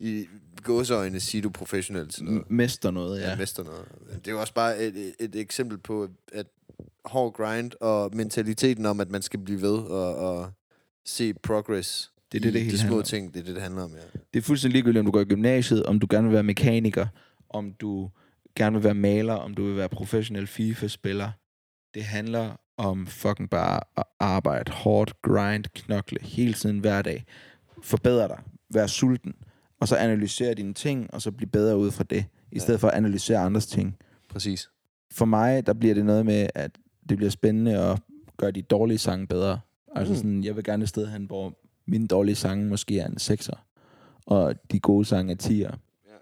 i 0.00 0.26
gåseøjne 0.62 1.20
sige, 1.20 1.40
du 1.42 1.48
er 1.48 1.52
professionel 1.52 2.08
til 2.08 2.24
noget. 2.24 2.50
Mester 2.50 2.90
noget, 2.90 3.20
Ja. 3.20 3.30
ja. 3.30 3.36
Mester 3.36 3.64
noget. 3.64 3.84
Det 4.14 4.28
er 4.28 4.32
jo 4.32 4.40
også 4.40 4.54
bare 4.54 4.82
et, 4.82 4.96
et, 4.96 5.14
et 5.20 5.36
eksempel 5.36 5.78
på, 5.78 6.08
at 6.32 6.46
hård 7.04 7.32
grind 7.32 7.72
og 7.80 8.10
mentaliteten 8.16 8.86
om, 8.86 9.00
at 9.00 9.10
man 9.10 9.22
skal 9.22 9.40
blive 9.40 9.62
ved 9.62 9.78
og, 9.78 10.16
og 10.16 10.50
se 11.06 11.34
progress 11.34 12.10
Det 12.34 12.40
er 12.40 12.42
det, 12.42 12.52
det 12.54 12.60
de 12.60 12.64
hele 12.64 12.78
små 12.78 12.84
handler 12.86 12.98
om. 12.98 13.02
ting. 13.04 13.34
Det 13.34 13.40
er 13.40 13.44
det, 13.44 13.54
det 13.54 13.62
handler 13.62 13.82
om, 13.82 13.90
ja. 13.90 14.18
Det 14.34 14.38
er 14.38 14.42
fuldstændig 14.42 14.72
ligegyldigt, 14.72 15.00
om 15.00 15.06
du 15.06 15.12
går 15.12 15.20
i 15.20 15.24
gymnasiet, 15.24 15.82
om 15.82 16.00
du 16.00 16.06
gerne 16.10 16.26
vil 16.28 16.34
være 16.34 16.42
mekaniker, 16.42 17.06
om 17.50 17.72
du 17.72 18.10
gerne 18.56 18.76
vil 18.76 18.84
være 18.84 18.94
maler, 18.94 19.34
om 19.34 19.54
du 19.54 19.64
vil 19.66 19.76
være 19.76 19.88
professionel 19.88 20.46
FIFA-spiller. 20.46 21.30
Det 21.94 22.04
handler 22.04 22.56
om 22.76 23.06
fucking 23.06 23.50
bare 23.50 23.80
at 23.96 24.04
arbejde 24.20 24.72
hårdt, 24.72 25.22
grind, 25.22 25.64
knokle 25.74 26.18
hele 26.22 26.52
tiden 26.52 26.78
hver 26.78 27.02
dag. 27.02 27.24
Forbedre 27.82 28.28
dig. 28.28 28.38
Vær 28.74 28.86
sulten. 28.86 29.34
Og 29.80 29.88
så 29.88 29.96
analysere 29.96 30.54
dine 30.54 30.74
ting, 30.74 31.14
og 31.14 31.22
så 31.22 31.30
blive 31.30 31.48
bedre 31.50 31.76
ud 31.78 31.90
fra 31.90 32.04
det, 32.04 32.24
i 32.50 32.54
Ja. 32.54 32.58
stedet 32.58 32.80
for 32.80 32.88
at 32.88 32.94
analysere 32.94 33.38
andres 33.38 33.66
ting. 33.66 33.96
Præcis. 34.30 34.68
For 35.12 35.24
mig, 35.24 35.66
der 35.66 35.72
bliver 35.72 35.94
det 35.94 36.04
noget 36.04 36.26
med, 36.26 36.46
at 36.54 36.70
det 37.08 37.16
bliver 37.16 37.30
spændende 37.30 37.78
at 37.78 37.98
gøre 38.36 38.50
de 38.50 38.62
dårlige 38.62 38.98
sange 38.98 39.26
bedre. 39.26 39.60
Altså 39.96 40.12
Mm. 40.12 40.16
sådan, 40.16 40.44
jeg 40.44 40.56
vil 40.56 40.64
gerne 40.64 40.82
et 40.82 40.88
sted 40.88 41.06
hen, 41.06 41.24
hvor 41.24 41.58
mine 41.86 42.06
dårlige 42.06 42.34
sange 42.34 42.66
måske 42.68 42.98
er 42.98 43.06
en 43.06 43.16
6'er, 43.20 43.58
og 44.26 44.54
de 44.72 44.80
gode 44.80 45.04
sange 45.04 45.32
er 45.32 45.36
10'er. 45.42 45.76
Ja. 46.06 46.14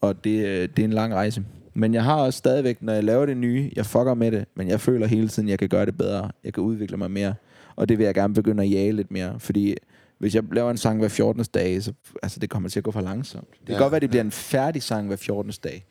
Og 0.00 0.24
det, 0.24 0.46
øh, 0.46 0.68
det 0.68 0.78
er 0.78 0.84
en 0.84 0.92
lang 0.92 1.14
rejse. 1.14 1.44
Men 1.74 1.94
jeg 1.94 2.04
har 2.04 2.16
også 2.16 2.36
stadigvæk, 2.38 2.82
når 2.82 2.92
jeg 2.92 3.04
laver 3.04 3.26
det 3.26 3.36
nye, 3.36 3.70
jeg 3.76 3.86
fucker 3.86 4.14
med 4.14 4.30
det, 4.32 4.44
men 4.54 4.68
jeg 4.68 4.80
føler 4.80 5.06
hele 5.06 5.28
tiden, 5.28 5.48
jeg 5.48 5.58
kan 5.58 5.68
gøre 5.68 5.86
det 5.86 5.96
bedre. 5.98 6.30
Jeg 6.44 6.52
kan 6.52 6.62
udvikle 6.62 6.96
mig 6.96 7.10
mere. 7.10 7.34
Og 7.76 7.88
det 7.88 7.98
vil 7.98 8.04
jeg 8.04 8.14
gerne 8.14 8.34
begynde 8.34 8.62
at 8.62 8.70
jage 8.70 8.92
lidt 8.92 9.10
mere. 9.10 9.40
Fordi 9.40 9.74
hvis 10.18 10.34
jeg 10.34 10.44
laver 10.52 10.70
en 10.70 10.76
sang 10.76 10.98
hver 10.98 11.08
14. 11.08 11.44
dag, 11.54 11.82
så 11.82 11.92
altså, 12.22 12.40
det 12.40 12.50
kommer 12.50 12.68
til 12.68 12.80
at 12.80 12.84
gå 12.84 12.90
for 12.90 13.00
langsomt. 13.00 13.50
Det 13.50 13.66
kan 13.66 13.74
Ja, 13.74 13.78
godt 13.80 13.90
være, 13.90 13.96
at 13.96 14.02
det 14.02 14.10
bliver 14.10 14.22
ja. 14.22 14.26
en 14.26 14.30
færdig 14.32 14.82
sang 14.82 15.06
hver 15.06 15.16
14. 15.16 15.52
dag. 15.64 15.86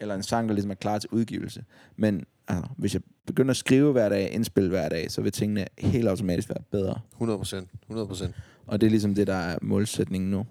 Eller 0.00 0.14
en 0.14 0.22
sang, 0.22 0.48
der 0.48 0.54
ligesom 0.54 0.70
er 0.70 0.74
klar 0.74 0.98
til 0.98 1.10
udgivelse. 1.12 1.64
Men 1.96 2.24
altså, 2.48 2.64
hvis 2.76 2.94
jeg 2.94 3.02
begynder 3.26 3.50
at 3.50 3.56
skrive 3.56 3.92
hver 3.92 4.08
dag, 4.08 4.30
indspille 4.32 4.68
hver 4.68 4.88
dag, 4.88 5.10
så 5.10 5.20
vil 5.22 5.32
tingene 5.32 5.66
helt 5.78 6.08
automatisk 6.08 6.48
være 6.48 6.62
bedre. 6.70 7.00
100 7.12 7.38
procent. 7.38 7.68
100 7.82 8.06
procent. 8.08 8.34
Og 8.66 8.80
det 8.80 8.86
er 8.86 8.90
ligesom 8.90 9.14
det, 9.14 9.26
der 9.26 9.34
er 9.34 9.58
målsætningen 9.62 10.30
nu. 10.30 10.46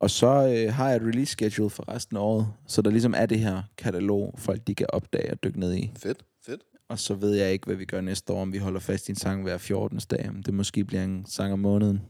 Og 0.00 0.10
så 0.10 0.26
øh, 0.26 0.74
har 0.74 0.88
jeg 0.88 0.96
et 0.96 1.02
release 1.02 1.32
schedule 1.32 1.70
for 1.70 1.88
resten 1.88 2.16
af 2.16 2.20
året, 2.20 2.48
så 2.66 2.82
der 2.82 2.90
ligesom 2.90 3.14
er 3.16 3.26
det 3.26 3.38
her 3.38 3.62
katalog, 3.78 4.34
folk 4.38 4.66
de 4.66 4.74
kan 4.74 4.86
opdage 4.88 5.30
og 5.30 5.44
dykke 5.44 5.60
ned 5.60 5.74
i. 5.74 5.92
Fedt. 5.96 6.24
Fedt. 6.46 6.62
Og 6.88 6.98
så 6.98 7.14
ved 7.14 7.34
jeg 7.34 7.52
ikke, 7.52 7.66
hvad 7.66 7.76
vi 7.76 7.84
gør 7.84 8.00
næste 8.00 8.32
år, 8.32 8.42
om 8.42 8.52
vi 8.52 8.58
holder 8.58 8.80
fast 8.80 9.08
i 9.08 9.12
en 9.12 9.16
sang 9.16 9.42
hver 9.42 9.58
14. 9.58 9.98
dag. 10.10 10.28
Om 10.28 10.42
det 10.42 10.54
måske 10.54 10.84
bliver 10.84 11.04
en 11.04 11.24
sang 11.28 11.52
om 11.52 11.58
måneden. 11.58 12.02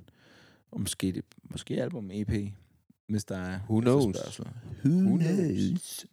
Og 0.70 0.80
måske, 0.80 1.12
det, 1.12 1.24
måske 1.50 1.82
album 1.82 2.10
EP, 2.12 2.52
hvis 3.08 3.24
der 3.24 3.36
er 3.36 3.58
Who 3.70 3.80
knows? 3.80 4.38
Who, 4.38 4.44
Who 4.84 5.16
knows? 5.18 6.06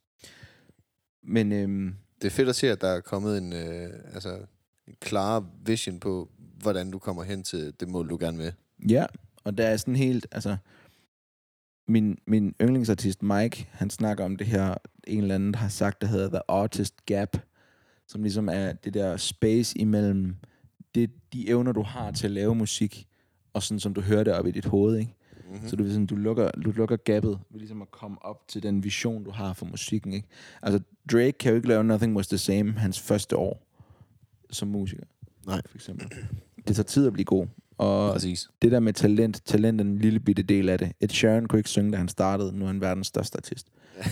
Men 1.24 1.52
øhm, 1.52 1.96
Det 2.22 2.28
er 2.28 2.32
fedt 2.32 2.50
at 2.50 2.56
se, 2.56 2.72
at 2.72 2.82
der 2.82 2.88
er 2.88 3.00
kommet 3.02 3.38
en, 3.38 3.54
øh, 3.54 3.90
altså, 4.14 4.38
en 4.88 4.96
klar 5.02 5.46
vision 5.66 6.00
på, 6.00 6.30
hvordan 6.64 6.92
du 6.92 7.00
kommer 7.00 7.24
hen 7.24 7.44
til 7.44 7.74
det 7.80 7.90
mål, 7.90 8.10
du 8.10 8.18
gerne 8.20 8.38
vil. 8.38 8.54
Ja, 8.90 9.06
og 9.44 9.58
der 9.58 9.68
er 9.68 9.78
sådan 9.78 9.96
helt, 9.96 10.28
altså, 10.32 10.58
min, 11.88 12.18
min 12.28 12.56
yndlingsartist 12.62 13.24
Mike, 13.24 13.68
han 13.72 13.90
snakker 13.90 14.26
om 14.26 14.36
det 14.36 14.48
her, 14.48 14.76
en 15.08 15.22
eller 15.22 15.36
anden 15.36 15.56
har 15.56 15.68
sagt, 15.68 16.02
der 16.02 16.08
hedder 16.08 16.30
The 16.30 16.42
Artist 16.48 17.06
Gap, 17.06 17.38
som 18.08 18.22
ligesom 18.24 18.50
er 18.50 18.74
det 18.74 18.94
der 18.94 19.18
space 19.18 19.78
imellem 19.78 20.36
det, 20.96 21.12
de 21.34 21.50
evner, 21.50 21.72
du 21.72 21.82
har 21.82 22.12
til 22.12 22.28
at 22.28 22.32
lave 22.32 22.56
musik, 22.56 23.08
og 23.54 23.64
sådan 23.64 23.80
som 23.80 23.94
du 23.94 24.02
hører 24.02 24.24
det 24.24 24.34
op 24.34 24.48
i 24.48 24.52
dit 24.52 24.66
hoved, 24.66 24.98
ikke? 24.98 25.16
Mm-hmm. 25.38 25.64
Mm. 25.64 25.70
Så 25.70 25.76
du, 25.76 25.88
sådan, 25.88 26.06
du, 26.06 26.16
lukker, 26.16 26.52
du 26.52 26.72
lukker 26.72 26.96
gabet 26.96 27.40
ved 27.50 27.60
ligesom 27.60 27.82
at 27.82 27.92
komme 27.92 28.26
op 28.26 28.48
til 28.48 28.64
den 28.64 28.84
vision, 28.84 29.24
du 29.24 29.32
har 29.32 29.54
for 29.54 29.66
musikken, 29.66 30.14
ikke? 30.14 30.28
Altså, 30.62 30.80
Drake 31.12 31.32
kan 31.32 31.50
jo 31.50 31.56
ikke 31.56 31.68
lave 31.68 31.84
Nothing 31.84 32.16
Was 32.16 32.28
The 32.28 32.38
Same 32.38 32.72
hans 32.72 33.00
første 33.00 33.38
år 33.38 33.68
som 34.50 34.68
musiker. 34.68 35.06
Nej. 35.46 35.62
For 35.66 35.78
eksempel. 35.78 36.08
Det 36.68 36.76
tager 36.76 36.84
tid 36.84 37.08
at 37.08 37.14
blive 37.14 37.26
god. 37.26 37.48
Og 37.78 38.14
Præcis. 38.14 38.50
det 38.62 38.72
der 38.72 38.80
med 38.80 38.94
talent, 38.94 39.42
talent 39.46 39.82
er 39.82 39.86
en 39.86 39.98
lille 39.98 40.20
bitte 40.20 40.44
del 40.44 40.70
af 40.70 40.78
det. 40.78 40.92
Ed 41.00 41.10
Sheeran 41.10 41.46
kunne 41.46 41.60
ikke 41.60 41.70
synge, 41.70 41.92
da 41.92 41.98
han 41.98 42.08
startede. 42.08 42.58
Nu 42.58 42.66
er 42.66 42.68
han 42.68 42.82
verdens 42.82 43.08
største 43.08 43.38
artist. 43.38 43.68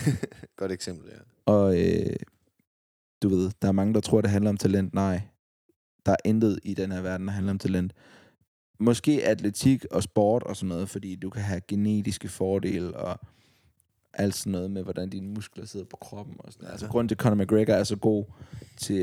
Godt 0.58 0.72
eksempel, 0.72 1.10
ja. 1.12 1.18
Og 1.46 1.80
øh, 1.80 2.16
du 3.24 3.30
ved, 3.30 3.52
der 3.62 3.68
er 3.68 3.72
mange, 3.72 3.94
der 3.94 4.00
tror, 4.00 4.22
det 4.22 4.30
handler 4.30 4.50
om 4.50 4.58
talent. 4.58 4.94
Nej, 4.94 5.22
der 6.06 6.12
er 6.12 6.16
intet 6.26 6.60
i 6.64 6.74
den 6.74 6.92
her 6.92 7.02
verden, 7.02 7.28
der 7.28 7.34
handler 7.34 7.52
om 7.52 7.60
talent. 7.60 7.94
Måske 8.80 9.24
atletik 9.26 9.86
og 9.92 10.04
sport 10.04 10.44
og 10.44 10.56
sådan 10.56 10.70
noget, 10.70 10.90
fordi 10.90 11.16
du 11.16 11.30
kan 11.30 11.42
have 11.42 11.62
genetiske 11.68 12.28
fordele 12.28 12.96
og 12.98 13.20
alt 14.13 14.36
sådan 14.36 14.52
noget 14.52 14.71
med, 14.71 14.84
hvordan 14.84 15.10
dine 15.10 15.28
muskler 15.28 15.65
sidder 15.65 15.86
på 15.86 15.97
kroppen. 16.02 16.36
Og 16.39 16.54
sådan. 16.54 16.65
Ja. 16.65 16.71
Altså, 16.71 16.88
grunden 16.88 17.08
til, 17.08 17.15
at 17.15 17.19
Conor 17.19 17.36
McGregor 17.36 17.74
er 17.74 17.84
så 17.84 17.95
god 17.95 18.26
til 18.78 18.95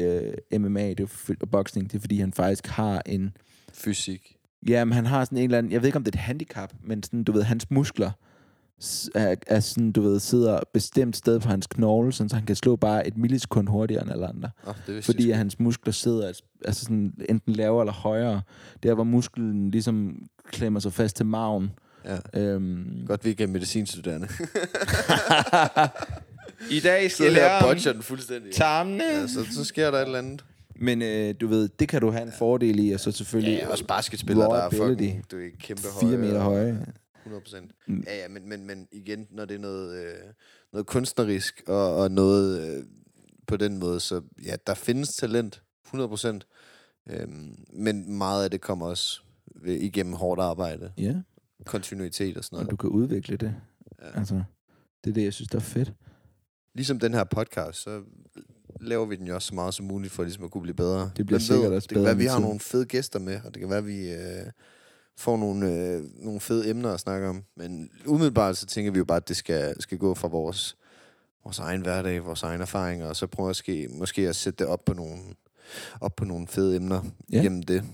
øh, 0.53 0.61
MMA 0.61 0.89
det 0.89 1.01
er, 1.01 1.07
for- 1.07 1.35
og 1.41 1.51
boxing, 1.51 1.91
det 1.91 1.97
er, 1.97 2.01
fordi 2.01 2.21
han 2.21 2.33
faktisk 2.33 2.67
har 2.67 3.03
en 3.07 3.37
Fysik. 3.73 4.37
Jamen, 4.69 4.93
han 4.93 5.07
har 5.07 5.25
sådan 5.25 5.39
en 5.39 5.45
eller 5.45 5.59
anden, 5.59 5.73
jeg 5.73 5.81
ved 5.81 5.89
ikke, 5.89 5.97
om 5.97 6.05
det 6.05 6.15
er 6.15 6.19
et 6.19 6.23
handicap, 6.23 6.73
men 6.83 7.03
sådan, 7.03 7.25
du 7.25 7.33
ved, 7.33 7.43
hans 7.43 7.71
muskler 7.71 8.11
er, 9.15 9.37
er 9.47 9.61
sådan, 9.61 9.93
du 9.93 10.01
ved, 10.01 10.21
sidder 10.21 10.61
bestemt 10.73 11.17
sted 11.17 11.41
på 11.41 11.49
hans 11.49 11.67
knogle, 11.67 12.13
sådan, 12.13 12.29
så 12.29 12.37
han 12.37 12.47
kan 12.47 12.57
slå 12.57 12.77
bare 12.77 13.07
et 13.07 13.17
millisekund 13.17 13.69
hurtigere 13.69 14.03
end 14.03 14.13
alle 14.13 14.27
andre. 14.27 14.51
Oh, 14.67 14.75
det 14.87 15.05
Fordi 15.05 15.31
at 15.31 15.37
hans 15.37 15.59
muskler 15.61 15.93
sidder 15.93 16.33
altså 16.65 16.85
sådan, 16.85 17.15
enten 17.29 17.53
lavere 17.53 17.83
eller 17.83 17.93
højere. 17.93 18.43
Der, 18.83 18.95
hvor 18.95 19.05
musklen 19.05 19.71
ligesom 19.71 20.17
klemmer 20.47 20.81
sig 20.81 20.93
fast 20.93 21.17
til 21.17 21.27
maven. 21.27 21.71
Ja. 22.05 22.19
Øhm, 22.41 23.05
Godt, 23.07 23.25
vi 23.25 23.31
ikke 23.31 23.43
er 23.43 23.47
medicinstuderende. 23.47 24.29
I 26.71 26.81
dag 26.81 27.11
her 27.19 27.51
og 27.51 27.63
botcher 27.63 27.93
den 27.93 28.03
fuldstændig. 28.03 28.53
tarmene. 28.55 29.05
Ja, 29.05 29.27
så, 29.27 29.47
så 29.55 29.65
sker 29.65 29.91
der 29.91 29.99
et 29.99 30.05
eller 30.07 30.19
andet. 30.19 30.45
Men 30.77 31.03
øh, 31.03 31.35
du 31.41 31.47
ved, 31.47 31.69
det 31.69 31.89
kan 31.89 32.01
du 32.01 32.11
have 32.11 32.23
en 32.23 32.33
fordel 32.39 32.79
i, 32.79 32.91
og 32.93 33.01
så 33.01 33.13
selvfølgelig 33.13 33.59
Ja, 33.59 33.69
også 33.69 33.85
basketspillere, 33.87 34.47
der 34.55 34.57
er 34.63 34.67
ability. 34.67 34.87
fucking, 34.89 35.25
du 35.31 35.37
er 35.39 35.49
kæmpe 35.61 35.83
høje. 36.01 36.11
fire 36.11 36.19
meter 36.21 36.37
og- 36.39 36.43
høje. 36.45 36.87
100 37.25 37.43
procent. 37.43 37.71
Mm. 37.87 38.05
Ja, 38.07 38.17
ja, 38.23 38.29
men, 38.29 38.49
men, 38.49 38.67
men 38.67 38.89
igen, 38.93 39.27
når 39.31 39.45
det 39.45 39.55
er 39.55 39.59
noget, 39.59 39.97
øh, 40.05 40.15
noget 40.73 40.87
kunstnerisk 40.87 41.63
og, 41.67 41.97
og 41.97 42.11
noget 42.11 42.61
øh, 42.69 42.85
på 43.47 43.57
den 43.57 43.79
måde, 43.79 44.01
så 44.01 44.23
ja, 44.45 44.55
der 44.67 44.75
findes 44.75 45.09
talent, 45.09 45.63
100 45.87 46.09
procent. 46.09 46.47
Øhm, 47.11 47.55
men 47.73 48.13
meget 48.19 48.45
af 48.45 48.51
det 48.51 48.61
kommer 48.61 48.87
også 48.87 49.21
ved, 49.63 49.75
igennem 49.75 50.13
hårdt 50.13 50.41
arbejde, 50.41 50.93
Ja, 50.99 51.15
kontinuitet 51.67 52.37
og 52.37 52.45
sådan 52.45 52.57
og 52.57 52.63
noget. 52.63 52.71
du 52.71 52.77
kan 52.77 52.91
udvikle 52.91 53.37
det. 53.37 53.55
Ja. 54.03 54.19
Altså, 54.19 54.43
det 55.05 55.11
er 55.11 55.15
det, 55.15 55.25
jeg 55.25 55.33
synes, 55.33 55.49
der 55.49 55.59
er 55.59 55.63
fedt. 55.63 55.93
Ligesom 56.75 56.99
den 56.99 57.15
her 57.15 57.25
podcast, 57.25 57.83
så 57.83 58.03
laver 58.81 59.07
vi 59.07 59.17
den 59.17 59.27
jo 59.27 59.35
også 59.35 59.49
så 59.49 59.55
meget 59.55 59.75
som 59.75 59.87
muligt 59.87 60.13
for 60.13 60.23
ligesom 60.23 60.45
at 60.45 60.51
kunne 60.51 60.63
blive 60.63 60.75
bedre. 60.75 61.11
Det 61.17 61.27
bliver 61.27 61.39
Hvem 61.39 61.41
sikkert 61.41 61.71
ved, 61.71 61.77
også 61.77 61.87
Det 61.87 61.95
kan 61.95 62.03
være, 62.03 62.13
at 62.13 62.19
vi 62.19 62.27
har 62.27 62.41
nogle 62.41 62.61
fede 62.61 62.85
gæster 62.85 63.19
med, 63.19 63.41
og 63.45 63.55
det 63.55 63.61
kan 63.61 63.71
være, 63.71 63.79
at 63.79 63.87
vi 63.87 64.13
øh, 64.13 64.47
får 65.17 65.37
nogle, 65.37 65.73
øh, 65.75 66.03
nogle 66.17 66.41
fede 66.41 66.71
emner 66.71 66.93
at 66.93 67.01
snakke 67.01 67.29
om. 67.29 67.45
Men 67.57 67.91
umiddelbart 68.07 68.57
så 68.57 68.67
tænker 68.67 68.93
vi 68.93 68.99
jo 68.99 69.05
bare, 69.05 69.17
at 69.17 69.29
det 69.29 69.37
skal, 69.37 69.83
skal 69.83 69.99
gå 69.99 70.15
fra 70.15 70.29
vores, 70.29 70.77
vores 71.45 71.59
egen 71.59 71.81
hverdag, 71.81 72.25
vores 72.25 72.43
egne 72.43 72.63
erfaringer, 72.63 73.07
og 73.07 73.17
så 73.17 73.27
prøve 73.27 73.51
at 73.51 73.57
ske, 73.57 73.89
måske 73.91 74.29
at 74.29 74.37
sætte 74.37 74.65
det 74.65 74.67
op 74.67 74.85
på 74.85 74.95
nogle, 74.95 75.19
op 76.01 76.17
på 76.17 76.25
nogle 76.25 76.47
fede 76.47 76.77
emner 76.77 77.03
ja. 77.33 77.43
gennem 77.43 77.63
det. 77.63 77.85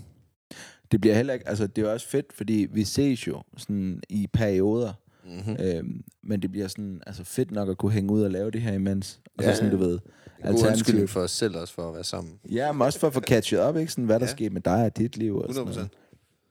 Det 0.90 1.00
bliver 1.00 1.14
heller 1.16 1.34
ikke, 1.34 1.48
altså 1.48 1.66
det 1.66 1.84
er 1.84 1.92
også 1.92 2.08
fedt, 2.08 2.32
fordi 2.32 2.66
vi 2.70 2.84
ses 2.84 3.26
jo 3.26 3.42
sådan 3.56 4.00
i 4.08 4.26
perioder, 4.32 4.92
Mm-hmm. 5.26 5.56
øhm, 5.60 6.04
men 6.22 6.42
det 6.42 6.50
bliver 6.50 6.68
sådan, 6.68 7.02
altså 7.06 7.24
fedt 7.24 7.50
nok 7.50 7.68
at 7.68 7.78
kunne 7.78 7.92
hænge 7.92 8.12
ud 8.12 8.22
og 8.22 8.30
lave 8.30 8.50
det 8.50 8.60
her 8.62 8.72
imens. 8.72 9.20
Og 9.38 9.44
Ja, 9.44 9.50
så 9.50 9.56
sådan, 9.56 9.70
ja. 9.72 9.76
du 9.78 9.82
ved, 9.84 9.98
God 10.42 10.66
undskyldning 10.70 11.10
for 11.10 11.20
os 11.20 11.30
selv 11.30 11.56
også 11.56 11.74
for 11.74 11.88
at 11.88 11.94
være 11.94 12.04
sammen. 12.04 12.40
Ja, 12.50 12.72
men 12.72 12.82
også 12.82 12.98
for 12.98 13.06
at 13.06 13.12
få 13.14 13.20
catchet 13.20 13.60
op, 13.60 13.76
ikke? 13.76 13.92
Sådan, 13.92 14.04
hvad 14.04 14.20
der 14.20 14.26
Ja. 14.26 14.30
ja. 14.30 14.36
sker 14.36 14.50
med 14.50 14.60
dig 14.60 14.84
og 14.84 14.96
dit 14.96 15.16
liv. 15.16 15.36
Og 15.36 15.44
100%. 15.50 15.54
Sådan 15.54 15.72
noget. 15.74 15.90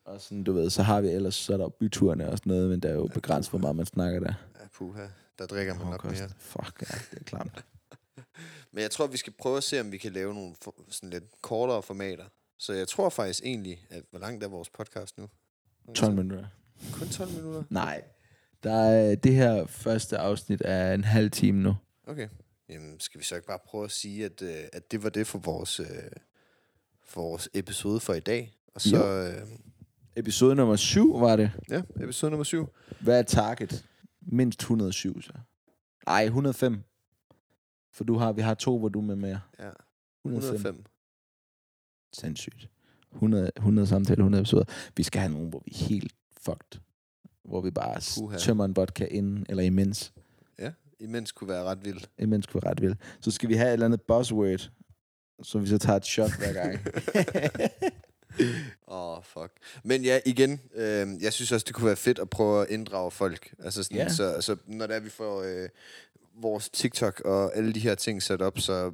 Og 0.06 0.22
sådan, 0.22 0.43
du 0.43 0.54
ved, 0.54 0.69
så 0.69 0.84
har 0.84 1.02
vi 1.02 1.08
ellers, 1.08 1.36
så 1.36 1.54
er 1.54 1.58
der 1.58 1.69
byturene 1.69 2.30
og 2.30 2.38
sådan 2.38 2.52
noget, 2.54 2.69
men 2.69 2.80
der 2.80 2.89
er 2.89 2.93
jo 2.93 3.08
begrænset, 3.13 3.52
hvor 3.52 3.60
meget 3.60 3.76
man 3.76 3.86
snakker 3.86 4.19
der. 4.19 4.34
Ja, 4.62 4.67
puha. 4.78 5.02
Der 5.39 5.46
drikker 5.46 5.74
man 5.76 5.88
nok 5.88 6.04
mere. 6.04 6.30
Fuck, 6.38 6.82
ja, 6.89 6.98
det 7.12 7.19
er 7.19 7.24
klart. 7.24 7.63
Men 8.74 8.82
jeg 8.82 8.91
tror, 8.91 9.08
vi 9.08 9.17
skal 9.17 9.34
prøve 9.39 9.58
at 9.58 9.63
se, 9.63 9.82
om 9.82 9.91
vi 9.91 9.98
kan 9.98 10.12
lave 10.13 10.34
nogle 10.34 10.54
for, 10.62 10.76
sådan 10.89 11.10
lidt 11.10 11.24
kortere 11.41 11.84
formater. 11.84 12.24
Så 12.58 12.74
jeg 12.74 12.88
tror 12.88 13.10
faktisk 13.10 13.42
egentlig, 13.44 13.86
at 13.89 14.04
hvor 14.10 14.20
langt 14.20 14.44
er 14.44 14.48
vores 14.48 14.70
podcast 14.70 15.18
nu? 15.18 15.30
12 15.96 16.16
minutter. 16.16 16.46
Kun 16.94 17.08
12 17.08 17.32
minutter? 17.32 17.63
Nej. 17.70 18.04
Der 18.63 18.74
er, 18.74 19.16
det 19.16 19.36
her 19.36 19.66
første 19.66 20.18
afsnit 20.18 20.62
er 20.66 20.94
en 20.94 21.04
halv 21.04 21.32
time 21.32 21.62
nu. 21.63 21.76
Okay. 22.08 22.28
Jamen, 22.70 23.00
skal 23.00 23.20
vi 23.20 23.26
så 23.26 23.36
ikke 23.36 23.48
bare 23.48 23.60
prøve 23.66 23.84
at 23.84 23.92
sige, 23.92 24.26
at, 24.26 24.42
øh, 24.42 24.63
at 24.74 24.92
det 24.92 25.04
var 25.04 25.10
det 25.10 25.28
for 25.28 25.39
vores, 25.39 25.80
øh, 25.80 25.88
for 27.06 27.22
vores 27.22 27.50
episode 27.54 28.00
for 28.00 28.13
i 28.13 28.20
dag? 28.20 28.54
Og 28.76 28.82
så, 28.82 29.06
øh, 29.06 29.48
Episode 30.16 30.56
nummer 30.56 30.76
7 30.76 31.20
var 31.20 31.36
det. 31.36 31.52
ja, 31.70 31.82
episode 32.02 32.30
nummer 32.30 32.44
7. 32.44 32.68
Hvad 33.02 33.20
er 33.20 33.24
target? 33.24 33.86
Mindst 34.22 34.60
107, 34.60 35.22
så. 35.22 35.34
Ej, 36.08 36.24
105. 36.26 36.84
For 37.92 38.04
du 38.04 38.18
har, 38.18 38.32
vi 38.32 38.42
har 38.42 38.54
to, 38.54 38.80
hvor 38.80 38.89
du 38.89 39.00
er 39.00 39.04
med 39.04 39.16
mere. 39.16 39.39
Ja, 39.60 39.70
105. 40.26 40.56
105. 40.56 40.86
Sindssygt. 42.13 42.69
100, 43.13 43.52
100 43.58 43.88
samtaler, 43.88 44.17
100 44.19 44.41
episoder. 44.41 44.65
Vi 44.97 45.04
skal 45.04 45.21
have 45.21 45.34
nogen, 45.34 45.49
hvor 45.49 45.62
vi 45.65 45.71
er 45.71 45.86
helt 45.86 46.13
fucked. 46.41 46.80
Hvor 47.45 47.62
vi 47.62 47.71
bare 47.71 48.02
Puha. 48.17 48.38
tømmer 48.38 48.65
en 48.65 48.76
vodka 48.76 49.06
inden, 49.06 49.45
eller 49.49 49.63
imens. 49.63 50.13
Imens 50.99 51.32
kunne 51.32 51.47
være 51.47 51.63
ret 51.63 51.86
vildt. 51.86 52.10
Imens 52.19 52.45
kunne 52.45 52.62
være 52.63 52.71
ret 52.71 52.82
vildt. 52.82 52.97
Så 53.21 53.32
skal 53.32 53.49
vi 53.49 53.54
have 53.54 53.67
et 53.67 53.73
eller 53.73 53.86
andet 53.86 54.02
buzzword, 54.02 54.69
så 55.43 55.60
vi 55.60 55.67
så 55.67 55.78
tager 55.78 55.97
et 55.97 56.06
shot 56.06 56.32
hver 56.38 56.54
gang. 56.54 56.80
Åh, 58.88 59.17
oh, 59.17 59.23
fuck. 59.23 59.52
Men 59.84 60.04
ja, 60.04 60.19
igen, 60.26 60.62
øh, 60.76 61.08
jeg 61.21 61.34
synes 61.34 61.52
også, 61.52 61.63
det 61.67 61.76
kunne 61.76 61.86
være 61.88 61.95
fedt 61.95 62.19
at 62.19 62.30
prøve 62.30 62.62
at 62.62 62.69
inddrage 62.69 63.12
folk. 63.12 63.54
Altså 63.60 63.84
sådan, 63.84 63.97
Ja. 63.97 64.10
så, 64.10 64.41
så 64.41 64.56
når 64.67 64.88
det 64.88 64.95
er, 64.95 64.99
vi 64.99 65.10
får 65.10 65.41
øh, 65.43 65.69
vores 66.41 66.69
TikTok 66.69 67.21
og 67.26 67.58
alle 67.58 67.73
de 67.73 67.80
her 67.80 67.95
ting 67.95 68.23
sat 68.23 68.41
op, 68.41 68.60
så 68.60 68.91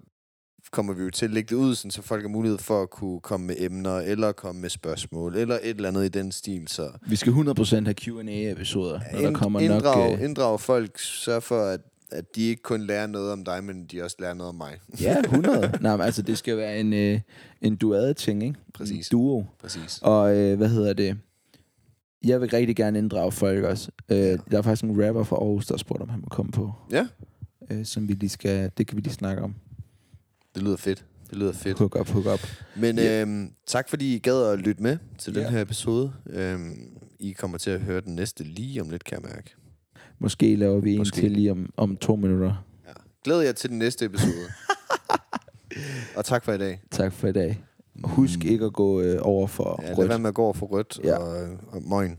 kommer 0.72 0.94
vi 0.94 1.04
jo 1.04 1.10
til 1.10 1.26
at 1.26 1.32
lægge 1.32 1.56
det 1.56 1.62
ud, 1.62 1.76
sådan, 1.76 1.92
så 1.92 2.02
folk 2.02 2.22
har 2.24 2.30
mulighed 2.30 2.58
for 2.58 2.82
at 2.84 2.90
kunne 2.90 3.20
komme 3.20 3.48
med 3.48 3.56
emner, 3.60 3.96
eller 3.98 4.32
komme 4.32 4.62
med 4.62 4.70
spørgsmål, 4.70 5.36
eller 5.36 5.56
et 5.56 5.70
eller 5.70 5.88
andet 5.90 6.06
i 6.06 6.08
den 6.08 6.32
stil. 6.32 6.68
Så 6.68 6.90
vi 7.08 7.16
skal 7.16 7.32
100% 7.34 7.76
have 7.76 7.94
Q&A-episoder, 7.94 9.00
når 9.14 9.22
der 9.22 9.34
kommer 9.34 9.60
inddrag, 9.60 10.10
nok... 10.12 10.20
Øh, 10.20 10.26
inddrag 10.26 10.60
folk, 10.60 11.00
sørg 11.00 11.44
for, 11.44 11.62
at, 11.62 11.80
at 12.12 12.36
de 12.36 12.42
ikke 12.48 12.62
kun 12.64 12.82
lærer 12.82 13.08
noget 13.08 13.32
om 13.32 13.46
dig, 13.46 13.64
men 13.64 13.86
de 13.86 14.04
også 14.04 14.16
lærer 14.20 14.34
noget 14.34 14.50
om 14.50 14.56
mig. 14.56 14.78
ja, 15.02 15.20
100. 15.20 15.72
Nej, 15.82 15.96
men 15.98 16.06
altså, 16.06 16.22
det 16.22 16.38
skal 16.38 16.58
være 16.58 16.80
en, 16.80 16.94
øh, 16.94 17.20
en 17.62 17.76
duade-ting, 17.76 18.44
ikke? 18.44 18.56
Præcis. 18.74 19.08
En 19.08 19.12
duo. 19.12 19.46
Præcis. 19.62 20.00
Og 20.02 20.36
øh, 20.38 20.58
hvad 20.58 20.70
hedder 20.70 20.94
det? 20.94 21.18
Jeg 22.24 22.42
vil 22.42 22.50
rigtig 22.50 22.76
gerne 22.76 22.98
inddrage 23.00 23.32
folk 23.32 23.64
også. 23.64 23.92
Øh, 24.10 24.18
Ja. 24.18 24.32
Der 24.52 24.58
er 24.58 24.62
faktisk 24.62 24.84
en 24.84 25.08
rapper 25.08 25.24
fra 25.24 25.36
Aarhus, 25.36 25.68
der 25.68 25.78
spurgte, 25.78 26.02
om 26.04 26.10
han 26.10 26.20
må 26.20 26.28
komme 26.30 26.52
på. 26.52 26.74
Ja. 26.92 27.08
Øh, 27.72 27.86
som 27.86 28.08
vi 28.08 28.14
lige 28.14 28.30
skal... 28.30 28.72
Det 28.78 28.88
kan 28.88 28.98
vi 28.98 29.02
lige 29.02 29.14
snakke 29.14 29.42
om. 29.42 29.56
Det 30.56 30.64
lyder 30.64 30.78
fedt. 30.78 31.06
Det 31.30 31.38
lyder 31.38 31.54
fedt. 31.54 31.78
Hook 31.78 31.96
up, 32.00 32.10
hook 32.10 32.26
up. 32.26 32.40
Men 32.76 32.98
Ja. 32.98 33.22
øhm, 33.22 33.52
tak 33.68 33.90
fordi 33.90 34.16
I 34.16 34.20
gad 34.20 34.46
at 34.54 34.60
lytte 34.60 34.84
med 34.84 34.98
til 35.18 35.36
den 35.36 35.44
Ja. 35.44 35.50
her 35.50 35.62
episode. 35.62 36.14
Øhm, 36.30 36.98
I 37.20 37.32
kommer 37.32 37.58
til 37.58 37.72
at 37.72 37.82
høre 37.82 38.02
den 38.02 38.16
næste 38.16 38.44
lige 38.44 38.82
om 38.82 38.90
lidt, 38.90 39.04
kan 39.04 39.22
jeg 39.24 39.32
mærke. 39.36 39.56
Måske 40.20 40.56
laver 40.56 40.80
vi 40.80 40.92
en 40.92 40.98
Måske. 40.98 41.16
til 41.16 41.32
lige 41.32 41.52
om, 41.52 41.74
om 41.78 41.98
to 41.98 42.16
minutter. 42.16 42.66
Ja. 42.88 42.92
Glæd 43.24 43.40
jer 43.42 43.52
til 43.52 43.70
den 43.70 43.80
næste 43.80 44.06
episode. 44.06 44.34
og 46.18 46.26
tak 46.26 46.46
for 46.46 46.54
i 46.54 46.58
dag. 46.58 46.82
Tak 46.92 47.14
for 47.14 47.28
i 47.28 47.32
dag. 47.32 47.64
Husk 48.04 48.46
ikke 48.46 48.66
at 48.66 48.74
gå 48.74 49.02
øh, 49.02 49.18
over 49.22 49.48
for 49.48 49.80
Ja, 49.84 49.88
lad 49.90 49.98
rødt. 49.98 50.10
være 50.10 50.20
med 50.20 50.28
at 50.30 50.36
gå 50.36 50.44
over 50.44 50.54
for 50.54 50.66
rødt 50.66 51.00
Ja. 51.04 51.18
og, 51.18 51.58
og 51.68 51.84
møgn. 51.84 52.18